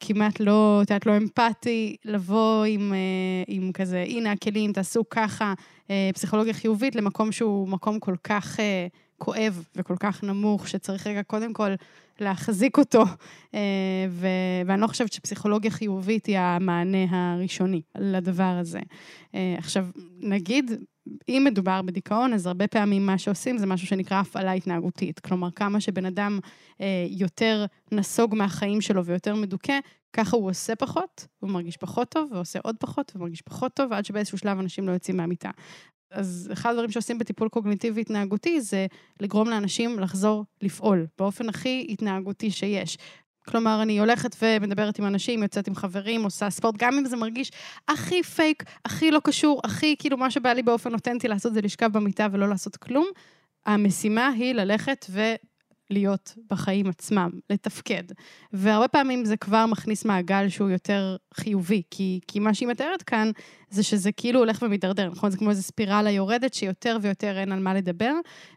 כמעט 0.00 0.40
לא, 0.40 0.80
את 0.82 0.90
יודעת, 0.90 1.06
לא 1.06 1.16
אמפתי, 1.16 1.96
לבוא 2.04 2.64
עם, 2.64 2.92
אה, 2.92 2.98
עם 3.46 3.72
כזה, 3.72 4.04
הנה 4.08 4.32
הכלים, 4.32 4.72
תעשו 4.72 5.08
ככה, 5.10 5.54
אה, 5.90 6.10
פסיכולוגיה 6.14 6.54
חיובית 6.54 6.96
למקום 6.96 7.32
שהוא 7.32 7.68
מקום 7.68 8.00
כל 8.00 8.14
כך 8.24 8.60
אה, 8.60 8.86
כואב 9.18 9.64
וכל 9.76 9.96
כך 10.00 10.24
נמוך, 10.24 10.68
שצריך 10.68 11.06
רגע 11.06 11.22
קודם 11.22 11.52
כל 11.52 11.70
להחזיק 12.20 12.78
אותו, 12.78 13.04
ו... 14.08 14.26
ואני 14.66 14.80
לא 14.80 14.86
חושבת 14.86 15.12
שפסיכולוגיה 15.12 15.70
חיובית 15.70 16.26
היא 16.26 16.38
המענה 16.38 17.04
הראשוני 17.10 17.82
לדבר 17.98 18.56
הזה. 18.60 18.80
עכשיו, 19.32 19.86
נגיד, 20.20 20.70
אם 21.28 21.42
מדובר 21.46 21.82
בדיכאון, 21.82 22.32
אז 22.32 22.46
הרבה 22.46 22.66
פעמים 22.66 23.06
מה 23.06 23.18
שעושים 23.18 23.58
זה 23.58 23.66
משהו 23.66 23.86
שנקרא 23.86 24.20
הפעלה 24.20 24.52
התנהגותית. 24.52 25.20
כלומר, 25.20 25.50
כמה 25.50 25.80
שבן 25.80 26.06
אדם 26.06 26.38
אה, 26.80 27.06
יותר 27.08 27.66
נסוג 27.92 28.34
מהחיים 28.34 28.80
שלו 28.80 29.04
ויותר 29.04 29.34
מדוכא, 29.34 29.78
ככה 30.12 30.36
הוא 30.36 30.50
עושה 30.50 30.76
פחות, 30.76 31.26
הוא 31.40 31.50
מרגיש 31.50 31.76
פחות 31.76 32.08
טוב, 32.08 32.32
ועושה 32.32 32.58
עוד 32.62 32.76
פחות, 32.80 33.12
ומרגיש 33.16 33.42
פחות 33.42 33.74
טוב, 33.74 33.90
ועד 33.90 34.04
שבאיזשהו 34.04 34.38
שלב 34.38 34.58
אנשים 34.58 34.88
לא 34.88 34.92
יוצאים 34.92 35.16
מהמיטה. 35.16 35.50
אז 36.10 36.48
אחד 36.52 36.70
הדברים 36.70 36.90
שעושים 36.90 37.18
בטיפול 37.18 37.48
קוגניטיבי 37.48 38.00
התנהגותי 38.00 38.60
זה 38.60 38.86
לגרום 39.20 39.48
לאנשים 39.48 39.98
לחזור 39.98 40.44
לפעול 40.62 41.06
באופן 41.18 41.48
הכי 41.48 41.86
התנהגותי 41.88 42.50
שיש. 42.50 42.98
כלומר, 43.48 43.82
אני 43.82 44.00
הולכת 44.00 44.36
ומדברת 44.42 44.98
עם 44.98 45.06
אנשים, 45.06 45.42
יוצאת 45.42 45.68
עם 45.68 45.74
חברים, 45.74 46.24
עושה 46.24 46.50
ספורט, 46.50 46.74
גם 46.78 46.98
אם 46.98 47.04
זה 47.04 47.16
מרגיש 47.16 47.50
הכי 47.88 48.22
פייק, 48.22 48.64
הכי 48.84 49.10
לא 49.10 49.20
קשור, 49.24 49.60
הכי 49.64 49.96
כאילו 49.98 50.16
מה 50.16 50.30
שבא 50.30 50.52
לי 50.52 50.62
באופן 50.62 50.94
אותנטי 50.94 51.28
לעשות 51.28 51.54
זה 51.54 51.60
לשכב 51.60 51.92
במיטה 51.92 52.26
ולא 52.32 52.48
לעשות 52.48 52.76
כלום. 52.76 53.06
המשימה 53.66 54.28
היא 54.28 54.52
ללכת 54.54 55.06
ו... 55.10 55.34
להיות 55.90 56.34
בחיים 56.50 56.86
עצמם, 56.86 57.30
לתפקד. 57.50 58.02
והרבה 58.52 58.88
פעמים 58.88 59.24
זה 59.24 59.36
כבר 59.36 59.66
מכניס 59.66 60.04
מעגל 60.04 60.48
שהוא 60.48 60.70
יותר 60.70 61.16
חיובי, 61.34 61.82
כי, 61.90 62.20
כי 62.28 62.38
מה 62.38 62.54
שהיא 62.54 62.68
מתארת 62.68 63.02
כאן 63.02 63.30
זה 63.70 63.82
שזה 63.82 64.12
כאילו 64.12 64.40
הולך 64.40 64.62
ומידרדר, 64.62 65.10
נכון? 65.10 65.30
זה 65.30 65.36
כמו 65.38 65.50
איזו 65.50 65.62
ספירלה 65.62 66.10
יורדת 66.10 66.54
שיותר 66.54 66.98
ויותר 67.02 67.38
אין 67.38 67.52
על 67.52 67.60
מה 67.60 67.74
לדבר, 67.74 68.12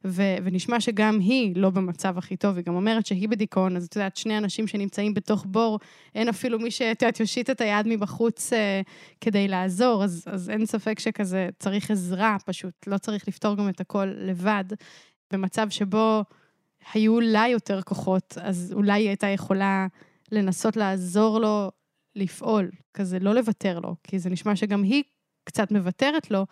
ו, 0.06 0.24
ונשמע 0.44 0.80
שגם 0.80 1.20
היא 1.20 1.54
לא 1.56 1.70
במצב 1.70 2.18
הכי 2.18 2.38
טוב, 2.38 2.56
היא 2.56 2.66
גם 2.66 2.76
אומרת 2.76 3.06
שהיא 3.06 3.30
בדיכאון, 3.30 3.76
אז 3.76 3.86
את 3.86 3.96
יודעת, 3.96 4.18
שני 4.18 4.38
אנשים 4.38 4.68
שנמצאים 4.68 5.14
בתוך 5.14 5.46
בור, 5.48 5.80
אין 6.16 6.30
אפילו 6.30 6.60
מי 6.60 6.72
שאת 6.72 7.02
יודעת, 7.02 7.20
יושיט 7.20 7.50
את 7.50 7.62
היד 7.62 7.88
מבחוץ 7.88 8.54
אה, 8.54 8.82
כדי 9.22 9.48
לעזור, 9.48 10.04
אז, 10.04 10.24
אז 10.28 10.50
אין 10.50 10.66
ספק 10.66 11.00
שכזה 11.00 11.50
צריך 11.60 11.92
עזרה 11.92 12.38
פשוט, 12.46 12.74
לא 12.88 12.98
צריך 12.98 13.28
לפתור 13.28 13.56
גם 13.56 13.70
את 13.70 13.82
הכל 13.82 14.06
לבד. 14.06 14.66
במצב 15.34 15.70
שבו 15.70 16.24
היו 16.94 17.20
לה 17.20 17.48
יותר 17.48 17.82
כוחות, 17.82 18.38
אז 18.42 18.74
אולי 18.76 19.02
היא 19.02 19.08
הייתה 19.08 19.28
יכולה 19.28 19.88
לנסות 20.32 20.78
לעזור 20.78 21.40
לו 21.40 21.72
לפעול, 22.16 22.72
כזה 22.94 23.20
לא 23.20 23.36
לוותר 23.36 23.80
לו, 23.80 23.96
כי 24.04 24.20
זה 24.20 24.30
נשמע 24.30 24.56
שגם 24.56 24.84
היא 24.84 25.04
קצת 25.44 25.72
מוותרת 25.72 26.32
לו, 26.32 26.46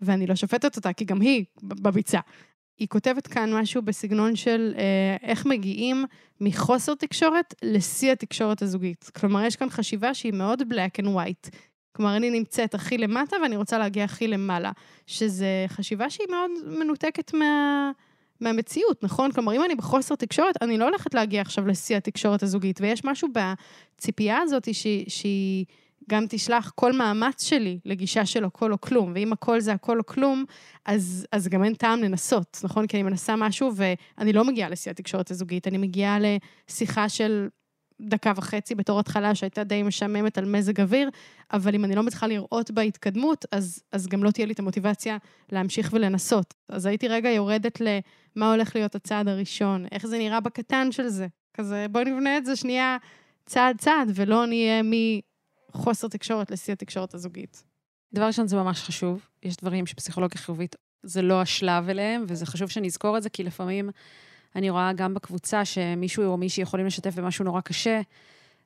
ואני 0.00 0.26
לא 0.26 0.34
שופטת 0.34 0.76
אותה, 0.76 0.92
כי 0.92 1.04
גם 1.04 1.20
היא 1.20 1.44
בביצה. 1.62 2.20
היא 2.78 2.88
כותבת 2.88 3.26
כאן 3.26 3.54
משהו 3.54 3.82
בסגנון 3.82 4.36
של 4.36 4.74
אה, 4.78 5.16
איך 5.22 5.46
מגיעים 5.46 6.04
מחוסר 6.40 6.94
תקשורת 6.94 7.54
לשיא 7.62 8.12
התקשורת 8.12 8.62
הזוגית. 8.62 9.10
כלומר, 9.20 9.44
יש 9.44 9.56
כאן 9.56 9.70
חשיבה 9.70 10.14
שהיא 10.14 10.32
מאוד 10.32 10.62
black 10.62 11.02
and 11.02 11.06
white. 11.06 11.50
כלומר, 11.92 12.16
אני 12.16 12.30
נמצאת 12.30 12.74
הכי 12.74 12.98
למטה 12.98 13.36
ואני 13.42 13.56
רוצה 13.56 13.78
להגיע 13.78 14.04
הכי 14.04 14.28
למעלה, 14.28 14.72
שזה 15.06 15.64
חשיבה 15.68 16.10
שהיא 16.10 16.26
מאוד 16.30 16.50
מנותקת 16.78 17.34
מה... 17.34 17.90
מהמציאות, 18.40 19.04
נכון? 19.04 19.32
כלומר, 19.32 19.56
אם 19.56 19.64
אני 19.64 19.74
בחוסר 19.74 20.14
תקשורת, 20.14 20.62
אני 20.62 20.78
לא 20.78 20.84
הולכת 20.84 21.14
להגיע 21.14 21.40
עכשיו 21.40 21.66
לשיא 21.66 21.96
התקשורת 21.96 22.42
הזוגית, 22.42 22.80
ויש 22.80 23.04
משהו 23.04 23.28
בציפייה 23.32 24.38
הזאת 24.38 24.68
שהיא, 25.08 25.64
גם 26.10 26.24
תשלח 26.28 26.72
כל 26.74 26.92
מאמץ 26.92 27.44
שלי 27.44 27.78
לגישה 27.84 28.26
של 28.26 28.44
הכל 28.44 28.72
או 28.72 28.80
כלום, 28.80 29.12
ואם 29.14 29.32
הכל 29.32 29.60
זה 29.60 29.72
הכל 29.72 29.98
או 29.98 30.06
כלום, 30.06 30.44
אז, 30.84 31.26
אז 31.32 31.48
גם 31.48 31.64
אין 31.64 31.74
טעם 31.74 32.02
לנסות, 32.02 32.60
נכון? 32.64 32.86
כי 32.86 32.96
אני 32.96 33.02
מנסה 33.02 33.36
משהו 33.36 33.70
ואני 33.74 34.32
לא 34.32 34.44
מגיעה 34.44 34.68
לשיא 34.68 34.90
התקשורת 34.90 35.30
הזוגית, 35.30 35.68
אני 35.68 35.78
מגיעה 35.78 36.18
לשיחה 36.20 37.08
של 37.08 37.48
דקה 38.00 38.32
וחצי 38.36 38.74
בתור 38.74 39.00
התחלה 39.00 39.34
שהייתה 39.34 39.64
די 39.64 39.82
משעממת 39.82 40.38
על 40.38 40.44
מזג 40.44 40.80
אוויר, 40.80 41.10
אבל 41.52 41.74
אם 41.74 41.84
אני 41.84 41.94
לא 41.94 42.02
מצליחה 42.02 42.26
לראות 42.26 42.70
בה 42.70 42.82
התקדמות, 42.82 43.44
אז, 43.52 43.82
אז 43.92 44.06
גם 44.06 44.24
לא 44.24 44.30
תהיה 44.30 44.46
לי 44.46 44.52
את 44.52 44.58
המוטיבציה 44.58 45.16
להמשיך 45.52 45.90
ולנסות. 45.92 46.54
אז 46.68 46.86
הייתי 46.86 47.08
רגע 47.08 47.30
יורדת 47.30 47.80
למה 47.80 48.52
הולך 48.52 48.76
להיות 48.76 48.94
הצעד 48.94 49.28
הראשון, 49.28 49.86
איך 49.92 50.06
זה 50.06 50.18
נראה 50.18 50.40
בקטן 50.40 50.92
של 50.92 51.08
זה. 51.08 51.26
כזה, 51.54 51.86
בואי 51.90 52.04
נבנה 52.04 52.36
את 52.36 52.46
זה 52.46 52.56
שנייה 52.56 52.96
צעד 53.46 53.78
צעד, 53.78 54.10
ולא 54.14 54.46
נהיה 54.46 54.82
מחוסר 55.74 56.08
תקשורת 56.08 56.50
לשיא 56.50 56.72
התקשורת 56.72 57.14
הזוגית. 57.14 57.64
דבר 58.12 58.26
ראשון, 58.26 58.48
זה 58.48 58.56
ממש 58.56 58.82
חשוב. 58.82 59.28
יש 59.42 59.56
דברים 59.56 59.86
שפסיכולוגיה 59.86 60.40
חיובית 60.40 60.76
זה 61.02 61.22
לא 61.22 61.40
השלב 61.40 61.88
אליהם, 61.88 62.24
וזה 62.28 62.46
חשוב 62.46 62.68
שנזכור 62.68 63.16
את 63.16 63.22
זה, 63.22 63.30
כי 63.30 63.42
לפעמים 63.42 63.90
אני 64.56 64.70
רואה 64.70 64.92
גם 64.92 65.14
בקבוצה 65.14 65.64
שמישהו 65.64 66.24
או 66.24 66.36
מישהי 66.36 66.62
יכולים 66.62 66.86
לשתף 66.86 67.14
במשהו 67.14 67.44
נורא 67.44 67.60
קשה, 67.60 68.00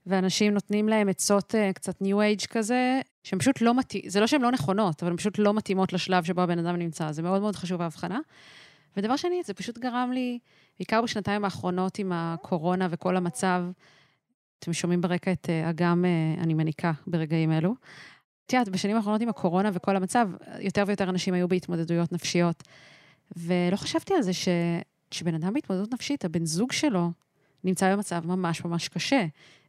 ואנשים 0.06 0.54
נותנים 0.54 0.88
להם 0.88 1.08
עצות 1.08 1.54
uh, 1.54 1.72
קצת 1.72 2.02
ניו 2.02 2.20
אייג' 2.20 2.40
כזה, 2.40 3.00
שהן 3.22 3.38
פשוט 3.38 3.60
לא 3.60 3.74
מתאימות, 3.74 4.10
זה 4.10 4.20
לא 4.20 4.26
שהן 4.26 4.42
לא 4.42 4.50
נכונות, 4.50 5.02
אבל 5.02 5.10
הן 5.10 5.16
פשוט 5.16 5.38
לא 5.38 5.54
מתאימות 5.54 5.92
לשלב 5.92 6.24
שבו 6.24 6.40
הבן 6.40 6.58
אדם 6.58 6.76
נמצא. 6.76 7.12
זה 7.12 7.22
מאוד 7.22 7.40
מאוד 7.40 7.56
חשוב 7.56 7.82
ההבחנה. 7.82 8.20
ודבר 8.96 9.16
שני, 9.16 9.42
זה 9.44 9.54
פשוט 9.54 9.78
גרם 9.78 10.10
לי, 10.12 10.38
בעיקר 10.78 11.02
בשנתיים 11.02 11.44
האחרונות 11.44 11.98
עם 11.98 12.12
הקורונה 12.14 12.88
וכל 12.90 13.16
המצב, 13.16 13.64
אתם 14.58 14.72
שומעים 14.72 15.00
ברקע 15.00 15.32
את 15.32 15.48
אגם, 15.70 16.04
uh, 16.04 16.42
אני 16.42 16.54
מניקה 16.54 16.92
ברגעים 17.06 17.52
אלו. 17.52 17.74
את 18.46 18.52
יודעת, 18.52 18.68
בשנים 18.68 18.96
האחרונות 18.96 19.20
עם 19.20 19.28
הקורונה 19.28 19.70
וכל 19.72 19.96
המצב, 19.96 20.28
יותר 20.58 20.84
ויותר 20.86 21.10
אנשים 21.10 21.34
היו 21.34 21.48
בהתמודדויות 21.48 22.12
נפשיות. 22.12 22.62
ולא 23.36 23.76
חשבתי 23.76 24.14
על 24.14 24.22
זה 24.22 24.32
ש... 24.32 24.48
כשבן 25.12 25.34
אדם 25.34 25.54
בהתמודדות 25.54 25.92
נפשית, 25.92 26.24
הבן 26.24 26.46
זוג 26.46 26.72
שלו 26.72 27.10
נמצא 27.64 27.96
במצב 27.96 28.26
ממש 28.26 28.64
ממש 28.64 28.88
קשה. 28.88 29.26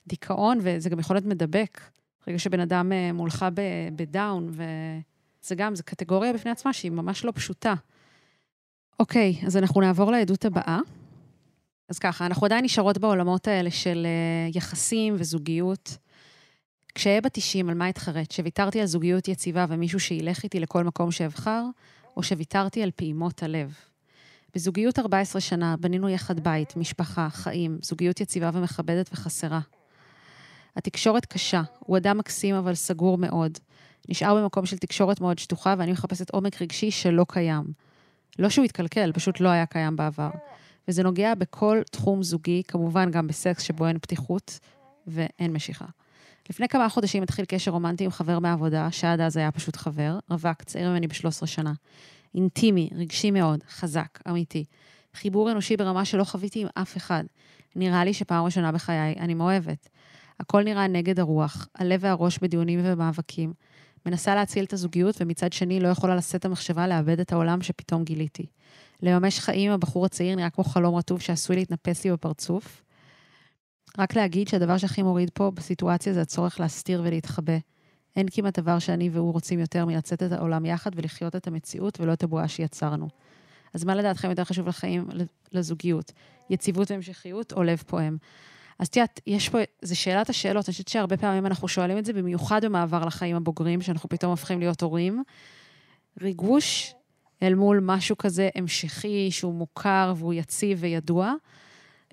דיכאון, 0.07 0.59
וזה 0.61 0.89
גם 0.89 0.99
יכול 0.99 1.15
להיות 1.15 1.25
מדבק. 1.25 1.81
ברגע 2.27 2.39
שבן 2.39 2.59
אדם 2.59 2.91
אה, 2.91 3.11
מולך 3.13 3.45
בדאון, 3.95 4.51
וזה 4.51 5.55
גם, 5.55 5.75
זו 5.75 5.83
קטגוריה 5.85 6.33
בפני 6.33 6.51
עצמה 6.51 6.73
שהיא 6.73 6.91
ממש 6.91 7.25
לא 7.25 7.31
פשוטה. 7.35 7.73
אוקיי, 8.99 9.35
אז 9.45 9.57
אנחנו 9.57 9.81
נעבור 9.81 10.11
לעדות 10.11 10.45
הבאה. 10.45 10.79
אז 11.89 11.99
ככה, 11.99 12.25
אנחנו 12.25 12.45
עדיין 12.45 12.65
נשארות 12.65 12.97
בעולמות 12.97 13.47
האלה 13.47 13.71
של 13.71 14.05
אה, 14.05 14.49
יחסים 14.55 15.15
וזוגיות. 15.17 15.97
כשאהיה 16.95 17.21
בת 17.21 17.33
90, 17.33 17.69
על 17.69 17.75
מה 17.75 17.89
אתחרט? 17.89 18.31
שוויתרתי 18.31 18.79
על 18.79 18.85
זוגיות 18.85 19.27
יציבה 19.27 19.65
ומישהו 19.69 19.99
שילך 19.99 20.43
איתי 20.43 20.59
לכל 20.59 20.83
מקום 20.83 21.11
שאבחר, 21.11 21.63
או 22.17 22.23
שוויתרתי 22.23 22.83
על 22.83 22.91
פעימות 22.95 23.43
הלב? 23.43 23.73
בזוגיות 24.55 24.99
14 24.99 25.41
שנה 25.41 25.75
בנינו 25.79 26.09
יחד 26.09 26.39
בית, 26.39 26.77
משפחה, 26.77 27.27
חיים, 27.29 27.77
זוגיות 27.81 28.21
יציבה 28.21 28.49
ומכבדת 28.53 29.09
וחסרה. 29.13 29.59
התקשורת 30.75 31.25
קשה, 31.25 31.61
הוא 31.79 31.97
אדם 31.97 32.17
מקסים 32.17 32.55
אבל 32.55 32.73
סגור 32.75 33.17
מאוד. 33.17 33.57
נשאר 34.09 34.35
במקום 34.35 34.65
של 34.65 34.77
תקשורת 34.77 35.21
מאוד 35.21 35.39
שטוחה 35.39 35.75
ואני 35.77 35.91
מחפשת 35.91 36.29
עומק 36.29 36.61
רגשי 36.61 36.91
שלא 36.91 37.25
קיים. 37.29 37.63
לא 38.39 38.49
שהוא 38.49 38.65
התקלקל, 38.65 39.11
פשוט 39.11 39.39
לא 39.39 39.49
היה 39.49 39.65
קיים 39.65 39.95
בעבר. 39.95 40.29
וזה 40.87 41.03
נוגע 41.03 41.35
בכל 41.35 41.81
תחום 41.91 42.23
זוגי, 42.23 42.63
כמובן 42.67 43.11
גם 43.11 43.27
בסקס 43.27 43.63
שבו 43.63 43.87
אין 43.87 43.99
פתיחות 43.99 44.59
ואין 45.07 45.53
משיכה. 45.53 45.85
לפני 46.49 46.67
כמה 46.67 46.89
חודשים 46.89 47.23
התחיל 47.23 47.45
קשר 47.45 47.71
רומנטי 47.71 48.05
עם 48.05 48.11
חבר 48.11 48.39
מהעבודה, 48.39 48.91
שעד 48.91 49.19
אז 49.19 49.37
היה 49.37 49.51
פשוט 49.51 49.75
חבר, 49.75 50.19
רווק, 50.29 50.63
צעיר 50.63 50.89
ממני 50.89 51.07
ב-13 51.07 51.45
שנה. 51.45 51.73
אינטימי, 52.35 52.89
רגשי 52.95 53.31
מאוד, 53.31 53.63
חזק, 53.69 54.19
אמיתי. 54.29 54.65
חיבור 55.13 55.51
אנושי 55.51 55.77
ברמה 55.77 56.05
שלא 56.05 56.23
חוויתי 56.23 56.61
עם 56.61 56.67
אף 56.75 56.97
אחד. 56.97 57.23
נראה 57.75 58.05
לי 58.05 58.13
שפעם 58.13 58.45
ראשונה 58.45 58.71
בחיי 58.71 59.15
אני 59.19 59.33
מאוהבת. 59.33 59.89
הכל 60.39 60.63
נראה 60.63 60.87
נגד 60.87 61.19
הרוח, 61.19 61.67
הלב 61.75 61.99
והראש 62.03 62.39
בדיונים 62.39 62.79
ובמאבקים. 62.83 63.53
מנסה 64.05 64.35
להציל 64.35 64.65
את 64.65 64.73
הזוגיות, 64.73 65.15
ומצד 65.21 65.53
שני 65.53 65.79
לא 65.79 65.87
יכולה 65.87 66.15
לשאת 66.15 66.35
את 66.35 66.45
המחשבה 66.45 66.87
לאבד 66.87 67.19
את 67.19 67.31
העולם 67.31 67.61
שפתאום 67.61 68.03
גיליתי. 68.03 68.45
לממש 69.01 69.39
חיים, 69.39 69.71
הבחור 69.71 70.05
הצעיר 70.05 70.35
נראה 70.35 70.49
כמו 70.49 70.63
חלום 70.63 70.95
רטוב 70.95 71.21
שעשוי 71.21 71.55
להתנפס 71.55 72.05
לי 72.05 72.11
בפרצוף. 72.11 72.83
רק 73.97 74.15
להגיד 74.15 74.47
שהדבר 74.47 74.77
שהכי 74.77 75.03
מוריד 75.03 75.29
פה 75.33 75.51
בסיטואציה 75.51 76.13
זה 76.13 76.21
הצורך 76.21 76.59
להסתיר 76.59 77.01
ולהתחבא. 77.05 77.57
אין 78.15 78.27
כמעט 78.31 78.59
דבר 78.59 78.79
שאני 78.79 79.09
והוא 79.09 79.33
רוצים 79.33 79.59
יותר 79.59 79.85
מלצאת 79.85 80.23
את 80.23 80.31
העולם 80.31 80.65
יחד 80.65 80.91
ולחיות 80.95 81.35
את 81.35 81.47
המציאות 81.47 81.99
ולא 81.99 82.13
את 82.13 82.23
הבועה 82.23 82.47
שיצרנו. 82.47 83.07
אז 83.73 83.83
מה 83.83 83.95
לדעתכם 83.95 84.29
יותר 84.29 84.43
חשוב 84.43 84.67
לחיים, 84.67 85.07
לזוגיות? 85.51 86.11
יציבות 86.49 86.91
והמשכיות 86.91 87.53
או 87.53 87.63
לב 87.63 87.83
פועם? 87.87 88.17
אז 88.79 88.87
את 88.87 88.95
יודעת, 88.95 89.19
יש 89.27 89.49
פה, 89.49 89.57
זה 89.81 89.95
שאלת 89.95 90.29
השאלות, 90.29 90.69
אני 90.69 90.71
חושבת 90.71 90.87
שהרבה 90.87 91.17
פעמים 91.17 91.45
אנחנו 91.45 91.67
שואלים 91.67 91.97
את 91.97 92.05
זה, 92.05 92.13
במיוחד 92.13 92.65
במעבר 92.65 93.05
לחיים 93.05 93.35
הבוגרים, 93.35 93.81
שאנחנו 93.81 94.09
פתאום 94.09 94.31
הופכים 94.31 94.59
להיות 94.59 94.81
הורים. 94.81 95.23
ריגוש 96.21 96.93
אל 97.43 97.55
מול 97.55 97.79
משהו 97.83 98.17
כזה 98.17 98.49
המשכי, 98.55 99.31
שהוא 99.31 99.53
מוכר 99.53 100.13
והוא 100.17 100.33
יציב 100.33 100.77
וידוע. 100.81 101.33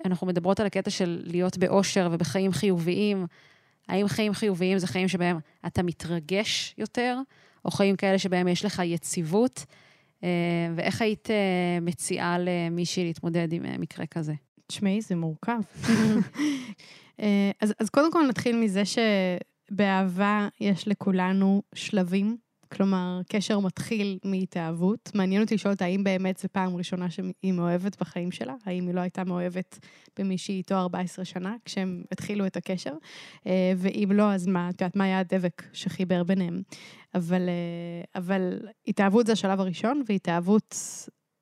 אנחנו 0.05 0.27
מדברות 0.27 0.59
על 0.59 0.65
הקטע 0.65 0.89
של 0.89 1.21
להיות 1.23 1.57
באושר 1.57 2.09
ובחיים 2.11 2.51
חיוביים. 2.51 3.25
האם 3.91 4.07
חיים 4.07 4.33
חיוביים 4.33 4.77
זה 4.77 4.87
חיים 4.87 5.07
שבהם 5.07 5.39
אתה 5.67 5.83
מתרגש 5.83 6.75
יותר, 6.77 7.17
או 7.65 7.71
חיים 7.71 7.95
כאלה 7.95 8.17
שבהם 8.19 8.47
יש 8.47 8.65
לך 8.65 8.81
יציבות? 8.85 9.65
אה, 10.23 10.29
ואיך 10.75 11.01
היית 11.01 11.29
אה, 11.29 11.79
מציעה 11.81 12.37
למישהי 12.39 13.03
להתמודד 13.03 13.53
עם 13.53 13.65
אה, 13.65 13.77
מקרה 13.77 14.05
כזה? 14.05 14.33
תשמעי, 14.67 15.01
זה 15.01 15.15
מורכב. 15.15 15.59
אז, 17.61 17.73
אז 17.79 17.89
קודם 17.89 18.11
כל 18.11 18.25
נתחיל 18.29 18.55
מזה 18.55 18.83
שבאהבה 18.85 20.47
יש 20.59 20.87
לכולנו 20.87 21.61
שלבים. 21.75 22.37
כלומר, 22.71 23.21
קשר 23.29 23.59
מתחיל 23.59 24.19
מהתאהבות. 24.25 25.11
מעניין 25.15 25.41
אותי 25.41 25.55
לשאול 25.55 25.73
אותה 25.73 25.85
האם 25.85 26.03
באמת 26.03 26.37
זו 26.37 26.47
פעם 26.51 26.75
ראשונה 26.75 27.09
שהיא 27.09 27.53
מאוהבת 27.53 28.01
בחיים 28.01 28.31
שלה, 28.31 28.53
האם 28.65 28.87
היא 28.87 28.95
לא 28.95 29.01
הייתה 29.01 29.23
מאוהבת 29.23 29.79
במישהי 30.19 30.55
איתו 30.55 30.75
14 30.75 31.25
שנה, 31.25 31.55
כשהם 31.65 32.03
התחילו 32.11 32.45
את 32.45 32.57
הקשר, 32.57 32.93
אה, 33.47 33.73
ואם 33.77 34.09
לא, 34.13 34.33
אז 34.33 34.47
מה, 34.47 34.69
את 34.69 34.81
יודעת, 34.81 34.95
מה 34.95 35.03
היה 35.03 35.19
הדבק 35.19 35.63
שחיבר 35.73 36.23
ביניהם. 36.23 36.61
אבל, 37.15 37.49
אה, 37.49 38.21
אבל 38.21 38.59
התאהבות 38.87 39.25
זה 39.25 39.31
השלב 39.31 39.59
הראשון, 39.59 40.03
והתאהבות 40.09 40.75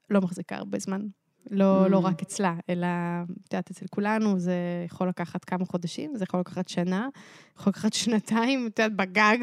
לא 0.10 0.22
מחזיקה 0.22 0.56
הרבה 0.56 0.80
זמן. 0.80 1.02
לא, 1.51 1.85
mm. 1.85 1.89
לא 1.89 1.97
רק 1.97 2.21
אצלה, 2.21 2.55
אלא, 2.69 2.88
את 3.23 3.53
יודעת, 3.53 3.71
אצל 3.71 3.85
כולנו 3.89 4.39
זה 4.39 4.53
יכול 4.85 5.07
לקחת 5.07 5.45
כמה 5.45 5.65
חודשים, 5.65 6.12
זה 6.15 6.23
יכול 6.23 6.39
לקחת 6.39 6.69
שנה, 6.69 7.07
יכול 7.59 7.71
לקחת 7.71 7.93
שנתיים, 8.03 8.67
את 8.67 8.79
יודעת, 8.79 8.95
בגג, 8.95 9.38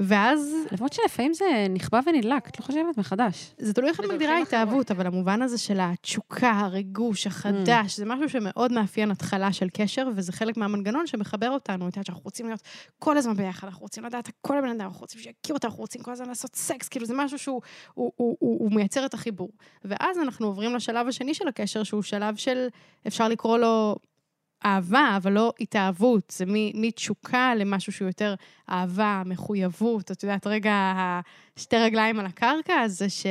ואז... 0.00 0.54
למרות 0.72 0.92
שלפעמים 0.92 1.34
זה 1.34 1.66
נכבה 1.70 2.00
ונדלק, 2.06 2.48
את 2.48 2.60
לא 2.60 2.64
חושבת 2.64 2.98
מחדש. 2.98 3.54
זה 3.58 3.72
תלוי 3.72 3.90
איך 3.90 4.00
את 4.00 4.04
מגדירה 4.04 4.38
התאהבות, 4.38 4.90
אבל 4.90 5.06
המובן 5.06 5.42
הזה 5.42 5.58
של 5.58 5.78
התשוקה, 5.80 6.50
הריגוש, 6.50 7.26
החדש, 7.26 7.94
mm. 7.94 7.96
זה 7.96 8.04
משהו 8.04 8.28
שמאוד 8.28 8.72
מאפיין 8.72 9.10
התחלה 9.10 9.52
של 9.52 9.68
קשר, 9.72 10.08
וזה 10.16 10.32
חלק 10.32 10.56
מהמנגנון 10.56 11.06
שמחבר 11.06 11.50
אותנו. 11.50 11.88
את 11.88 11.96
יודעת 11.96 12.06
שאנחנו 12.06 12.24
רוצים 12.24 12.46
להיות 12.46 12.62
כל 12.98 13.16
הזמן 13.16 13.36
ביחד, 13.36 13.66
אנחנו 13.68 13.82
רוצים 13.82 14.04
לדעת 14.04 14.28
הכל 14.28 14.56
לבן 14.58 14.68
אדם, 14.68 14.80
אנחנו 14.86 15.00
רוצים 15.00 15.20
שיכיר 15.20 15.54
אותה, 15.54 15.66
אנחנו 15.68 15.80
רוצים 15.80 16.02
כל 16.02 16.12
הזמן 16.12 16.28
לעשות 16.28 16.56
סקס, 16.56 16.88
כאילו 16.88 17.06
זה 17.06 17.14
משהו 17.16 17.38
שהוא 17.38 17.60
הוא, 17.94 18.12
הוא, 18.16 18.36
הוא, 18.40 18.58
הוא 18.60 18.72
מייצר 18.72 19.06
את 19.06 19.14
החיבור. 19.14 19.50
ואז 19.84 20.18
אנחנו 20.18 20.46
עוברים 20.46 20.74
לשלב 20.74 21.08
השני 21.08 21.34
של 21.42 21.48
הקשר, 21.48 21.82
שהוא 21.82 22.02
שלב 22.02 22.36
של, 22.36 22.68
אפשר 23.06 23.28
לקרוא 23.28 23.58
לו 23.58 23.96
אהבה, 24.64 25.14
אבל 25.16 25.32
לא 25.32 25.52
התאהבות. 25.60 26.32
זה 26.36 26.44
מתשוקה 26.74 27.54
למשהו 27.54 27.92
שהוא 27.92 28.08
יותר 28.08 28.34
אהבה, 28.70 29.22
מחויבות. 29.26 30.10
את 30.10 30.22
יודעת, 30.22 30.46
רגע, 30.46 30.74
שתי 31.56 31.76
רגליים 31.76 32.20
על 32.20 32.26
הקרקע, 32.26 32.88
זה 32.88 33.08
ש... 33.08 33.26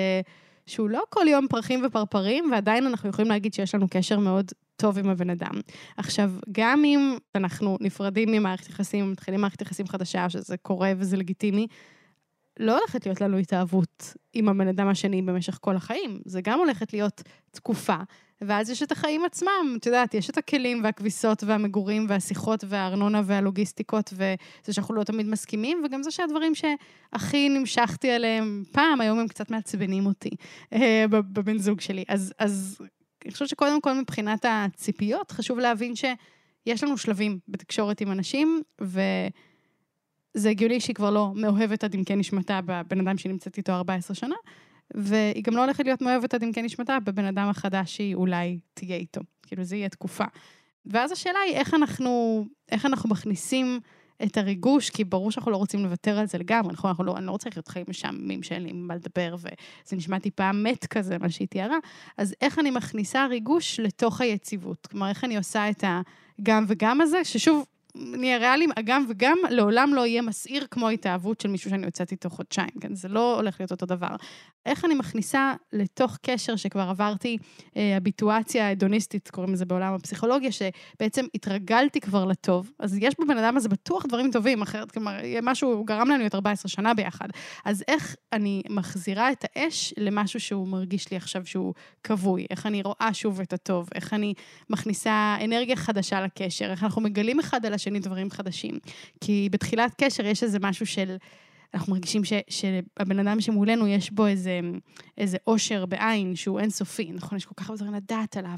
שהוא 0.65 0.89
לא 0.89 1.04
כל 1.10 1.26
יום 1.28 1.47
פרחים 1.47 1.86
ופרפרים, 1.86 2.52
ועדיין 2.52 2.88
אנחנו 2.88 3.10
יכולים 3.10 3.32
להגיד 3.32 3.54
שיש 3.54 3.76
לנו 3.76 3.88
קשר 3.89 4.19
מאוד 4.19 4.52
טוב 4.76 4.97
עם 4.97 5.10
הבן 5.10 5.30
אדם. 5.30 5.62
עכשיו, 5.97 6.32
גם 6.52 6.86
אם 6.86 7.17
אנחנו 7.36 7.78
נפרדים 7.82 8.32
ממערכת 8.32 8.69
יחסים, 8.69 9.12
מתחילים 9.12 9.41
מערכת 9.41 9.62
יחסים 9.62 9.88
חדשה, 9.88 10.30
שזה 10.30 10.58
קורה 10.58 10.91
וזה 10.97 11.17
לגיטימי, 11.17 11.67
לא 12.60 12.78
הולכת 12.78 13.06
להיות 13.06 13.22
לנו 13.22 13.38
התאהבות 13.38 14.14
עם 14.34 14.50
הבן 14.50 14.68
אדם 14.68 14.88
השני 14.88 15.22
במשך 15.22 15.58
כל 15.62 15.76
החיים. 15.76 16.22
זה 16.26 16.42
גם 16.42 16.60
הולכת 16.60 16.94
להיות 16.94 17.22
תקופה 17.52 17.98
ואז 18.42 18.70
יש 18.70 18.84
את 18.84 18.92
החיים 18.92 19.26
עצמם, 19.26 19.78
את 19.80 19.86
יודעת, 19.86 20.14
יש 20.14 20.30
את 20.30 20.38
הכלים 20.38 20.84
והכביסות 20.84 21.44
והמגורים 21.44 22.06
והשיחות 22.10 22.64
והארנונה 22.68 23.22
והלוגיסטיקות, 23.26 24.14
וזה 24.14 24.74
שאנחנו 24.74 24.96
לא 24.96 25.04
תמיד 25.04 25.26
מסכימים, 25.26 25.82
וגם 25.86 26.04
זה 26.04 26.12
שהדברים 26.12 26.54
שהכי 26.56 27.50
נמשכתי 27.50 28.12
עליהם 28.12 28.64
פעם, 28.72 29.02
היום 29.02 29.20
הם 29.20 29.28
קצת 29.28 29.52
מעצבנים 29.52 30.06
אותי 30.06 30.30
אה, 30.74 31.06
בבן 31.10 31.58
זוג 31.58 31.82
שלי. 31.82 32.04
אז, 32.08 32.34
אז 32.40 32.82
אני 33.26 33.32
חושבת 33.32 33.50
שקודם 33.50 33.82
כל 33.82 33.94
מבחינת 33.94 34.46
הציפיות, 34.50 35.32
חשוב 35.32 35.60
להבין 35.60 35.94
שיש 35.96 36.84
לנו 36.84 36.98
שלבים 36.98 37.40
בתקשורת 37.48 38.02
עם 38.02 38.12
אנשים, 38.12 38.62
ו... 38.82 39.02
זה 40.34 40.50
הגיוני 40.50 40.80
שהיא 40.80 40.96
כבר 40.96 41.10
לא 41.10 41.32
מאוהבת 41.36 41.84
עד 41.84 41.96
עמקי 41.96 42.15
נשמתה 42.15 42.60
בבן 42.65 43.08
אדם 43.08 43.17
שהיא 43.17 43.32
נמצאת 43.32 43.58
איתו 43.58 43.72
14 43.72 44.15
שנה, 44.15 44.36
והיא 44.94 45.44
גם 45.44 45.56
לא 45.56 45.62
הולכת 45.62 45.86
להיות 45.86 46.02
מאוהבת 46.02 46.34
עד 46.34 46.44
עמקי 46.44 46.62
נשמתה 46.62 46.98
בבן 47.00 47.26
אדם 47.26 47.50
החדש 47.50 47.96
שהיא 47.96 48.15
אולי 48.15 48.60
תהיה 48.74 48.96
איתו. 48.96 49.22
כאילו, 49.44 49.63
זה 49.63 49.76
יהיה 49.76 49.89
תקופה. 49.89 50.26
ואז 50.86 51.12
השאלה 51.12 51.39
היא 51.39 51.56
איך 51.56 51.74
אנחנו, 51.74 52.46
איך 52.72 52.86
אנחנו 52.86 53.10
מכניסים 53.10 53.80
את 54.24 54.38
הריגוש, 54.38 54.89
כי 54.89 55.04
ברור 55.04 55.32
שאנחנו 55.32 55.52
לא 55.52 55.58
רוצים 55.58 55.84
לוותר 55.84 56.20
על 56.20 56.26
זה 56.26 56.38
לגמרי, 56.38 56.74
נכון? 56.74 56.89
אנחנו 56.89 57.04
לא, 57.04 57.17
אני 57.17 57.26
לא 57.26 57.32
רוצה 57.32 57.50
לחיות 57.50 57.67
חיים 57.67 57.86
משעממים 57.89 58.44
שאין 58.44 58.63
לי 58.63 58.72
מה 58.72 58.96
לדבר, 58.96 59.36
וזה 59.39 59.96
נשמע 59.96 60.20
טיפה 60.20 60.52
מת 60.52 60.86
כזה, 60.86 61.17
מה 61.17 61.30
שהיא 61.30 61.48
תיארה. 61.48 61.78
אז 62.17 62.36
איך 62.41 62.60
אני 62.60 62.72
מכניסה 62.72 63.26
ריגוש 63.26 63.80
לתוך 63.80 64.22
היציבות? 64.22 64.88
כלומר, 64.88 65.10
איך 65.10 65.24
אני 65.24 65.38
עושה 65.38 65.70
את 65.70 65.84
הגם 66.39 66.65
וגם 66.67 67.02
הזה, 67.02 67.24
ששוב, 67.24 67.65
נהיה 67.95 68.38
ריאליים, 68.38 68.69
גם 68.84 69.06
וגם 69.10 69.38
לעולם 69.49 69.93
לא 69.93 70.06
יהיה 70.06 70.21
מסעיר 70.21 70.65
כמו 70.71 70.89
התאהבות 70.89 71.41
של 71.41 71.49
מישהו 71.49 71.69
שאני 71.69 71.86
יוצאת 71.86 72.12
איתו 72.12 72.30
חודשיים, 72.30 72.69
כן? 72.82 72.95
זה 72.95 73.08
לא 73.08 73.36
הולך 73.36 73.60
להיות 73.60 73.71
אותו 73.71 73.86
דבר. 73.86 74.15
איך 74.65 74.86
אני 74.86 74.95
מכניסה 74.95 75.54
לתוך 75.73 76.17
קשר 76.21 76.56
שכבר 76.56 76.89
עברתי, 76.89 77.38
אה, 77.77 77.97
הביטואציה 77.97 78.67
ההדוניסטית, 78.67 79.30
קוראים 79.30 79.54
לזה 79.54 79.65
בעולם 79.65 79.93
הפסיכולוגיה, 79.93 80.49
שבעצם 80.51 81.25
התרגלתי 81.36 81.99
כבר 81.99 82.25
לטוב, 82.25 82.71
אז 82.80 82.97
יש 83.01 83.13
בבן 83.19 83.38
אדם 83.38 83.58
הזה 83.58 83.69
בטוח 83.69 84.06
דברים 84.06 84.32
טובים, 84.32 84.62
אחרת, 84.62 84.91
כלומר, 84.91 85.17
משהו 85.41 85.84
גרם 85.84 86.10
לנו 86.10 86.17
להיות 86.17 86.36
14 86.36 86.69
שנה 86.69 86.93
ביחד. 86.93 87.27
אז 87.65 87.84
איך 87.88 88.15
אני 88.34 88.62
מחזירה 88.69 89.32
את 89.32 89.45
האש 89.56 89.93
למשהו 89.97 90.39
שהוא 90.39 90.67
מרגיש 90.67 91.12
לי 91.12 91.17
עכשיו 91.17 91.45
שהוא 91.45 91.73
כבוי, 92.04 92.45
איך 92.49 92.65
אני 92.65 92.82
רואה 92.82 93.10
שוב 93.13 93.41
את 93.41 93.54
הטוב, 93.54 93.89
איך 93.95 94.13
אני 94.13 94.34
מכניסה 94.69 95.36
אנרגיה 95.45 95.75
חדשה 95.75 96.21
לקשר, 96.21 96.71
איך 96.71 96.84
אנחנו 96.84 97.01
מגלים 97.01 97.39
אחד 97.39 97.65
על 97.65 97.73
השני 97.82 98.00
דברים 98.00 98.30
חדשים. 98.30 98.80
כי 99.22 99.50
בתחילת 99.52 99.96
קשר 99.98 100.26
יש 100.26 100.44
איזה 100.44 100.60
משהו 100.62 100.86
של... 100.86 101.15
אנחנו 101.74 101.94
מרגישים 101.94 102.24
ש, 102.24 102.34
שהבן 102.50 103.20
אדם 103.20 103.41
שמולנו, 103.41 103.88
יש 103.88 104.12
בו 104.12 104.28
איזה, 104.28 104.60
איזה 105.17 105.38
אושר 105.48 105.86
בעין 105.86 106.36
שהוא 106.36 106.60
אינסופי, 106.60 107.12
נכון? 107.12 107.38
יש 107.38 107.46
כל 107.46 107.54
כך 107.58 107.70
הרבה 107.70 107.78
דברים 107.78 107.94
לדעת 107.94 108.38
עליו, 108.38 108.58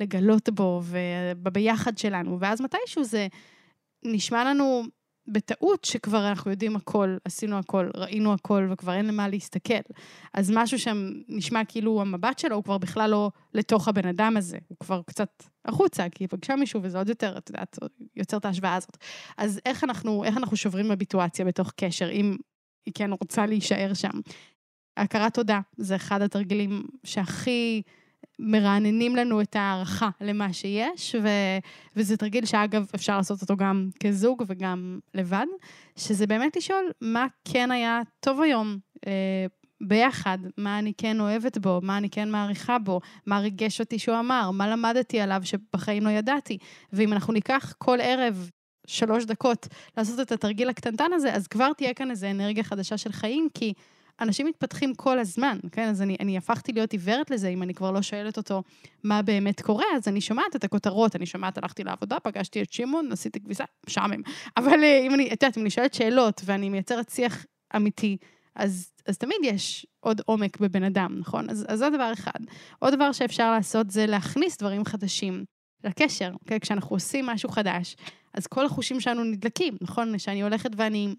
ולגלות 0.00 0.48
בו, 0.48 0.82
ובביחד 0.84 1.98
שלנו, 1.98 2.40
ואז 2.40 2.60
מתישהו 2.60 3.04
זה 3.04 3.26
נשמע 4.04 4.44
לנו 4.44 4.82
בטעות 5.32 5.84
שכבר 5.84 6.28
אנחנו 6.28 6.50
יודעים 6.50 6.76
הכל, 6.76 7.16
עשינו 7.24 7.58
הכל, 7.58 7.90
ראינו 7.96 8.32
הכל, 8.32 8.68
וכבר 8.70 8.92
אין 8.92 9.06
למה 9.06 9.28
להסתכל. 9.28 9.74
אז 10.34 10.50
משהו 10.54 10.78
שם 10.78 11.10
נשמע 11.28 11.64
כאילו 11.64 12.00
המבט 12.00 12.38
שלו 12.38 12.56
הוא 12.56 12.64
כבר 12.64 12.78
בכלל 12.78 13.10
לא 13.10 13.30
לתוך 13.54 13.88
הבן 13.88 14.08
אדם 14.08 14.36
הזה, 14.36 14.58
הוא 14.68 14.76
כבר 14.80 15.02
קצת 15.06 15.42
החוצה, 15.64 16.08
כי 16.08 16.24
היא 16.24 16.28
פגשה 16.28 16.56
מישהו 16.56 16.82
וזה 16.82 16.98
עוד 16.98 17.08
יותר, 17.08 17.38
את 17.38 17.50
יודעת, 17.50 17.78
יוצר 18.16 18.36
את 18.36 18.44
ההשוואה 18.44 18.74
הזאת. 18.74 18.96
אז 19.36 19.60
איך 19.66 19.84
אנחנו, 19.84 20.24
איך 20.24 20.36
אנחנו 20.36 20.56
שוברים 20.56 20.88
בביטואציה 20.88 21.44
בתוך 21.44 21.72
קשר, 21.76 22.10
אם 22.10 22.36
היא 22.86 22.94
כן 22.94 23.10
רוצה 23.20 23.46
להישאר 23.46 23.94
שם? 23.94 24.20
הכרת 24.96 25.34
תודה 25.34 25.60
זה 25.76 25.96
אחד 25.96 26.22
התרגילים 26.22 26.86
שהכי... 27.04 27.82
מרעננים 28.38 29.16
לנו 29.16 29.40
את 29.40 29.56
הערכה 29.56 30.10
למה 30.20 30.52
שיש, 30.52 31.14
ו, 31.22 31.28
וזה 31.96 32.16
תרגיל 32.16 32.44
שאגב 32.44 32.86
אפשר 32.94 33.16
לעשות 33.16 33.42
אותו 33.42 33.56
גם 33.56 33.88
כזוג 34.00 34.42
וגם 34.46 34.98
לבד, 35.14 35.46
שזה 35.96 36.26
באמת 36.26 36.56
לשאול 36.56 36.90
מה 37.00 37.26
כן 37.44 37.70
היה 37.70 38.00
טוב 38.20 38.40
היום 38.40 38.78
אה, 39.06 39.46
ביחד, 39.80 40.38
מה 40.56 40.78
אני 40.78 40.92
כן 40.98 41.20
אוהבת 41.20 41.58
בו, 41.58 41.80
מה 41.82 41.96
אני 41.96 42.10
כן 42.10 42.30
מעריכה 42.30 42.78
בו, 42.78 43.00
מה 43.26 43.38
ריגש 43.38 43.80
אותי 43.80 43.98
שהוא 43.98 44.18
אמר, 44.18 44.50
מה 44.50 44.68
למדתי 44.68 45.20
עליו 45.20 45.40
שבחיים 45.44 46.02
לא 46.02 46.10
ידעתי. 46.10 46.58
ואם 46.92 47.12
אנחנו 47.12 47.32
ניקח 47.32 47.74
כל 47.78 47.98
ערב 48.00 48.50
שלוש 48.86 49.24
דקות 49.24 49.68
לעשות 49.96 50.20
את 50.20 50.32
התרגיל 50.32 50.68
הקטנטן 50.68 51.12
הזה, 51.14 51.34
אז 51.34 51.46
כבר 51.46 51.72
תהיה 51.72 51.94
כאן 51.94 52.10
איזו 52.10 52.26
אנרגיה 52.26 52.64
חדשה 52.64 52.96
של 52.96 53.12
חיים, 53.12 53.48
כי 53.54 53.72
אנשים 54.20 54.46
מתפתחים 54.46 54.94
כל 54.94 55.18
הזמן, 55.18 55.58
כן? 55.72 55.88
אז 55.88 56.02
אני, 56.02 56.16
אני 56.20 56.36
הפכתי 56.38 56.72
להיות 56.72 56.92
עיוורת 56.92 57.30
לזה, 57.30 57.48
אם 57.48 57.62
אני 57.62 57.74
כבר 57.74 57.90
לא 57.90 58.02
שואלת 58.02 58.36
אותו 58.36 58.62
מה 59.04 59.22
באמת 59.22 59.60
קורה, 59.60 59.84
אז 59.96 60.08
אני 60.08 60.20
שומעת 60.20 60.56
את 60.56 60.64
הכותרות, 60.64 61.16
אני 61.16 61.26
שומעת, 61.26 61.58
הלכתי 61.58 61.84
לעבודה, 61.84 62.20
פגשתי 62.20 62.62
את 62.62 62.72
שמעון, 62.72 63.12
עשיתי 63.12 63.40
כביסה, 63.40 63.64
משעמם. 63.86 64.22
אבל 64.56 64.84
אה, 64.84 64.98
אם 64.98 65.14
אני, 65.14 65.26
את 65.26 65.42
יודעת, 65.42 65.56
אם 65.56 65.62
אני 65.62 65.70
שואלת 65.70 65.94
שאלות 65.94 66.40
ואני 66.44 66.68
מייצרת 66.68 67.08
שיח 67.08 67.46
אמיתי, 67.76 68.16
אז, 68.54 68.92
אז 69.06 69.18
תמיד 69.18 69.36
יש 69.42 69.86
עוד 70.00 70.20
עומק 70.26 70.60
בבן 70.60 70.82
אדם, 70.82 71.16
נכון? 71.18 71.50
אז, 71.50 71.66
אז 71.68 71.78
זה 71.78 71.90
דבר 71.90 72.12
אחד. 72.12 72.40
עוד 72.78 72.94
דבר 72.94 73.12
שאפשר 73.12 73.52
לעשות 73.52 73.90
זה 73.90 74.06
להכניס 74.06 74.58
דברים 74.58 74.84
חדשים 74.84 75.44
לקשר, 75.84 76.30
אוקיי? 76.34 76.60
כשאנחנו 76.60 76.96
עושים 76.96 77.26
משהו 77.26 77.48
חדש, 77.48 77.96
אז 78.34 78.46
כל 78.46 78.66
החושים 78.66 79.00
שלנו 79.00 79.24
נדלקים, 79.24 79.76
נכון? 79.80 80.18
כשאני 80.18 80.42
הולכת 80.42 80.70
ואני 80.76 81.14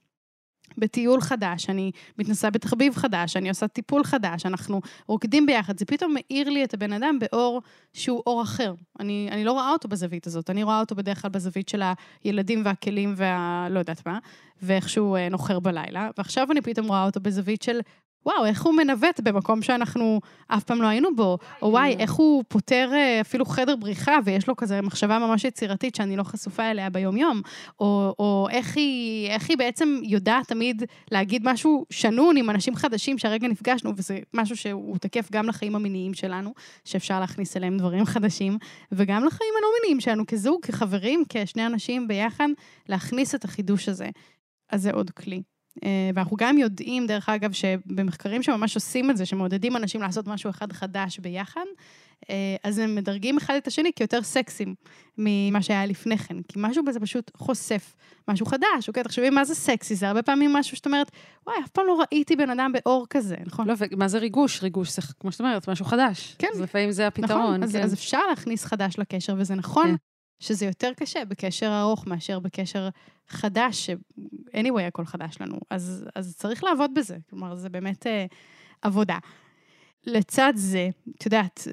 בטיול 0.77 1.21
חדש, 1.21 1.69
אני 1.69 1.91
מתנסה 2.17 2.49
בתחביב 2.49 2.95
חדש, 2.95 3.35
אני 3.37 3.49
עושה 3.49 3.67
טיפול 3.67 4.03
חדש, 4.03 4.45
אנחנו 4.45 4.81
רוקדים 5.07 5.45
ביחד, 5.45 5.79
זה 5.79 5.85
פתאום 5.85 6.13
מאיר 6.13 6.49
לי 6.49 6.63
את 6.63 6.73
הבן 6.73 6.93
אדם 6.93 7.19
באור 7.19 7.61
שהוא 7.93 8.23
אור 8.27 8.41
אחר. 8.41 8.73
אני, 8.99 9.29
אני 9.31 9.43
לא 9.43 9.51
רואה 9.51 9.71
אותו 9.71 9.87
בזווית 9.87 10.27
הזאת, 10.27 10.49
אני 10.49 10.63
רואה 10.63 10.79
אותו 10.79 10.95
בדרך 10.95 11.21
כלל 11.21 11.31
בזווית 11.31 11.69
של 11.69 11.81
הילדים 12.23 12.61
והכלים 12.65 13.13
וה... 13.17 13.67
לא 13.69 13.79
יודעת 13.79 14.07
מה, 14.07 14.19
ואיך 14.61 14.89
שהוא 14.89 15.17
אה, 15.17 15.29
נוחר 15.29 15.59
בלילה, 15.59 16.09
ועכשיו 16.17 16.51
אני 16.51 16.61
פתאום 16.61 16.87
רואה 16.87 17.05
אותו 17.05 17.19
בזווית 17.19 17.61
של 17.61 17.79
וואו, 18.25 18.45
איך 18.45 18.61
הוא 18.61 18.73
מנווט 18.73 19.19
במקום 19.19 19.61
שאנחנו 19.61 20.21
אף 20.47 20.63
פעם 20.63 20.81
לא 20.81 20.87
היינו 20.87 21.15
בו, 21.15 21.37
או 21.61 21.71
וואי, 21.71 21.95
איך 21.99 22.11
הוא 22.11 22.43
פותר 22.47 22.89
אה, 22.93 23.21
אפילו 23.21 23.45
חדר 23.45 23.75
בריחה, 23.75 24.17
ויש 24.25 24.47
לו 24.47 24.55
כזה 24.55 24.81
מחשבה 24.81 25.19
ממש 25.19 25.43
יצירתית 25.43 25.95
שאני 25.95 26.17
לא 26.17 26.23
חשופה 26.23 26.71
אליה 26.71 26.89
ביום-יום, 26.89 27.41
או, 27.79 28.15
או 28.19 28.47
איך, 28.51 28.77
היא, 28.77 29.29
איך 29.29 29.49
היא 29.49 29.57
בעצם 29.57 29.99
יודעת 30.03 30.47
תמיד 30.47 30.83
להגיד 31.11 31.41
משהו 31.45 31.85
שנון 31.89 32.37
עם 32.37 32.49
אנשים 32.49 32.75
חדשים 32.75 33.17
שהרגע 33.17 33.47
נפגשנו, 33.47 33.91
וזה 33.97 34.19
משהו 34.33 34.57
שהוא 34.57 34.97
תקף 34.97 35.31
גם 35.31 35.47
לחיים 35.47 35.75
המיניים 35.75 36.13
שלנו, 36.13 36.53
שאפשר 36.85 37.19
להכניס 37.19 37.57
אליהם 37.57 37.77
דברים 37.77 38.05
חדשים, 38.05 38.57
וגם 38.91 39.25
לחיים 39.25 39.53
הלא 39.57 39.67
מיניים 39.81 39.99
שלנו 39.99 40.23
כזוג, 40.27 40.61
כחברים, 40.65 41.23
כשני 41.29 41.65
אנשים 41.65 42.07
ביחד, 42.07 42.47
להכניס 42.89 43.35
את 43.35 43.45
החידוש 43.45 43.89
הזה. 43.89 44.09
אז 44.69 44.81
זה 44.81 44.91
עוד 44.91 45.09
כלי. 45.09 45.41
אה, 45.83 46.09
ואנחנו 46.15 46.37
גם 46.37 46.57
יודעים, 46.57 47.07
דרך 47.07 47.29
אגב, 47.29 47.51
שבמחקרים 47.51 48.43
שממש 48.43 48.75
עושים 48.75 49.09
את 49.09 49.17
זה, 49.17 49.25
שמעודדים 49.25 49.75
אנשים 49.75 50.01
לעשות 50.01 50.27
משהו 50.27 50.49
אחד 50.49 50.71
חדש 50.71 51.19
ביחד, 51.19 51.65
אה, 52.29 52.55
אז 52.63 52.77
הם 52.77 52.95
מדרגים 52.95 53.37
אחד 53.37 53.53
את 53.53 53.67
השני 53.67 53.91
כיותר 53.95 54.23
סקסים 54.23 54.75
ממה 55.17 55.61
שהיה 55.61 55.85
לפני 55.85 56.17
כן, 56.17 56.41
כי 56.47 56.53
משהו 56.57 56.85
בזה 56.85 56.99
פשוט 56.99 57.31
חושף 57.37 57.95
משהו 58.27 58.45
חדש, 58.45 58.87
אוקיי? 58.87 59.03
תחשבי 59.03 59.29
מה 59.29 59.45
זה 59.45 59.55
סקסי, 59.55 59.95
זה 59.95 60.07
הרבה 60.07 60.21
פעמים 60.21 60.53
משהו 60.53 60.77
שאת 60.77 60.85
אומרת, 60.85 61.11
וואי, 61.47 61.57
אף 61.65 61.69
פעם 61.69 61.85
לא 61.87 62.01
ראיתי 62.11 62.35
בן 62.35 62.49
אדם 62.49 62.71
באור 62.71 63.05
כזה, 63.09 63.35
נכון? 63.45 63.67
לא, 63.67 63.73
ומה 63.91 64.07
זה 64.07 64.17
ריגוש? 64.17 64.63
ריגוש 64.63 64.95
זה, 64.95 65.01
כמו 65.19 65.31
שאת 65.31 65.41
אומרת, 65.41 65.69
משהו 65.69 65.85
חדש. 65.85 66.35
כן. 66.39 66.47
אז 66.53 66.61
לפעמים 66.61 66.91
זה 66.91 67.07
הפתרון. 67.07 67.41
נכון, 67.41 67.63
אז, 67.63 67.71
כן. 67.71 67.81
אז 67.81 67.93
אפשר 67.93 68.27
להכניס 68.29 68.65
חדש 68.65 68.99
לקשר, 68.99 69.35
וזה 69.37 69.55
נכון 69.55 69.87
כן. 69.87 69.95
שזה 70.39 70.65
יותר 70.65 70.91
קשה 70.95 71.25
בקשר 71.25 71.79
ארוך 71.81 72.07
מאשר 72.07 72.39
בקשר 72.39 72.89
חדש, 73.27 73.85
ש-anyway 73.85 74.81
הכל 74.87 75.05
חדש 75.05 75.37
לנו, 75.41 75.59
אז, 75.69 76.05
אז 76.15 76.35
צריך 76.37 76.63
לעבוד 76.63 76.91
בזה, 76.93 77.17
כלומר, 77.29 77.55
זה 77.55 77.69
באמת 77.69 78.07
אה, 78.07 78.25
עבודה. 78.81 79.17
לצד 80.05 80.53
זה, 80.55 80.89
את 81.17 81.25
יודעת, 81.25 81.67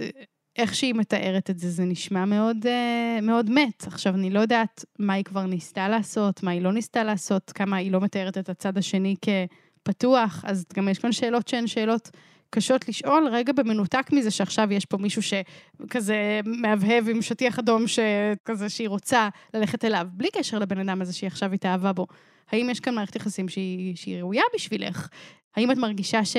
איך 0.57 0.75
שהיא 0.75 0.95
מתארת 0.95 1.51
את 1.51 1.59
זה, 1.59 1.71
זה 1.71 1.85
נשמע 1.85 2.25
מאוד, 2.25 2.67
אה, 2.67 3.19
מאוד 3.23 3.51
מת. 3.51 3.87
עכשיו, 3.87 4.15
אני 4.15 4.31
לא 4.31 4.41
יודעת 4.41 4.85
מה 4.99 5.13
היא 5.13 5.25
כבר 5.25 5.47
ניסתה 5.47 5.89
לעשות, 5.89 6.43
מה 6.43 6.51
היא 6.51 6.63
לא 6.63 6.73
ניסתה 6.73 7.05
לעשות, 7.05 7.53
כמה 7.53 7.77
היא 7.77 7.93
לא 7.93 8.01
מתארת 8.01 8.39
את 8.39 8.49
הצד 8.49 8.79
השני 8.79 9.15
כפתוח, 9.23 10.45
אז 10.47 10.65
גם 10.75 10.89
יש 10.89 10.99
כאן 10.99 11.13
שאלות 11.13 11.49
שהן 11.49 11.67
שאלות 11.67 12.11
קשות 12.51 12.89
לשאול, 12.89 13.29
רגע 13.33 13.53
במנותק 13.53 14.13
מזה 14.13 14.31
שעכשיו 14.31 14.73
יש 14.73 14.85
פה 14.85 14.97
מישהו 14.97 15.23
שכזה 15.23 16.41
מהבהב 16.45 17.09
עם 17.09 17.23
שטיח 17.23 17.59
אדום 17.59 17.85
שכזה 17.87 18.69
שהיא 18.69 18.89
רוצה 18.89 19.29
ללכת 19.55 19.85
אליו, 19.85 20.07
בלי 20.13 20.29
קשר 20.33 20.59
לבן 20.59 20.89
אדם 20.89 21.03
הזה 21.03 21.13
שהיא 21.13 21.29
עכשיו 21.29 21.53
התאהבה 21.53 21.93
בו. 21.93 22.07
האם 22.51 22.71
יש 22.71 22.81
כאן 22.81 22.95
מערכת 22.95 23.17
יחסים 23.17 23.49
שהיא, 23.49 23.97
שהיא 23.97 24.19
ראויה 24.19 24.43
בשבילך? 24.55 25.09
האם 25.57 25.71
את 25.71 25.77
מרגישה 25.77 26.25
ש, 26.25 26.37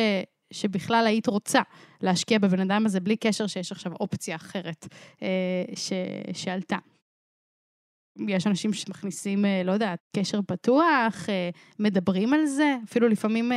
שבכלל 0.54 1.08
היית 1.08 1.28
רוצה 1.28 1.62
להשקיע 2.02 2.40
בבן 2.40 2.60
אדם 2.60 2.86
הזה 2.86 3.00
בלי 3.00 3.18
קשר 3.18 3.48
שיש 3.48 3.72
עכשיו 3.72 3.92
אופציה 3.94 4.36
אחרת 4.36 4.88
אה, 5.24 5.64
ש, 5.76 5.94
שעלתה? 6.34 6.78
יש 8.28 8.48
אנשים 8.48 8.74
שמכניסים, 8.74 9.46
אה, 9.46 9.62
לא 9.66 9.72
יודעת, 9.72 10.00
קשר 10.16 10.40
פתוח, 10.48 11.30
אה, 11.30 11.50
מדברים 11.80 12.34
על 12.34 12.46
זה, 12.46 12.76
אפילו 12.84 13.08
לפעמים 13.08 13.52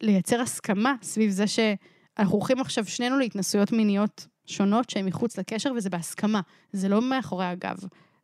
לייצר 0.00 0.40
הסכמה 0.40 0.94
סביב 1.02 1.30
זה 1.30 1.44
שאנחנו 1.46 2.34
הולכים 2.34 2.60
עכשיו 2.60 2.86
שנינו 2.86 3.18
להתנסויות 3.18 3.72
מיניות 3.72 4.26
שונות 4.46 4.90
שהן 4.90 5.06
מחוץ 5.06 5.38
לקשר, 5.38 5.72
וזה 5.76 5.90
בהסכמה. 5.90 6.40
זה 6.72 6.88
לא 6.88 7.02
מאחורי 7.02 7.46
הגב. 7.46 7.76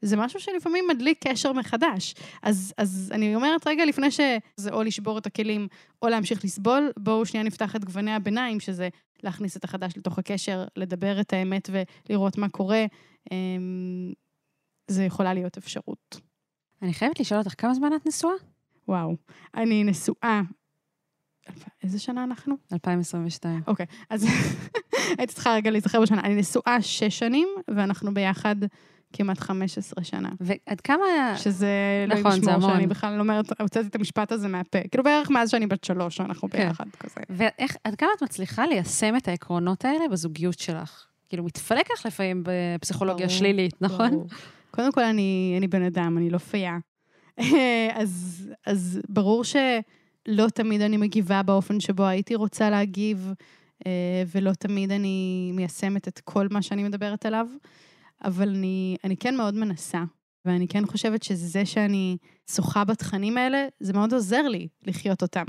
זה 0.02 0.16
משהו 0.16 0.40
שלפעמים 0.40 0.84
מדליק 0.88 1.28
קשר 1.28 1.52
מחדש. 1.52 2.14
אז, 2.42 2.74
אז 2.78 3.10
אני 3.14 3.36
אומרת 3.36 3.66
רגע 3.66 3.84
לפני 3.84 4.10
שזה 4.10 4.70
או 4.72 4.82
לשבור 4.82 5.18
את 5.18 5.26
הכלים 5.26 5.68
או 6.02 6.08
להמשיך 6.08 6.44
לסבול, 6.44 6.92
בואו 6.98 7.26
שנייה 7.26 7.44
נפתח 7.44 7.76
את 7.76 7.84
גווני 7.84 8.14
הביניים, 8.14 8.60
שזה 8.60 8.88
להכניס 9.22 9.56
את 9.56 9.64
החדש 9.64 9.96
לתוך 9.96 10.18
הקשר, 10.18 10.64
לדבר 10.76 11.20
את 11.20 11.32
האמת 11.32 11.70
ולראות 11.72 12.38
מה 12.38 12.48
קורה. 12.48 12.86
אמ, 13.32 14.12
זה 14.88 15.04
יכולה 15.04 15.34
להיות 15.34 15.56
אפשרות. 15.56 16.20
אני 16.82 16.94
חייבת 16.94 17.20
לשאול 17.20 17.40
אותך, 17.40 17.54
כמה 17.58 17.74
זמן 17.74 17.90
את 17.96 18.06
נשואה? 18.06 18.34
וואו, 18.88 19.16
אני 19.54 19.84
נשואה 19.84 20.40
איזה 21.82 21.98
שנה 21.98 22.24
אנחנו? 22.24 22.54
2022. 22.72 23.62
אוקיי, 23.66 23.86
אז 24.10 24.26
הייתי 25.18 25.34
צריכה 25.34 25.54
רגע 25.54 25.70
להיזכר 25.70 26.00
בשנה. 26.00 26.20
אני 26.20 26.34
נשואה 26.34 26.82
שש 26.82 27.18
שנים, 27.18 27.48
ואנחנו 27.68 28.14
ביחד 28.14 28.56
כמעט 29.12 29.38
15 29.38 30.04
שנה. 30.04 30.28
ועד 30.40 30.80
כמה... 30.80 31.04
שזה 31.36 31.68
לא 32.08 32.14
נכון, 32.14 32.42
זה 32.42 32.52
המון. 32.52 32.70
שאני 32.70 32.86
בכלל 32.86 33.14
לא 33.14 33.20
אומרת, 33.20 33.60
הוצאתי 33.60 33.88
את 33.88 33.94
המשפט 33.94 34.32
הזה 34.32 34.48
מהפה. 34.48 34.78
כאילו 34.90 35.04
בערך 35.04 35.30
מאז 35.30 35.50
שאני 35.50 35.66
בת 35.66 35.84
שלוש, 35.84 36.20
אנחנו 36.20 36.50
כן. 36.50 36.58
ביחד 36.58 36.84
כזה. 37.00 37.20
ועד 37.30 37.94
כמה 37.98 38.08
את 38.16 38.22
מצליחה 38.22 38.66
ליישם 38.66 39.16
את 39.16 39.28
העקרונות 39.28 39.84
האלה 39.84 40.08
בזוגיות 40.08 40.58
שלך? 40.58 41.06
כאילו, 41.28 41.44
מתפלק 41.44 41.90
לך 41.92 42.06
לפעמים 42.06 42.42
בפסיכולוגיה 42.44 43.26
ברור, 43.26 43.38
שלילית, 43.38 43.82
נכון? 43.82 44.10
ברור. 44.10 44.26
קודם 44.70 44.92
כל, 44.92 45.02
אני, 45.02 45.54
אני 45.58 45.68
בן 45.68 45.82
אדם, 45.82 46.18
אני 46.18 46.30
לא 46.30 46.38
פייה. 46.38 46.78
אז, 48.00 48.44
אז 48.66 49.00
ברור 49.08 49.44
ש... 49.44 49.56
לא 50.28 50.46
תמיד 50.48 50.80
אני 50.80 50.96
מגיבה 50.96 51.42
באופן 51.42 51.80
שבו 51.80 52.04
הייתי 52.04 52.34
רוצה 52.34 52.70
להגיב, 52.70 53.32
אה, 53.86 54.22
ולא 54.34 54.52
תמיד 54.52 54.92
אני 54.92 55.50
מיישמת 55.54 56.08
את 56.08 56.20
כל 56.24 56.46
מה 56.50 56.62
שאני 56.62 56.84
מדברת 56.84 57.26
עליו, 57.26 57.46
אבל 58.24 58.48
אני, 58.48 58.96
אני 59.04 59.16
כן 59.16 59.36
מאוד 59.36 59.54
מנסה, 59.54 60.04
ואני 60.44 60.68
כן 60.68 60.86
חושבת 60.86 61.22
שזה 61.22 61.66
שאני 61.66 62.16
שוחה 62.50 62.84
בתכנים 62.84 63.38
האלה, 63.38 63.66
זה 63.80 63.92
מאוד 63.92 64.12
עוזר 64.12 64.42
לי 64.42 64.68
לחיות 64.82 65.22
אותם. 65.22 65.44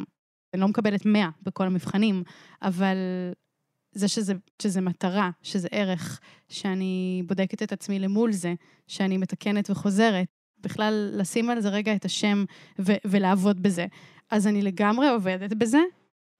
אני 0.54 0.62
לא 0.62 0.68
מקבלת 0.68 1.06
100 1.06 1.30
בכל 1.44 1.64
המבחנים, 1.64 2.24
אבל 2.62 2.98
זה 3.92 4.08
שזה, 4.08 4.34
שזה 4.62 4.82
מטרה, 4.82 5.30
שזה 5.42 5.68
ערך, 5.72 6.20
שאני 6.50 7.24
בודקת 7.26 7.64
את 7.64 7.72
עצמי 7.72 8.00
למול 8.00 8.32
זה, 8.32 8.54
שאני 8.88 9.18
מתקנת 9.18 9.70
וחוזרת, 9.70 10.28
בכלל 10.60 11.12
לשים 11.14 11.50
על 11.50 11.62
זה 11.62 11.70
רגע 11.70 11.96
את 11.96 12.06
השם 12.06 12.46
ו- 12.80 13.02
ולעבוד 13.06 13.64
בזה. 13.64 13.86
אז 14.32 14.48
אני 14.48 14.62
לגמרי 14.62 15.10
עובדת 15.10 15.54
בזה. 15.54 15.80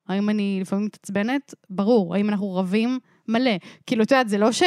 האם 0.08 0.30
אני 0.30 0.58
לפעמים 0.62 0.86
מתעצבנת? 0.86 1.54
ברור. 1.70 2.16
האם 2.16 2.30
אנחנו 2.30 2.56
רבים? 2.56 3.00
מלא. 3.28 3.52
כאילו, 3.88 4.04
את 4.04 4.12
יודעת, 4.12 4.30
זה 4.30 4.38
לא, 4.38 4.52
ש... 4.52 4.64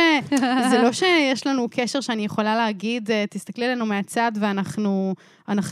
זה 0.71 0.83
לא 0.83 0.93
שיש 1.01 1.47
לנו 1.47 1.67
קשר 1.71 2.01
שאני 2.01 2.25
יכולה 2.25 2.57
להגיד, 2.57 3.11
אה, 3.11 3.25
תסתכלי 3.31 3.65
עלינו 3.65 3.87
מהצד 3.87 4.33
ואנחנו 4.41 5.15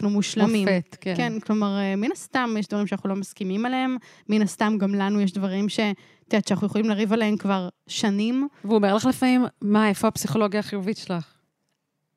מושלמים. 0.02 0.68
מופת, 0.68 0.96
כן. 1.00 1.14
כן, 1.16 1.40
כלומר, 1.40 1.78
אה, 1.78 1.96
מן 1.96 2.12
הסתם 2.12 2.54
יש 2.58 2.68
דברים 2.68 2.86
שאנחנו 2.86 3.08
לא 3.08 3.16
מסכימים 3.16 3.66
עליהם, 3.66 3.96
מן 4.28 4.42
הסתם 4.42 4.76
גם 4.78 4.94
לנו 4.94 5.20
יש 5.20 5.32
דברים 5.32 5.68
ש... 5.68 5.80
את 6.28 6.32
יודעת, 6.32 6.48
שאנחנו 6.48 6.66
יכולים 6.66 6.88
לריב 6.88 7.12
עליהם 7.12 7.36
כבר 7.36 7.68
שנים. 7.86 8.48
והוא 8.64 8.76
אומר 8.76 8.94
לך 8.94 9.06
לפעמים, 9.06 9.44
מה, 9.62 9.88
איפה 9.88 10.08
הפסיכולוגיה 10.08 10.60
החיובית 10.60 10.96
שלך? 10.96 11.35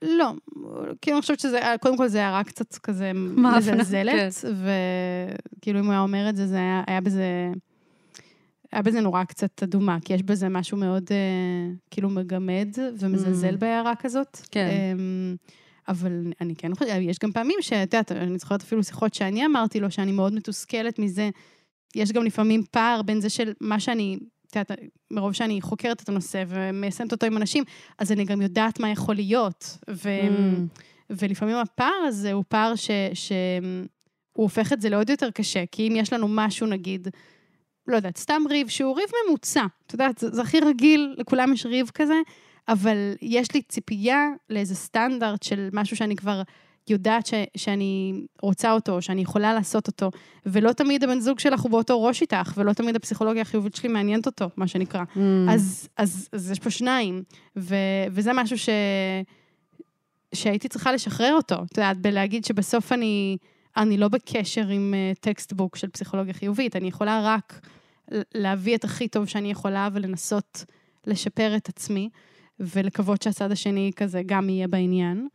לא, 0.02 0.34
כאילו 1.02 1.18
אני 1.18 1.22
חושבת 1.22 1.40
שזה, 1.40 1.60
קודם 1.82 1.98
כל 1.98 2.08
זה 2.08 2.26
הערה 2.26 2.44
קצת 2.44 2.78
כזה 2.78 3.12
מזלזלת, 3.14 4.34
כן. 4.42 4.50
וכאילו 5.58 5.80
אם 5.80 5.86
הוא 5.86 5.92
היה 5.92 6.02
אומר 6.02 6.30
את 6.30 6.36
זה, 6.36 6.48
זה 6.48 6.56
היה, 6.56 6.84
היה 6.88 7.02
בזה, 7.02 7.52
היה 8.72 8.82
בזה 8.82 9.02
נורא 9.02 9.24
קצת 9.24 9.64
אדומה, 9.64 9.98
כי 10.06 10.14
יש 10.14 10.24
בזה 10.24 10.50
משהו 10.50 10.78
מאוד 10.78 11.04
אה, 11.12 11.72
כאילו 11.92 12.10
מגמד 12.10 12.70
ומזלזל 13.00 13.54
mm. 13.54 13.58
בהערה 13.58 13.96
כזאת. 13.96 14.38
כן. 14.52 14.68
אה, 14.68 14.94
אבל 15.88 16.34
אני 16.42 16.56
כן 16.56 16.76
חושבת, 16.76 16.90
יש 17.02 17.20
גם 17.20 17.32
פעמים 17.32 17.58
שאת 17.62 17.94
יודעת, 17.94 18.12
אני 18.12 18.38
זוכרת 18.38 18.62
אפילו 18.62 18.84
שיחות 18.84 19.14
שאני 19.14 19.46
אמרתי 19.46 19.80
לו, 19.80 19.92
שאני 19.92 20.12
מאוד 20.12 20.34
מתוסכלת 20.34 21.00
מזה. 21.00 21.30
יש 21.96 22.12
גם 22.12 22.24
לפעמים 22.24 22.64
פער 22.72 23.02
בין 23.02 23.22
זה 23.22 23.30
של 23.30 23.54
מה 23.62 23.80
שאני 23.80 24.18
את 24.50 24.56
יודעת, 24.56 24.72
מרוב 25.12 25.34
שאני 25.34 25.62
חוקרת 25.62 26.02
את 26.02 26.10
הנושא 26.10 26.44
ומיישמת 26.48 27.12
אותו 27.12 27.26
עם 27.26 27.38
אנשים, 27.38 27.64
אז 27.98 28.12
אני 28.12 28.26
גם 28.26 28.42
יודעת 28.42 28.80
מה 28.80 28.90
יכול 28.90 29.16
להיות. 29.16 29.78
ו... 29.90 30.10
Mm. 30.10 30.80
ולפעמים 31.10 31.56
הפער 31.56 32.04
הזה 32.08 32.32
הוא 32.32 32.44
פער 32.48 32.76
ש... 32.76 32.92
ש... 33.14 33.32
הוא 34.34 34.44
הופך 34.44 34.74
את 34.74 34.82
זה 34.82 34.90
לעוד 34.90 35.10
יותר 35.10 35.32
קשה, 35.32 35.64
כי 35.72 35.88
אם 35.88 35.96
יש 35.96 36.14
לנו 36.14 36.28
משהו, 36.30 36.68
נגיד, 36.68 37.08
לא 37.88 37.96
יודעת, 37.96 38.18
סתם 38.18 38.42
ריב 38.50 38.68
שהוא 38.68 38.96
ריב 38.96 39.10
ממוצע. 39.28 39.66
את 39.88 39.94
יודעת, 39.94 40.18
זה, 40.18 40.30
זה 40.30 40.42
הכי 40.42 40.60
רגיל, 40.60 41.16
לכולם 41.18 41.54
יש 41.54 41.66
ריב 41.66 41.92
כזה, 41.94 42.22
אבל 42.68 43.14
יש 43.22 43.54
לי 43.54 43.62
ציפייה 43.62 44.28
לאיזה 44.50 44.76
סטנדרט 44.76 45.44
של 45.44 45.70
משהו 45.74 45.98
שאני 45.98 46.16
כבר 46.16 46.42
יודעת 46.90 47.26
ש, 47.26 47.34
שאני 47.58 48.14
רוצה 48.42 48.72
אותו, 48.72 49.02
שאני 49.02 49.22
יכולה 49.22 49.54
לעשות 49.54 49.88
אותו, 49.88 50.12
ולא 50.46 50.72
תמיד 50.72 51.04
הבן 51.04 51.20
זוג 51.20 51.40
שלך 51.40 51.62
הוא 51.62 51.72
באותו 51.72 52.04
ראש 52.04 52.22
איתך, 52.22 52.54
ולא 52.58 52.74
תמיד 52.74 52.96
הפסיכולוגיה 52.96 53.42
החיובית 53.42 53.76
שלי 53.76 53.90
מעניינת 53.90 54.26
אותו, 54.26 54.50
מה 54.58 54.68
שנקרא. 54.68 55.04
Mm. 55.16 55.20
אז, 55.50 55.90
אז, 55.98 56.30
אז 56.34 56.52
יש 56.52 56.60
פה 56.60 56.70
שניים, 56.70 57.24
ו, 57.58 57.76
וזה 58.12 58.34
משהו 58.34 58.58
ש, 58.58 58.70
שהייתי 60.34 60.68
צריכה 60.68 60.92
לשחרר 60.92 61.34
אותו. 61.34 61.56
את 61.56 61.78
יודעת, 61.78 61.98
בלהגיד 61.98 62.46
שבסוף 62.46 62.92
אני, 62.92 63.38
אני 63.78 63.98
לא 63.98 64.08
בקשר 64.08 64.68
עם 64.68 64.94
textbook 65.20 65.76
אה, 65.76 65.80
של 65.80 65.88
פסיכולוגיה 65.88 66.34
חיובית, 66.34 66.76
אני 66.76 66.88
יכולה 66.88 67.22
רק 67.24 67.68
להביא 68.36 68.76
את 68.76 68.84
הכי 68.84 69.08
טוב 69.08 69.26
שאני 69.26 69.52
יכולה 69.52 69.90
ולנסות 69.94 70.66
לשפר 71.08 71.56
את 71.56 71.70
עצמי, 71.70 72.10
ולקוות 72.60 73.22
שהצד 73.22 73.52
השני 73.52 73.92
כזה 73.96 74.22
גם 74.26 74.50
יהיה 74.50 74.68
בעניין. 74.68 75.28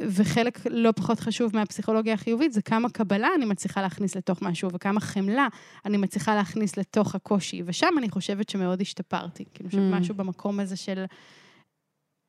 וחלק 0.00 0.58
לא 0.70 0.92
פחות 0.92 1.20
חשוב 1.20 1.56
מהפסיכולוגיה 1.56 2.14
החיובית 2.14 2.52
זה 2.52 2.62
כמה 2.62 2.90
קבלה 2.90 3.28
אני 3.36 3.44
מצליחה 3.44 3.82
להכניס 3.82 4.16
לתוך 4.16 4.42
משהו 4.42 4.70
וכמה 4.72 5.00
חמלה 5.00 5.48
אני 5.84 5.96
מצליחה 5.96 6.34
להכניס 6.34 6.76
לתוך 6.76 7.14
הקושי, 7.14 7.62
ושם 7.66 7.94
אני 7.98 8.10
חושבת 8.10 8.48
שמאוד 8.48 8.80
השתפרתי. 8.80 9.44
כאילו, 9.54 9.70
mm. 9.70 9.94
משהו 10.00 10.14
במקום 10.14 10.60
הזה 10.60 10.76
של 10.76 11.04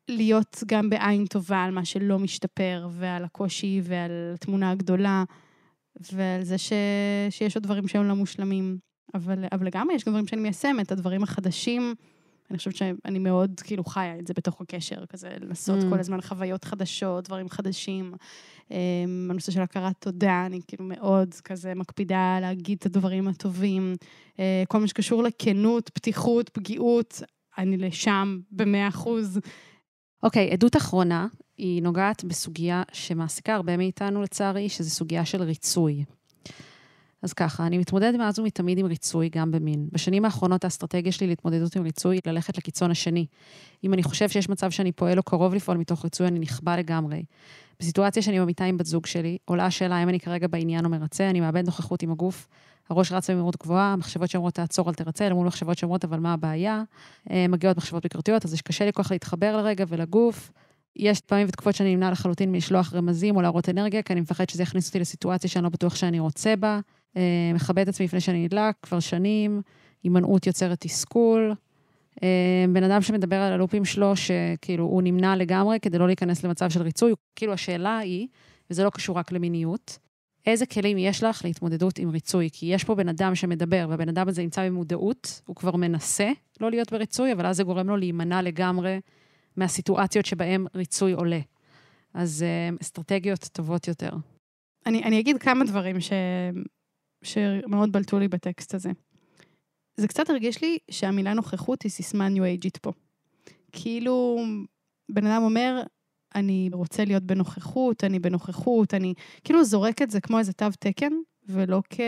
להיות 0.08 0.62
גם 0.66 0.90
בעין 0.90 1.26
טובה 1.26 1.64
על 1.64 1.70
מה 1.70 1.84
שלא 1.84 2.18
משתפר, 2.18 2.88
ועל 2.92 3.24
הקושי 3.24 3.80
ועל 3.84 4.10
התמונה 4.34 4.70
הגדולה, 4.70 5.24
ועל 6.12 6.42
זה 6.42 6.58
ש... 6.58 6.72
שיש 7.30 7.56
עוד 7.56 7.62
דברים 7.62 7.88
שהם 7.88 8.08
לא 8.08 8.14
מושלמים. 8.14 8.78
אבל, 9.14 9.44
אבל 9.52 9.66
לגמרי 9.66 9.94
יש 9.94 10.04
גם 10.04 10.12
דברים 10.12 10.26
שאני 10.26 10.42
מיישמת, 10.42 10.92
הדברים 10.92 11.22
החדשים. 11.22 11.94
אני 12.50 12.58
חושבת 12.58 12.76
שאני 12.76 13.18
מאוד 13.18 13.60
כאילו 13.64 13.84
חיה 13.84 14.18
את 14.18 14.26
זה 14.26 14.34
בתוך 14.36 14.60
הקשר, 14.60 15.06
כזה 15.06 15.28
לנסות 15.40 15.78
mm. 15.78 15.90
כל 15.90 16.00
הזמן 16.00 16.20
חוויות 16.20 16.64
חדשות, 16.64 17.24
דברים 17.24 17.48
חדשים. 17.48 18.14
Um, 18.68 18.72
הנושא 19.30 19.52
של 19.52 19.60
הכרת 19.60 19.96
תודה, 19.98 20.46
אני 20.46 20.60
כאילו 20.66 20.84
מאוד 20.84 21.34
כזה 21.44 21.74
מקפידה 21.74 22.38
להגיד 22.40 22.78
את 22.80 22.86
הדברים 22.86 23.28
הטובים. 23.28 23.94
Uh, 24.36 24.40
כל 24.68 24.78
מה 24.78 24.88
שקשור 24.88 25.22
לכנות, 25.22 25.88
פתיחות, 25.88 26.48
פגיעות, 26.48 27.22
אני 27.58 27.76
לשם 27.76 28.40
במאה 28.50 28.88
אחוז. 28.88 29.40
אוקיי, 30.22 30.48
okay, 30.48 30.52
עדות 30.52 30.76
אחרונה, 30.76 31.26
היא 31.58 31.82
נוגעת 31.82 32.24
בסוגיה 32.24 32.82
שמעסיקה 32.92 33.54
הרבה 33.54 33.76
מאיתנו 33.76 34.22
לצערי, 34.22 34.68
שזו 34.68 34.90
סוגיה 34.90 35.24
של 35.24 35.42
ריצוי. 35.42 36.04
אז 37.22 37.32
ככה, 37.32 37.66
אני 37.66 37.78
מתמודדת 37.78 38.14
מאז 38.18 38.38
ומתמיד 38.38 38.78
עם 38.78 38.86
ריצוי, 38.86 39.28
גם 39.28 39.50
במין. 39.50 39.88
בשנים 39.92 40.24
האחרונות 40.24 40.64
האסטרטגיה 40.64 41.12
שלי 41.12 41.26
להתמודדות 41.26 41.76
עם 41.76 41.82
ריצוי 41.82 42.16
היא 42.16 42.32
ללכת 42.32 42.58
לקיצון 42.58 42.90
השני. 42.90 43.26
אם 43.84 43.94
אני 43.94 44.02
חושב 44.02 44.28
שיש 44.28 44.48
מצב 44.48 44.70
שאני 44.70 44.92
פועל 44.92 45.18
או 45.18 45.22
קרוב 45.22 45.54
לפעול 45.54 45.76
מתוך 45.76 46.04
ריצוי, 46.04 46.26
אני 46.26 46.38
נכבה 46.38 46.76
לגמרי. 46.76 47.22
בסיטואציה 47.80 48.22
שאני 48.22 48.40
במיטה 48.40 48.64
עם 48.64 48.76
בת 48.76 48.86
זוג 48.86 49.06
שלי, 49.06 49.38
עולה 49.44 49.66
השאלה 49.66 49.96
האם 49.96 50.08
אני 50.08 50.20
כרגע 50.20 50.46
בעניין 50.46 50.84
או 50.84 50.90
מרצה, 50.90 51.30
אני 51.30 51.40
מאבד 51.40 51.66
נוכחות 51.66 52.02
עם 52.02 52.10
הגוף, 52.10 52.48
הראש 52.90 53.12
רץ 53.12 53.30
במהירות 53.30 53.56
גבוהה, 53.62 53.92
המחשבות 53.92 54.30
שאומרות 54.30 54.54
תעצור, 54.54 54.88
אל 54.88 54.94
תרצה, 54.94 55.26
אל 55.26 55.32
מול 55.32 55.46
מחשבות 55.46 55.78
שאומרות 55.78 56.04
אבל 56.04 56.20
מה 56.20 56.32
הבעיה, 56.32 56.82
אה, 57.30 57.46
מגיעות 57.48 57.76
מחשבות 57.76 58.02
ביקורתיות, 58.02 58.44
אז 58.44 58.62
קשה 58.62 58.84
לי 58.84 58.92
כל 58.92 59.02
להתחבר 59.10 59.56
לרגע 59.56 59.84
ולגוף. 59.88 60.52
יש 60.96 61.20
פעמים 61.20 61.46
ותקופות 61.48 61.74
שאני 61.74 61.94
נמנע 61.94 62.10
לחלוטין 62.10 62.52
מלשלוח 62.52 62.94
רמזים 62.94 63.36
או 63.36 63.42
להראות 63.42 63.68
אנרגיה, 63.68 64.02
כי 64.02 64.12
אני 64.12 64.20
מפחד 64.20 64.48
שזה 64.48 64.62
יכניס 64.62 64.86
אותי 64.86 64.98
לסיטואציה 64.98 65.50
שאני 65.50 65.64
לא 65.64 65.68
בטוח 65.68 65.94
שאני 65.94 66.20
רוצה 66.20 66.56
בה. 66.56 66.80
אה, 67.16 67.50
מכבד 67.54 67.82
את 67.82 67.88
עצמי 67.88 68.06
לפני 68.06 68.20
שאני 68.20 68.44
נדלק, 68.44 68.74
כבר 68.82 69.00
שנים, 69.00 69.62
הימנעות 70.02 70.46
יוצרת 70.46 70.80
תסכול. 70.80 71.54
אה, 72.22 72.64
בן 72.72 72.82
אדם 72.82 73.02
שמדבר 73.02 73.36
על 73.36 73.52
הלופים 73.52 73.84
שלו, 73.84 74.12
שכאילו 74.16 74.84
הוא 74.84 75.02
נמנע 75.02 75.36
לגמרי 75.36 75.80
כדי 75.80 75.98
לא 75.98 76.06
להיכנס 76.06 76.44
למצב 76.44 76.70
של 76.70 76.82
ריצוי, 76.82 77.12
כאילו 77.36 77.52
השאלה 77.52 77.98
היא, 77.98 78.26
וזה 78.70 78.84
לא 78.84 78.90
קשור 78.90 79.18
רק 79.18 79.32
למיניות, 79.32 79.98
איזה 80.46 80.66
כלים 80.66 80.98
יש 80.98 81.22
לך 81.22 81.44
להתמודדות 81.44 81.98
עם 81.98 82.10
ריצוי? 82.10 82.48
כי 82.52 82.66
יש 82.66 82.84
פה 82.84 82.94
בן 82.94 83.08
אדם 83.08 83.34
שמדבר, 83.34 83.86
והבן 83.88 84.08
אדם 84.08 84.28
הזה 84.28 84.42
נמצא 84.42 84.66
במודעות, 84.66 85.42
הוא 85.46 85.56
כבר 85.56 85.76
מנסה 85.76 86.30
לא 86.60 86.70
להיות 86.70 86.92
בריצוי, 86.92 87.32
אבל 87.32 87.46
אז 87.46 87.56
זה 87.56 87.62
גורם 87.62 87.88
לו 87.88 87.96
להימנע 87.96 88.42
לגמרי 88.42 89.00
מהסיטואציות 89.56 90.26
שבהן 90.26 90.66
ריצוי 90.74 91.12
עולה. 91.12 91.40
אז 92.14 92.42
אה, 92.42 92.76
אסטרטגיות 92.82 93.48
טובות 93.52 93.88
יותר. 93.88 94.10
אני, 94.86 95.04
אני 95.04 95.20
אגיד 95.20 95.38
כמה 95.38 95.64
דברים 95.64 96.00
ש, 96.00 96.12
שמאוד 97.22 97.92
בלטו 97.92 98.18
לי 98.18 98.28
בטקסט 98.28 98.74
הזה. 98.74 98.90
זה 99.96 100.08
קצת 100.08 100.30
הרגיש 100.30 100.62
לי 100.62 100.78
שהמילה 100.90 101.34
נוכחות 101.34 101.82
היא 101.82 101.90
סיסמה 101.90 102.28
ניו 102.28 102.44
אייג'ית 102.44 102.76
פה. 102.76 102.92
כאילו, 103.72 104.38
בן 105.08 105.26
אדם 105.26 105.42
אומר, 105.42 105.82
אני 106.34 106.70
רוצה 106.72 107.04
להיות 107.04 107.22
בנוכחות, 107.22 108.04
אני 108.04 108.18
בנוכחות, 108.18 108.94
אני 108.94 109.14
כאילו 109.44 109.64
זורק 109.64 110.02
את 110.02 110.10
זה 110.10 110.20
כמו 110.20 110.38
איזה 110.38 110.52
תו 110.52 110.66
תקן, 110.80 111.12
ולא 111.48 111.82
כ... 111.90 112.00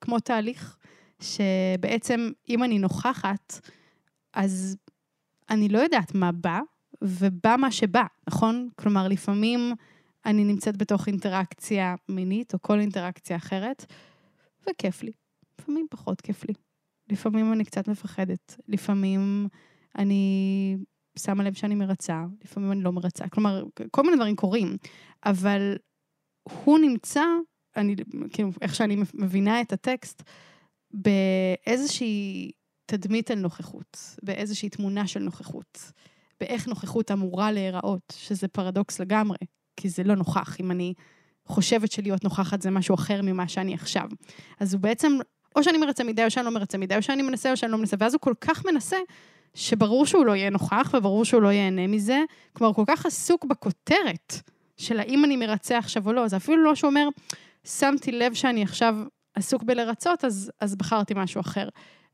כמו 0.00 0.20
תהליך, 0.20 0.76
שבעצם 1.20 2.30
אם 2.48 2.64
אני 2.64 2.78
נוכחת, 2.78 3.60
אז 4.32 4.76
אני 5.50 5.68
לא 5.68 5.78
יודעת 5.78 6.14
מה 6.14 6.32
בא, 6.32 6.60
ובא 7.02 7.56
מה 7.58 7.70
שבא, 7.70 8.04
נכון? 8.28 8.68
כלומר, 8.76 9.08
לפעמים 9.08 9.72
אני 10.26 10.44
נמצאת 10.44 10.76
בתוך 10.76 11.06
אינטראקציה 11.06 11.94
מינית, 12.08 12.54
או 12.54 12.62
כל 12.62 12.80
אינטראקציה 12.80 13.36
אחרת, 13.36 13.86
וכיף 14.70 15.02
לי. 15.02 15.12
לפעמים 15.60 15.86
פחות 15.90 16.20
כיף 16.20 16.44
לי. 16.44 16.54
לפעמים 17.10 17.52
אני 17.52 17.64
קצת 17.64 17.88
מפחדת. 17.88 18.56
לפעמים 18.68 19.48
אני 19.98 20.76
שמה 21.18 21.44
לב 21.44 21.54
שאני 21.54 21.74
מרצה, 21.74 22.24
לפעמים 22.44 22.72
אני 22.72 22.82
לא 22.82 22.92
מרצה. 22.92 23.28
כלומר, 23.28 23.64
כל 23.90 24.02
מיני 24.02 24.16
דברים 24.16 24.36
קורים, 24.36 24.76
אבל 25.24 25.76
הוא 26.64 26.78
נמצא, 26.78 27.24
אני, 27.76 27.96
כאילו, 28.30 28.50
איך 28.60 28.74
שאני 28.74 28.96
מבינה 29.14 29.60
את 29.60 29.72
הטקסט, 29.72 30.22
באיזושהי 30.90 32.50
תדמית 32.86 33.30
על 33.30 33.38
נוכחות, 33.38 34.16
באיזושהי 34.22 34.68
תמונה 34.68 35.06
של 35.06 35.20
נוכחות, 35.20 35.92
באיך 36.40 36.68
נוכחות 36.68 37.10
אמורה 37.10 37.52
להיראות, 37.52 38.12
שזה 38.16 38.48
פרדוקס 38.48 39.00
לגמרי, 39.00 39.38
כי 39.76 39.88
זה 39.88 40.04
לא 40.04 40.14
נוכח. 40.14 40.60
אם 40.60 40.70
אני 40.70 40.94
חושבת 41.46 41.92
שלהיות 41.92 42.24
נוכחת 42.24 42.62
זה 42.62 42.70
משהו 42.70 42.94
אחר 42.94 43.22
ממה 43.22 43.48
שאני 43.48 43.74
עכשיו. 43.74 44.08
אז 44.60 44.74
הוא 44.74 44.80
בעצם, 44.80 45.18
או 45.56 45.62
שאני 45.62 45.78
מרצה 45.78 46.04
מדי, 46.04 46.24
או 46.24 46.30
שאני 46.30 46.46
לא 46.46 46.50
מרצה 46.50 46.78
מדי, 46.78 46.96
או 46.96 47.02
שאני 47.02 47.22
מנסה, 47.22 47.50
או 47.50 47.56
שאני 47.56 47.72
לא 47.72 47.78
מנסה, 47.78 47.96
ואז 48.00 48.14
הוא 48.14 48.20
כל 48.20 48.34
כך 48.40 48.66
מנסה, 48.66 48.96
שברור 49.54 50.06
שהוא 50.06 50.26
לא 50.26 50.36
יהיה 50.36 50.50
נוכח, 50.50 50.94
וברור 50.94 51.24
שהוא 51.24 51.42
לא 51.42 51.48
ייהנה 51.48 51.86
מזה. 51.86 52.22
כלומר, 52.52 52.68
הוא 52.76 52.86
כל 52.86 52.94
כך 52.94 53.06
עסוק 53.06 53.44
בכותרת 53.44 54.40
של 54.76 55.00
האם 55.00 55.24
אני 55.24 55.36
מרצה 55.36 55.78
עכשיו 55.78 56.06
או 56.06 56.12
לא, 56.12 56.28
זה 56.28 56.36
אפילו 56.36 56.64
לא 56.64 56.74
שהוא 56.74 56.88
אומר, 56.88 57.08
שמתי 57.64 58.12
לב 58.12 58.34
שאני 58.34 58.62
עכשיו 58.62 58.96
עסוק 59.34 59.62
בלרצות, 59.62 60.24
אז, 60.24 60.50
אז 60.60 60.76
בחרתי 60.76 61.14
משהו 61.16 61.40
אחר. 61.40 61.68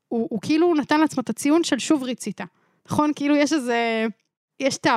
הוא, 0.09 0.28
הוא 0.30 0.41
כאילו 0.43 0.74
נתן 0.74 1.01
לעצמו 1.01 1.20
את 1.20 1.30
הציון 1.30 1.64
של 1.64 1.78
שוב 1.78 2.03
ריצית. 2.03 2.41
נכון? 2.87 3.12
כאילו 3.16 3.37
יש 3.37 3.53
איזה, 3.53 4.07
יש 4.61 4.76
תו, 4.76 4.91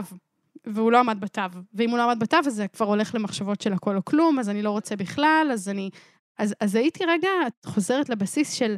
והוא 0.66 0.92
לא 0.92 1.00
עמד 1.00 1.18
בתו. 1.20 1.42
ואם 1.74 1.90
הוא 1.90 1.98
לא 1.98 2.04
עמד 2.04 2.20
בתו, 2.20 2.38
אז 2.46 2.54
זה 2.54 2.68
כבר 2.68 2.86
הולך 2.86 3.16
למחשבות 3.16 3.62
של 3.62 3.74
הכל 3.74 3.96
או 3.96 4.06
כלום, 4.06 4.40
אז 4.40 4.50
אני 4.50 4.62
לא 4.62 4.70
רוצה 4.70 4.96
בכלל, 4.96 5.50
אז 5.54 5.70
אני... 5.70 5.90
אז, 6.38 6.56
אז 6.60 6.76
הייתי 6.76 7.06
רגע 7.06 7.30
חוזרת 7.66 8.10
לבסיס 8.10 8.54
של 8.54 8.76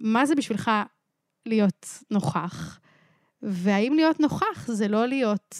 מה 0.00 0.26
זה 0.26 0.34
בשבילך 0.34 0.70
להיות 1.46 1.86
נוכח, 2.10 2.80
והאם 3.42 3.92
להיות 3.96 4.20
נוכח 4.20 4.66
זה 4.66 4.88
לא 4.88 5.06
להיות 5.06 5.56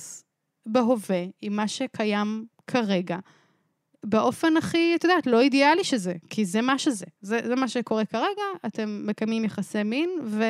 בהווה 0.66 1.24
עם 1.42 1.56
מה 1.56 1.68
שקיים 1.68 2.46
כרגע, 2.66 3.18
באופן 4.04 4.56
הכי, 4.56 4.92
את 4.94 5.04
יודעת, 5.04 5.26
לא 5.26 5.40
אידיאלי 5.40 5.84
שזה, 5.84 6.14
כי 6.30 6.44
זה 6.44 6.60
מה 6.60 6.78
שזה. 6.78 7.06
זה, 7.20 7.40
זה 7.46 7.54
מה 7.54 7.68
שקורה 7.68 8.04
כרגע, 8.04 8.42
אתם 8.66 9.02
מקיימים 9.06 9.44
יחסי 9.44 9.82
מין, 9.82 10.10
ו... 10.24 10.44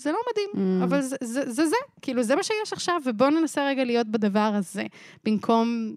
זה 0.00 0.12
לא 0.12 0.18
מדהים, 0.30 0.80
mm. 0.80 0.84
אבל 0.84 1.00
זה, 1.00 1.16
זה 1.20 1.50
זה 1.50 1.66
זה, 1.66 1.76
כאילו 2.02 2.22
זה 2.22 2.36
מה 2.36 2.42
שיש 2.42 2.72
עכשיו, 2.72 3.00
ובואו 3.04 3.30
ננסה 3.30 3.66
רגע 3.66 3.84
להיות 3.84 4.06
בדבר 4.06 4.52
הזה, 4.54 4.86
במקום 5.24 5.94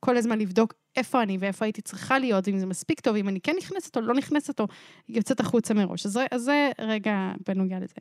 כל 0.00 0.16
הזמן 0.16 0.38
לבדוק 0.38 0.74
איפה 0.96 1.22
אני 1.22 1.36
ואיפה 1.40 1.64
הייתי 1.64 1.82
צריכה 1.82 2.18
להיות, 2.18 2.48
אם 2.48 2.58
זה 2.58 2.66
מספיק 2.66 3.00
טוב, 3.00 3.16
אם 3.16 3.28
אני 3.28 3.40
כן 3.40 3.54
נכנסת 3.58 3.96
או 3.96 4.00
לא 4.00 4.14
נכנסת 4.14 4.60
או 4.60 4.66
יוצאת 5.08 5.40
החוצה 5.40 5.74
מראש. 5.74 6.06
אז, 6.06 6.20
אז 6.30 6.42
זה 6.42 6.70
רגע 6.80 7.32
בנוגע 7.48 7.78
לזה. 7.78 7.94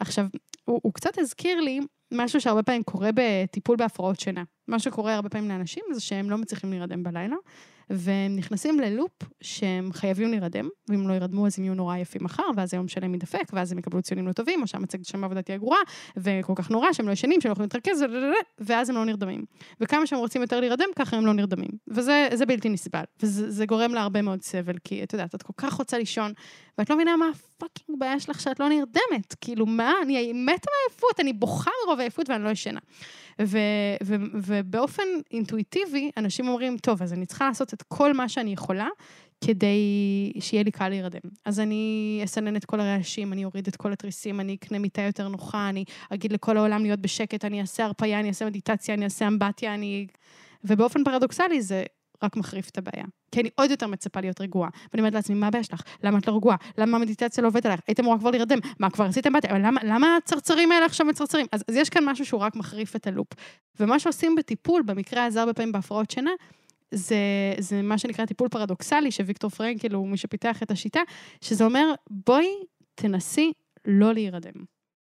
עכשיו, 0.00 0.26
הוא, 0.64 0.80
הוא 0.82 0.92
קצת 0.94 1.18
הזכיר 1.18 1.60
לי 1.60 1.80
משהו 2.12 2.40
שהרבה 2.40 2.62
פעמים 2.62 2.82
קורה 2.82 3.10
בטיפול 3.14 3.76
בהפרעות 3.76 4.20
שינה. 4.20 4.42
מה 4.68 4.78
שקורה 4.78 5.14
הרבה 5.14 5.28
פעמים 5.28 5.48
לאנשים 5.48 5.84
זה 5.92 6.00
שהם 6.00 6.30
לא 6.30 6.38
מצליחים 6.38 6.70
להירדם 6.70 7.02
בלילה, 7.02 7.36
והם 7.94 8.36
נכנסים 8.36 8.80
ללופ 8.80 9.10
שהם 9.40 9.92
חייבים 9.92 10.30
להירדם, 10.30 10.68
ואם 10.88 11.08
לא 11.08 11.14
ירדמו 11.14 11.46
אז 11.46 11.58
הם 11.58 11.64
יהיו 11.64 11.74
נורא 11.74 11.96
יפים 11.96 12.24
מחר, 12.24 12.42
ואז 12.56 12.74
היום 12.74 12.88
שלהם 12.88 13.14
יידפק, 13.14 13.44
ואז 13.52 13.72
הם 13.72 13.78
יקבלו 13.78 14.02
ציונים 14.02 14.26
לא 14.28 14.32
טובים, 14.32 14.62
או 14.62 14.66
שהמצגת 14.66 15.04
שם 15.04 15.24
העבודה 15.24 15.42
תהיה 15.42 15.58
גרועה, 15.58 15.80
וכל 16.16 16.52
כך 16.56 16.70
נורא 16.70 16.92
שהם 16.92 17.06
לא 17.06 17.12
ישנים, 17.12 17.40
שהם 17.40 17.50
לא 17.50 17.52
יכולים 17.52 17.68
להתרכז, 17.74 18.04
ואז 18.60 18.90
הם 18.90 18.96
לא 18.96 19.04
נרדמים. 19.04 19.44
וכמה 19.80 20.06
שהם 20.06 20.18
רוצים 20.18 20.42
יותר 20.42 20.60
להירדם, 20.60 20.88
ככה 20.96 21.16
הם 21.16 21.26
לא 21.26 21.32
נרדמים. 21.32 21.70
וזה 21.88 22.46
בלתי 22.48 22.68
נסבל, 22.68 23.04
וזה 23.22 23.66
גורם 23.66 23.94
להרבה 23.94 24.22
מאוד 24.22 24.42
סבל, 24.42 24.74
כי 24.84 25.02
את 25.02 25.12
יודעת, 25.12 25.34
את 25.34 25.42
כל 25.42 25.52
כך 25.56 25.74
רוצה 25.74 25.98
לישון, 25.98 26.32
ואת 26.78 26.90
לא 26.90 26.96
מבינה 26.96 27.16
מה 27.16 27.26
הפאקינג 27.28 27.98
בעיה 27.98 28.20
שלך 28.20 28.40
שאת 28.40 28.60
לא 28.60 28.68
נרדמת. 28.68 29.34
כאילו, 29.40 29.66
מה, 29.66 29.92
אני 30.02 30.32
מתה 30.32 30.70
מעייפות, 30.70 31.20
אני 31.20 31.32
בוכה 31.32 31.70
מרוב 31.86 32.00
עייפות 32.00 32.28
ואני 32.28 32.44
לא 32.44 32.48
ישנה. 32.48 32.80
ו, 33.42 33.58
ו, 34.02 34.14
ובאופן 34.34 35.02
אינטואיטיבי, 35.30 36.10
אנשים 36.16 36.48
אומרים, 36.48 36.76
טוב, 36.76 37.02
אז 37.02 37.12
אני 37.12 37.26
צריכה 37.26 37.48
לעשות 37.48 37.74
את 37.74 37.82
כל 37.82 38.12
מה 38.12 38.28
שאני 38.28 38.52
יכולה 38.52 38.88
כדי 39.44 39.76
שיהיה 40.40 40.62
לי 40.62 40.70
קל 40.70 40.88
להירדם. 40.88 41.20
אז 41.44 41.60
אני 41.60 42.20
אסנן 42.24 42.56
את 42.56 42.64
כל 42.64 42.80
הרעשים, 42.80 43.32
אני 43.32 43.44
אוריד 43.44 43.68
את 43.68 43.76
כל 43.76 43.92
התריסים, 43.92 44.40
אני 44.40 44.54
אקנה 44.54 44.78
מיטה 44.78 45.02
יותר 45.02 45.28
נוחה, 45.28 45.68
אני 45.68 45.84
אגיד 46.10 46.32
לכל 46.32 46.56
העולם 46.56 46.82
להיות 46.82 47.00
בשקט, 47.00 47.44
אני 47.44 47.60
אעשה 47.60 47.84
הרפאיה, 47.84 48.20
אני 48.20 48.28
אעשה 48.28 48.46
מדיטציה, 48.46 48.94
אני 48.94 49.04
אעשה 49.04 49.26
אמבטיה, 49.26 49.74
אני... 49.74 50.06
ובאופן 50.64 51.04
פרדוקסלי 51.04 51.62
זה 51.62 51.84
רק 52.24 52.36
מחריף 52.36 52.68
את 52.68 52.78
הבעיה. 52.78 53.04
כי 53.32 53.40
אני 53.40 53.50
עוד 53.54 53.70
יותר 53.70 53.86
מצפה 53.86 54.20
להיות 54.20 54.40
רגועה. 54.40 54.70
ואני 54.92 55.00
אומרת 55.00 55.14
לעצמי, 55.14 55.34
מה 55.34 55.46
הבעיה 55.46 55.64
שלך? 55.64 55.82
למה 56.02 56.18
את 56.18 56.26
לא 56.26 56.36
רגועה? 56.36 56.56
למה 56.78 56.96
המדיטציה 56.96 57.42
לא 57.42 57.48
עובדת 57.48 57.66
עליך? 57.66 57.80
היית 57.86 58.00
אמורה 58.00 58.18
כבר 58.18 58.30
להירדם. 58.30 58.58
מה, 58.78 58.90
כבר 58.90 59.04
עשיתם 59.04 59.32
בתיה? 59.32 59.58
למה, 59.58 59.80
למה 59.84 60.16
הצרצרים 60.16 60.72
האלה 60.72 60.86
עכשיו 60.86 61.06
מצרצרים? 61.06 61.46
אז, 61.52 61.64
אז 61.68 61.76
יש 61.76 61.90
כאן 61.90 62.04
משהו 62.04 62.26
שהוא 62.26 62.40
רק 62.40 62.56
מחריף 62.56 62.96
את 62.96 63.06
הלופ. 63.06 63.28
ומה 63.80 63.98
שעושים 63.98 64.34
בטיפול, 64.34 64.82
במקרה 64.82 65.24
הזה 65.24 65.40
הרבה 65.40 65.52
פעמים 65.52 65.72
בהפרעות 65.72 66.10
שינה, 66.10 66.30
זה, 66.94 67.16
זה 67.58 67.82
מה 67.82 67.98
שנקרא 67.98 68.26
טיפול 68.26 68.48
פרדוקסלי, 68.48 69.10
שוויקטור 69.10 69.50
פרנקל 69.50 69.94
הוא 69.94 70.08
מי 70.08 70.16
שפיתח 70.16 70.62
את 70.62 70.70
השיטה, 70.70 71.00
שזה 71.40 71.64
אומר, 71.64 71.94
בואי 72.10 72.54
תנסי 72.94 73.52
לא 73.84 74.12
להירדם. 74.12 74.64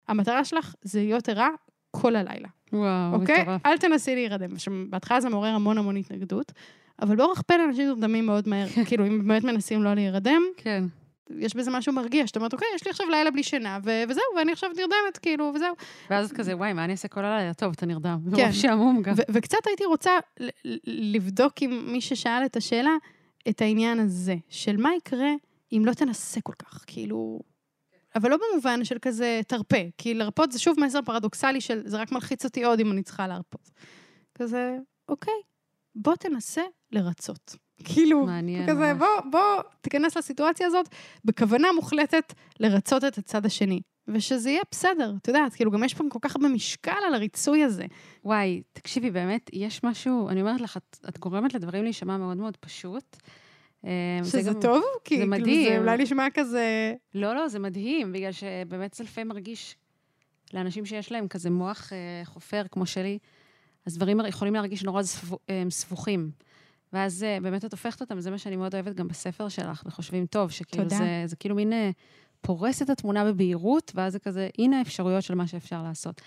המטרה 0.08 0.46
שלך 0.46 0.76
זה 0.82 1.00
להיות 1.00 1.30
ערה 1.30 1.50
כל 1.92 2.16
הלילה. 2.16 2.48
וואו, 2.74 3.14
אוקיי? 3.14 3.42
מטורף. 3.42 3.66
אל 3.66 3.78
תנסי 3.78 4.16
להירדם. 4.16 4.50
בהתחלה 4.90 5.22
זה 5.22 5.30
מעורר 5.30 5.50
המון 5.50 5.78
המון 5.78 5.96
התנגדות, 5.96 6.52
אבל 7.02 7.16
באורח 7.16 7.42
פלא 7.42 7.64
אנשים 7.66 7.88
נרדמים 7.88 8.26
מאוד 8.26 8.50
מהר. 8.50 8.68
כאילו, 8.88 9.08
אם 9.08 9.28
באמת 9.28 9.44
מנסים 9.44 9.84
לא 9.84 9.94
להירדם, 9.94 10.42
כן. 10.58 10.84
יש 11.40 11.56
בזה 11.56 11.72
משהו 11.72 11.94
מרגיע, 11.94 12.28
שאתה 12.28 12.40
אומרת, 12.40 12.54
אוקיי, 12.54 12.68
יש 12.76 12.86
לי 12.86 12.92
עכשיו 12.92 13.10
לילה 13.10 13.32
בלי 13.32 13.44
שינה, 13.44 13.80
ו- 13.84 14.04
וזהו, 14.10 14.24
ואני 14.38 14.52
עכשיו 14.52 14.70
נרדמת, 14.70 15.18
כאילו, 15.22 15.52
וזהו. 15.56 15.74
ואז 16.10 16.32
את 16.32 16.38
כזה, 16.38 16.56
וואי, 16.56 16.74
מה 16.74 16.84
אני 16.84 16.92
אעשה 16.92 17.08
כל 17.08 17.26
הלילה? 17.26 17.54
טוב, 17.54 17.74
אתה 17.78 17.86
נרדם. 17.86 18.20
כן. 18.36 18.42
מרוב 18.42 18.52
שעמום 18.52 19.02
גם. 19.02 19.14
ו- 19.18 19.32
וקצת 19.34 19.58
הייתי 19.66 19.86
רוצה 19.86 20.12
לבדוק 20.88 21.54
עם 21.62 21.92
מי 21.92 22.02
ששאל 22.02 22.46
את 22.46 22.56
השאלה, 22.56 22.92
את 23.50 23.62
העניין 23.62 24.00
הזה, 24.00 24.36
של 24.50 24.78
מה 24.78 24.90
יקרה 24.98 25.32
אם 25.72 25.84
לא 25.86 25.94
תנסה 25.94 26.42
כל 26.42 26.54
כך, 26.54 26.84
כאילו... 26.88 27.40
אבל 28.16 28.30
לא 28.30 28.38
במובן 28.38 28.86
של 28.86 28.98
כזה 29.02 29.42
תרפה, 29.48 29.78
כי 29.98 30.14
לרפות 30.14 30.52
זה 30.52 30.60
שוב 30.60 30.76
מסר 30.80 31.02
פרדוקסלי 31.02 31.62
של 31.62 31.82
זה 31.86 31.98
רק 31.98 32.12
מלחיץ 32.12 32.46
אותי 32.46 32.64
עוד 32.64 32.80
אם 32.80 32.92
אני 32.92 33.04
צריכה 33.04 33.28
להרפות. 33.28 33.70
כזה, 34.36 34.78
אוקיי, 35.10 35.34
בוא 35.98 36.16
תנסה 36.16 36.62
לרצות. 36.92 37.56
כאילו, 37.84 38.26
מעניין 38.26 38.70
כזה, 38.70 38.94
ממש. 38.94 38.98
בוא, 39.00 39.32
בוא 39.32 39.62
תיכנס 39.82 40.18
לסיטואציה 40.18 40.68
הזאת 40.68 40.88
בכוונה 41.26 41.68
מוחלטת 41.76 42.34
לרצות 42.60 43.04
את 43.04 43.18
הצד 43.18 43.46
השני. 43.46 43.82
ושזה 44.08 44.50
יהיה 44.50 44.62
בסדר, 44.72 45.14
את 45.22 45.28
יודעת, 45.28 45.54
כאילו 45.54 45.72
גם 45.72 45.84
יש 45.84 45.94
פה 45.94 46.04
כל 46.10 46.20
כך 46.22 46.36
הרבה 46.36 46.48
משקל 46.48 46.98
על 47.08 47.14
הריצוי 47.14 47.64
הזה. 47.64 47.86
וואי, 48.24 48.62
תקשיבי, 48.74 49.12
באמת, 49.12 49.50
יש 49.54 49.84
משהו, 49.84 50.30
אני 50.30 50.42
אומרת 50.42 50.62
לך, 50.62 50.78
את, 50.78 50.98
את 51.10 51.20
גורמת 51.20 51.54
לדברים 51.54 51.84
להישמע 51.84 52.18
מאוד 52.18 52.38
מאוד 52.38 52.58
פשוט. 52.58 53.18
אה, 53.86 54.20
זה 54.22 54.40
שזה 54.42 54.52
גם- 54.52 54.62
טוב? 54.62 54.84
כי 55.04 55.16
זה 55.18 55.22
כאילו 55.24 55.32
מדהים. 55.32 55.70
זה 55.74 55.78
אולי 55.80 55.98
נשמע 55.98 56.28
כזה... 56.34 56.94
לא, 57.16 57.36
לא, 57.36 57.48
זה 57.48 57.60
מדהים, 57.60 58.14
בגלל 58.14 58.32
שבאמת 58.32 58.94
זה 58.94 59.04
לפעמים 59.04 59.28
מרגיש, 59.28 59.76
לאנשים 60.54 60.86
שיש 60.86 61.12
להם 61.12 61.28
כזה 61.28 61.50
מוח 61.50 61.94
אה, 61.94 61.98
חופר 62.26 62.64
כמו 62.72 62.86
שלי, 62.86 63.18
אז 63.88 63.96
דברים 63.96 64.20
יכולים 64.28 64.54
להרגיש 64.54 64.84
נורא 64.84 65.02
אה, 65.50 65.64
סבוכים. 65.70 66.32
ואז 66.94 67.24
אה, 67.24 67.38
באמת 67.42 67.66
את 67.66 67.72
הופכת 67.72 68.02
אותם, 68.02 68.20
זה 68.20 68.32
מה 68.32 68.38
שאני 68.38 68.56
מאוד 68.56 68.74
אוהבת 68.74 68.96
גם 68.96 69.08
בספר 69.08 69.50
שלך, 69.50 69.84
וחושבים 69.86 70.26
טוב, 70.26 70.52
שכאילו 70.52 70.84
תודה. 70.84 70.98
זה, 70.98 71.24
זה 71.26 71.36
כאילו 71.36 71.56
מין 71.56 71.74
אה, 71.74 71.92
פורס 72.42 72.82
את 72.82 72.90
התמונה 72.90 73.26
בבהירות, 73.26 73.92
ואז 73.96 74.14
זה 74.14 74.20
כזה, 74.20 74.50
הנה 74.58 74.80
האפשרויות 74.80 75.24
של 75.24 75.36
מה 75.36 75.48
שאפשר 75.48 75.84
לעשות. 75.84 76.22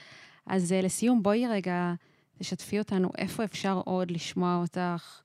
אז 0.46 0.72
אה, 0.72 0.80
לסיום, 0.80 1.22
בואי 1.22 1.46
רגע, 1.46 1.94
תשתפי 2.38 2.78
אותנו, 2.78 3.10
איפה 3.18 3.44
אפשר 3.44 3.80
עוד 3.84 4.10
לשמוע 4.10 4.56
אותך, 4.56 5.20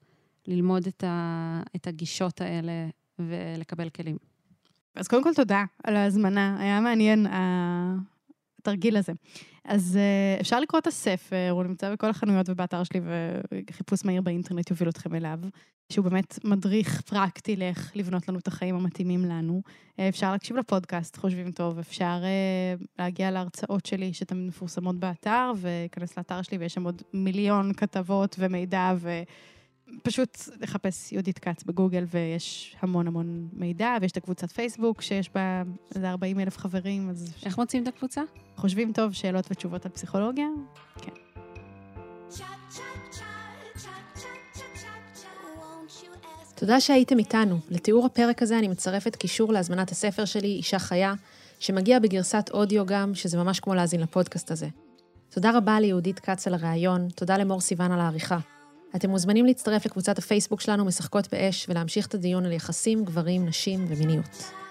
ללמוד 0.47 0.87
את, 0.87 1.03
ה, 1.03 1.61
את 1.75 1.87
הגישות 1.87 2.41
האלה 2.41 2.87
ולקבל 3.19 3.89
כלים. 3.89 4.17
אז 4.95 5.07
קודם 5.07 5.23
כל 5.23 5.33
תודה 5.33 5.63
על 5.83 5.95
ההזמנה, 5.95 6.57
היה 6.59 6.81
מעניין 6.81 7.27
התרגיל 8.61 8.97
הזה. 8.97 9.13
אז 9.65 9.97
אה, 9.97 10.41
אפשר 10.41 10.59
לקרוא 10.59 10.79
את 10.79 10.87
הספר, 10.87 11.49
הוא 11.51 11.63
נמצא 11.63 11.93
בכל 11.93 12.09
החנויות 12.09 12.49
ובאתר 12.49 12.83
שלי, 12.83 12.99
וחיפוש 13.03 14.05
מהיר 14.05 14.21
באינטרנט 14.21 14.69
יוביל 14.69 14.89
אתכם 14.89 15.15
אליו, 15.15 15.39
שהוא 15.89 16.05
באמת 16.05 16.39
מדריך 16.43 17.01
פרקטי 17.01 17.55
לאיך 17.55 17.91
לבנות 17.95 18.29
לנו 18.29 18.39
את 18.39 18.47
החיים 18.47 18.75
המתאימים 18.75 19.25
לנו. 19.25 19.61
אה, 19.99 20.09
אפשר 20.09 20.31
להקשיב 20.31 20.57
לפודקאסט, 20.57 21.17
חושבים 21.17 21.51
טוב, 21.51 21.79
אפשר 21.79 22.21
אה, 22.23 22.75
להגיע 22.99 23.31
להרצאות 23.31 23.85
שלי 23.85 24.13
שתמיד 24.13 24.47
מפורסמות 24.47 24.95
באתר, 24.95 25.51
ולהיכנס 25.57 26.17
לאתר 26.17 26.41
שלי 26.41 26.57
ויש 26.57 26.73
שם 26.73 26.83
עוד 26.83 27.01
מיליון 27.13 27.73
כתבות 27.73 28.35
ומידע 28.39 28.93
ו... 28.97 29.09
פשוט 30.03 30.37
לחפש 30.61 31.11
יהודית 31.11 31.39
כץ 31.39 31.63
בגוגל 31.63 32.05
ויש 32.09 32.75
המון 32.81 33.07
המון 33.07 33.47
מידע, 33.53 33.97
ויש 34.01 34.11
את 34.11 34.17
הקבוצת 34.17 34.51
פייסבוק 34.51 35.01
שיש 35.01 35.29
בה 35.29 35.63
איזה 35.95 36.09
40 36.09 36.39
אלף 36.39 36.57
חברים, 36.57 37.09
אז 37.09 37.33
איך 37.45 37.57
מוצאים 37.57 37.83
את 37.83 37.87
הקבוצה? 37.87 38.21
חושבים 38.55 38.93
טוב, 38.93 39.13
שאלות 39.13 39.45
ותשובות 39.51 39.85
על 39.85 39.91
פסיכולוגיה. 39.91 40.47
תודה 46.55 46.79
שהייתם 46.81 47.19
איתנו. 47.19 47.59
לתיאור 47.69 48.05
הפרק 48.05 48.41
הזה 48.41 48.59
אני 48.59 48.67
מצרפת 48.67 49.15
קישור 49.15 49.53
להזמנת 49.53 49.91
הספר 49.91 50.25
שלי, 50.25 50.47
אישה 50.47 50.79
חיה, 50.79 51.13
שמגיע 51.59 51.99
בגרסת 51.99 52.49
אודיו 52.53 52.85
גם, 52.85 53.15
שזה 53.15 53.37
ממש 53.37 53.59
כמו 53.59 53.73
להאזין 53.73 54.01
לפודקאסט 54.01 54.51
הזה. 54.51 54.67
תודה 55.29 55.57
רבה 55.57 55.79
ליהודית 55.79 56.19
כץ 56.19 56.47
על 56.47 56.53
הראיון, 56.53 57.07
תודה 57.15 57.37
למור 57.37 57.61
סיוון 57.61 57.91
על 57.91 57.99
העריכה. 57.99 58.37
אתם 58.95 59.09
מוזמנים 59.09 59.45
להצטרף 59.45 59.85
לקבוצת 59.85 60.17
הפייסבוק 60.17 60.61
שלנו, 60.61 60.85
משחקות 60.85 61.27
באש, 61.31 61.65
ולהמשיך 61.69 62.07
את 62.07 62.13
הדיון 62.13 62.45
על 62.45 62.51
יחסים, 62.51 63.05
גברים, 63.05 63.45
נשים 63.45 63.85
ומיניות. 63.87 64.64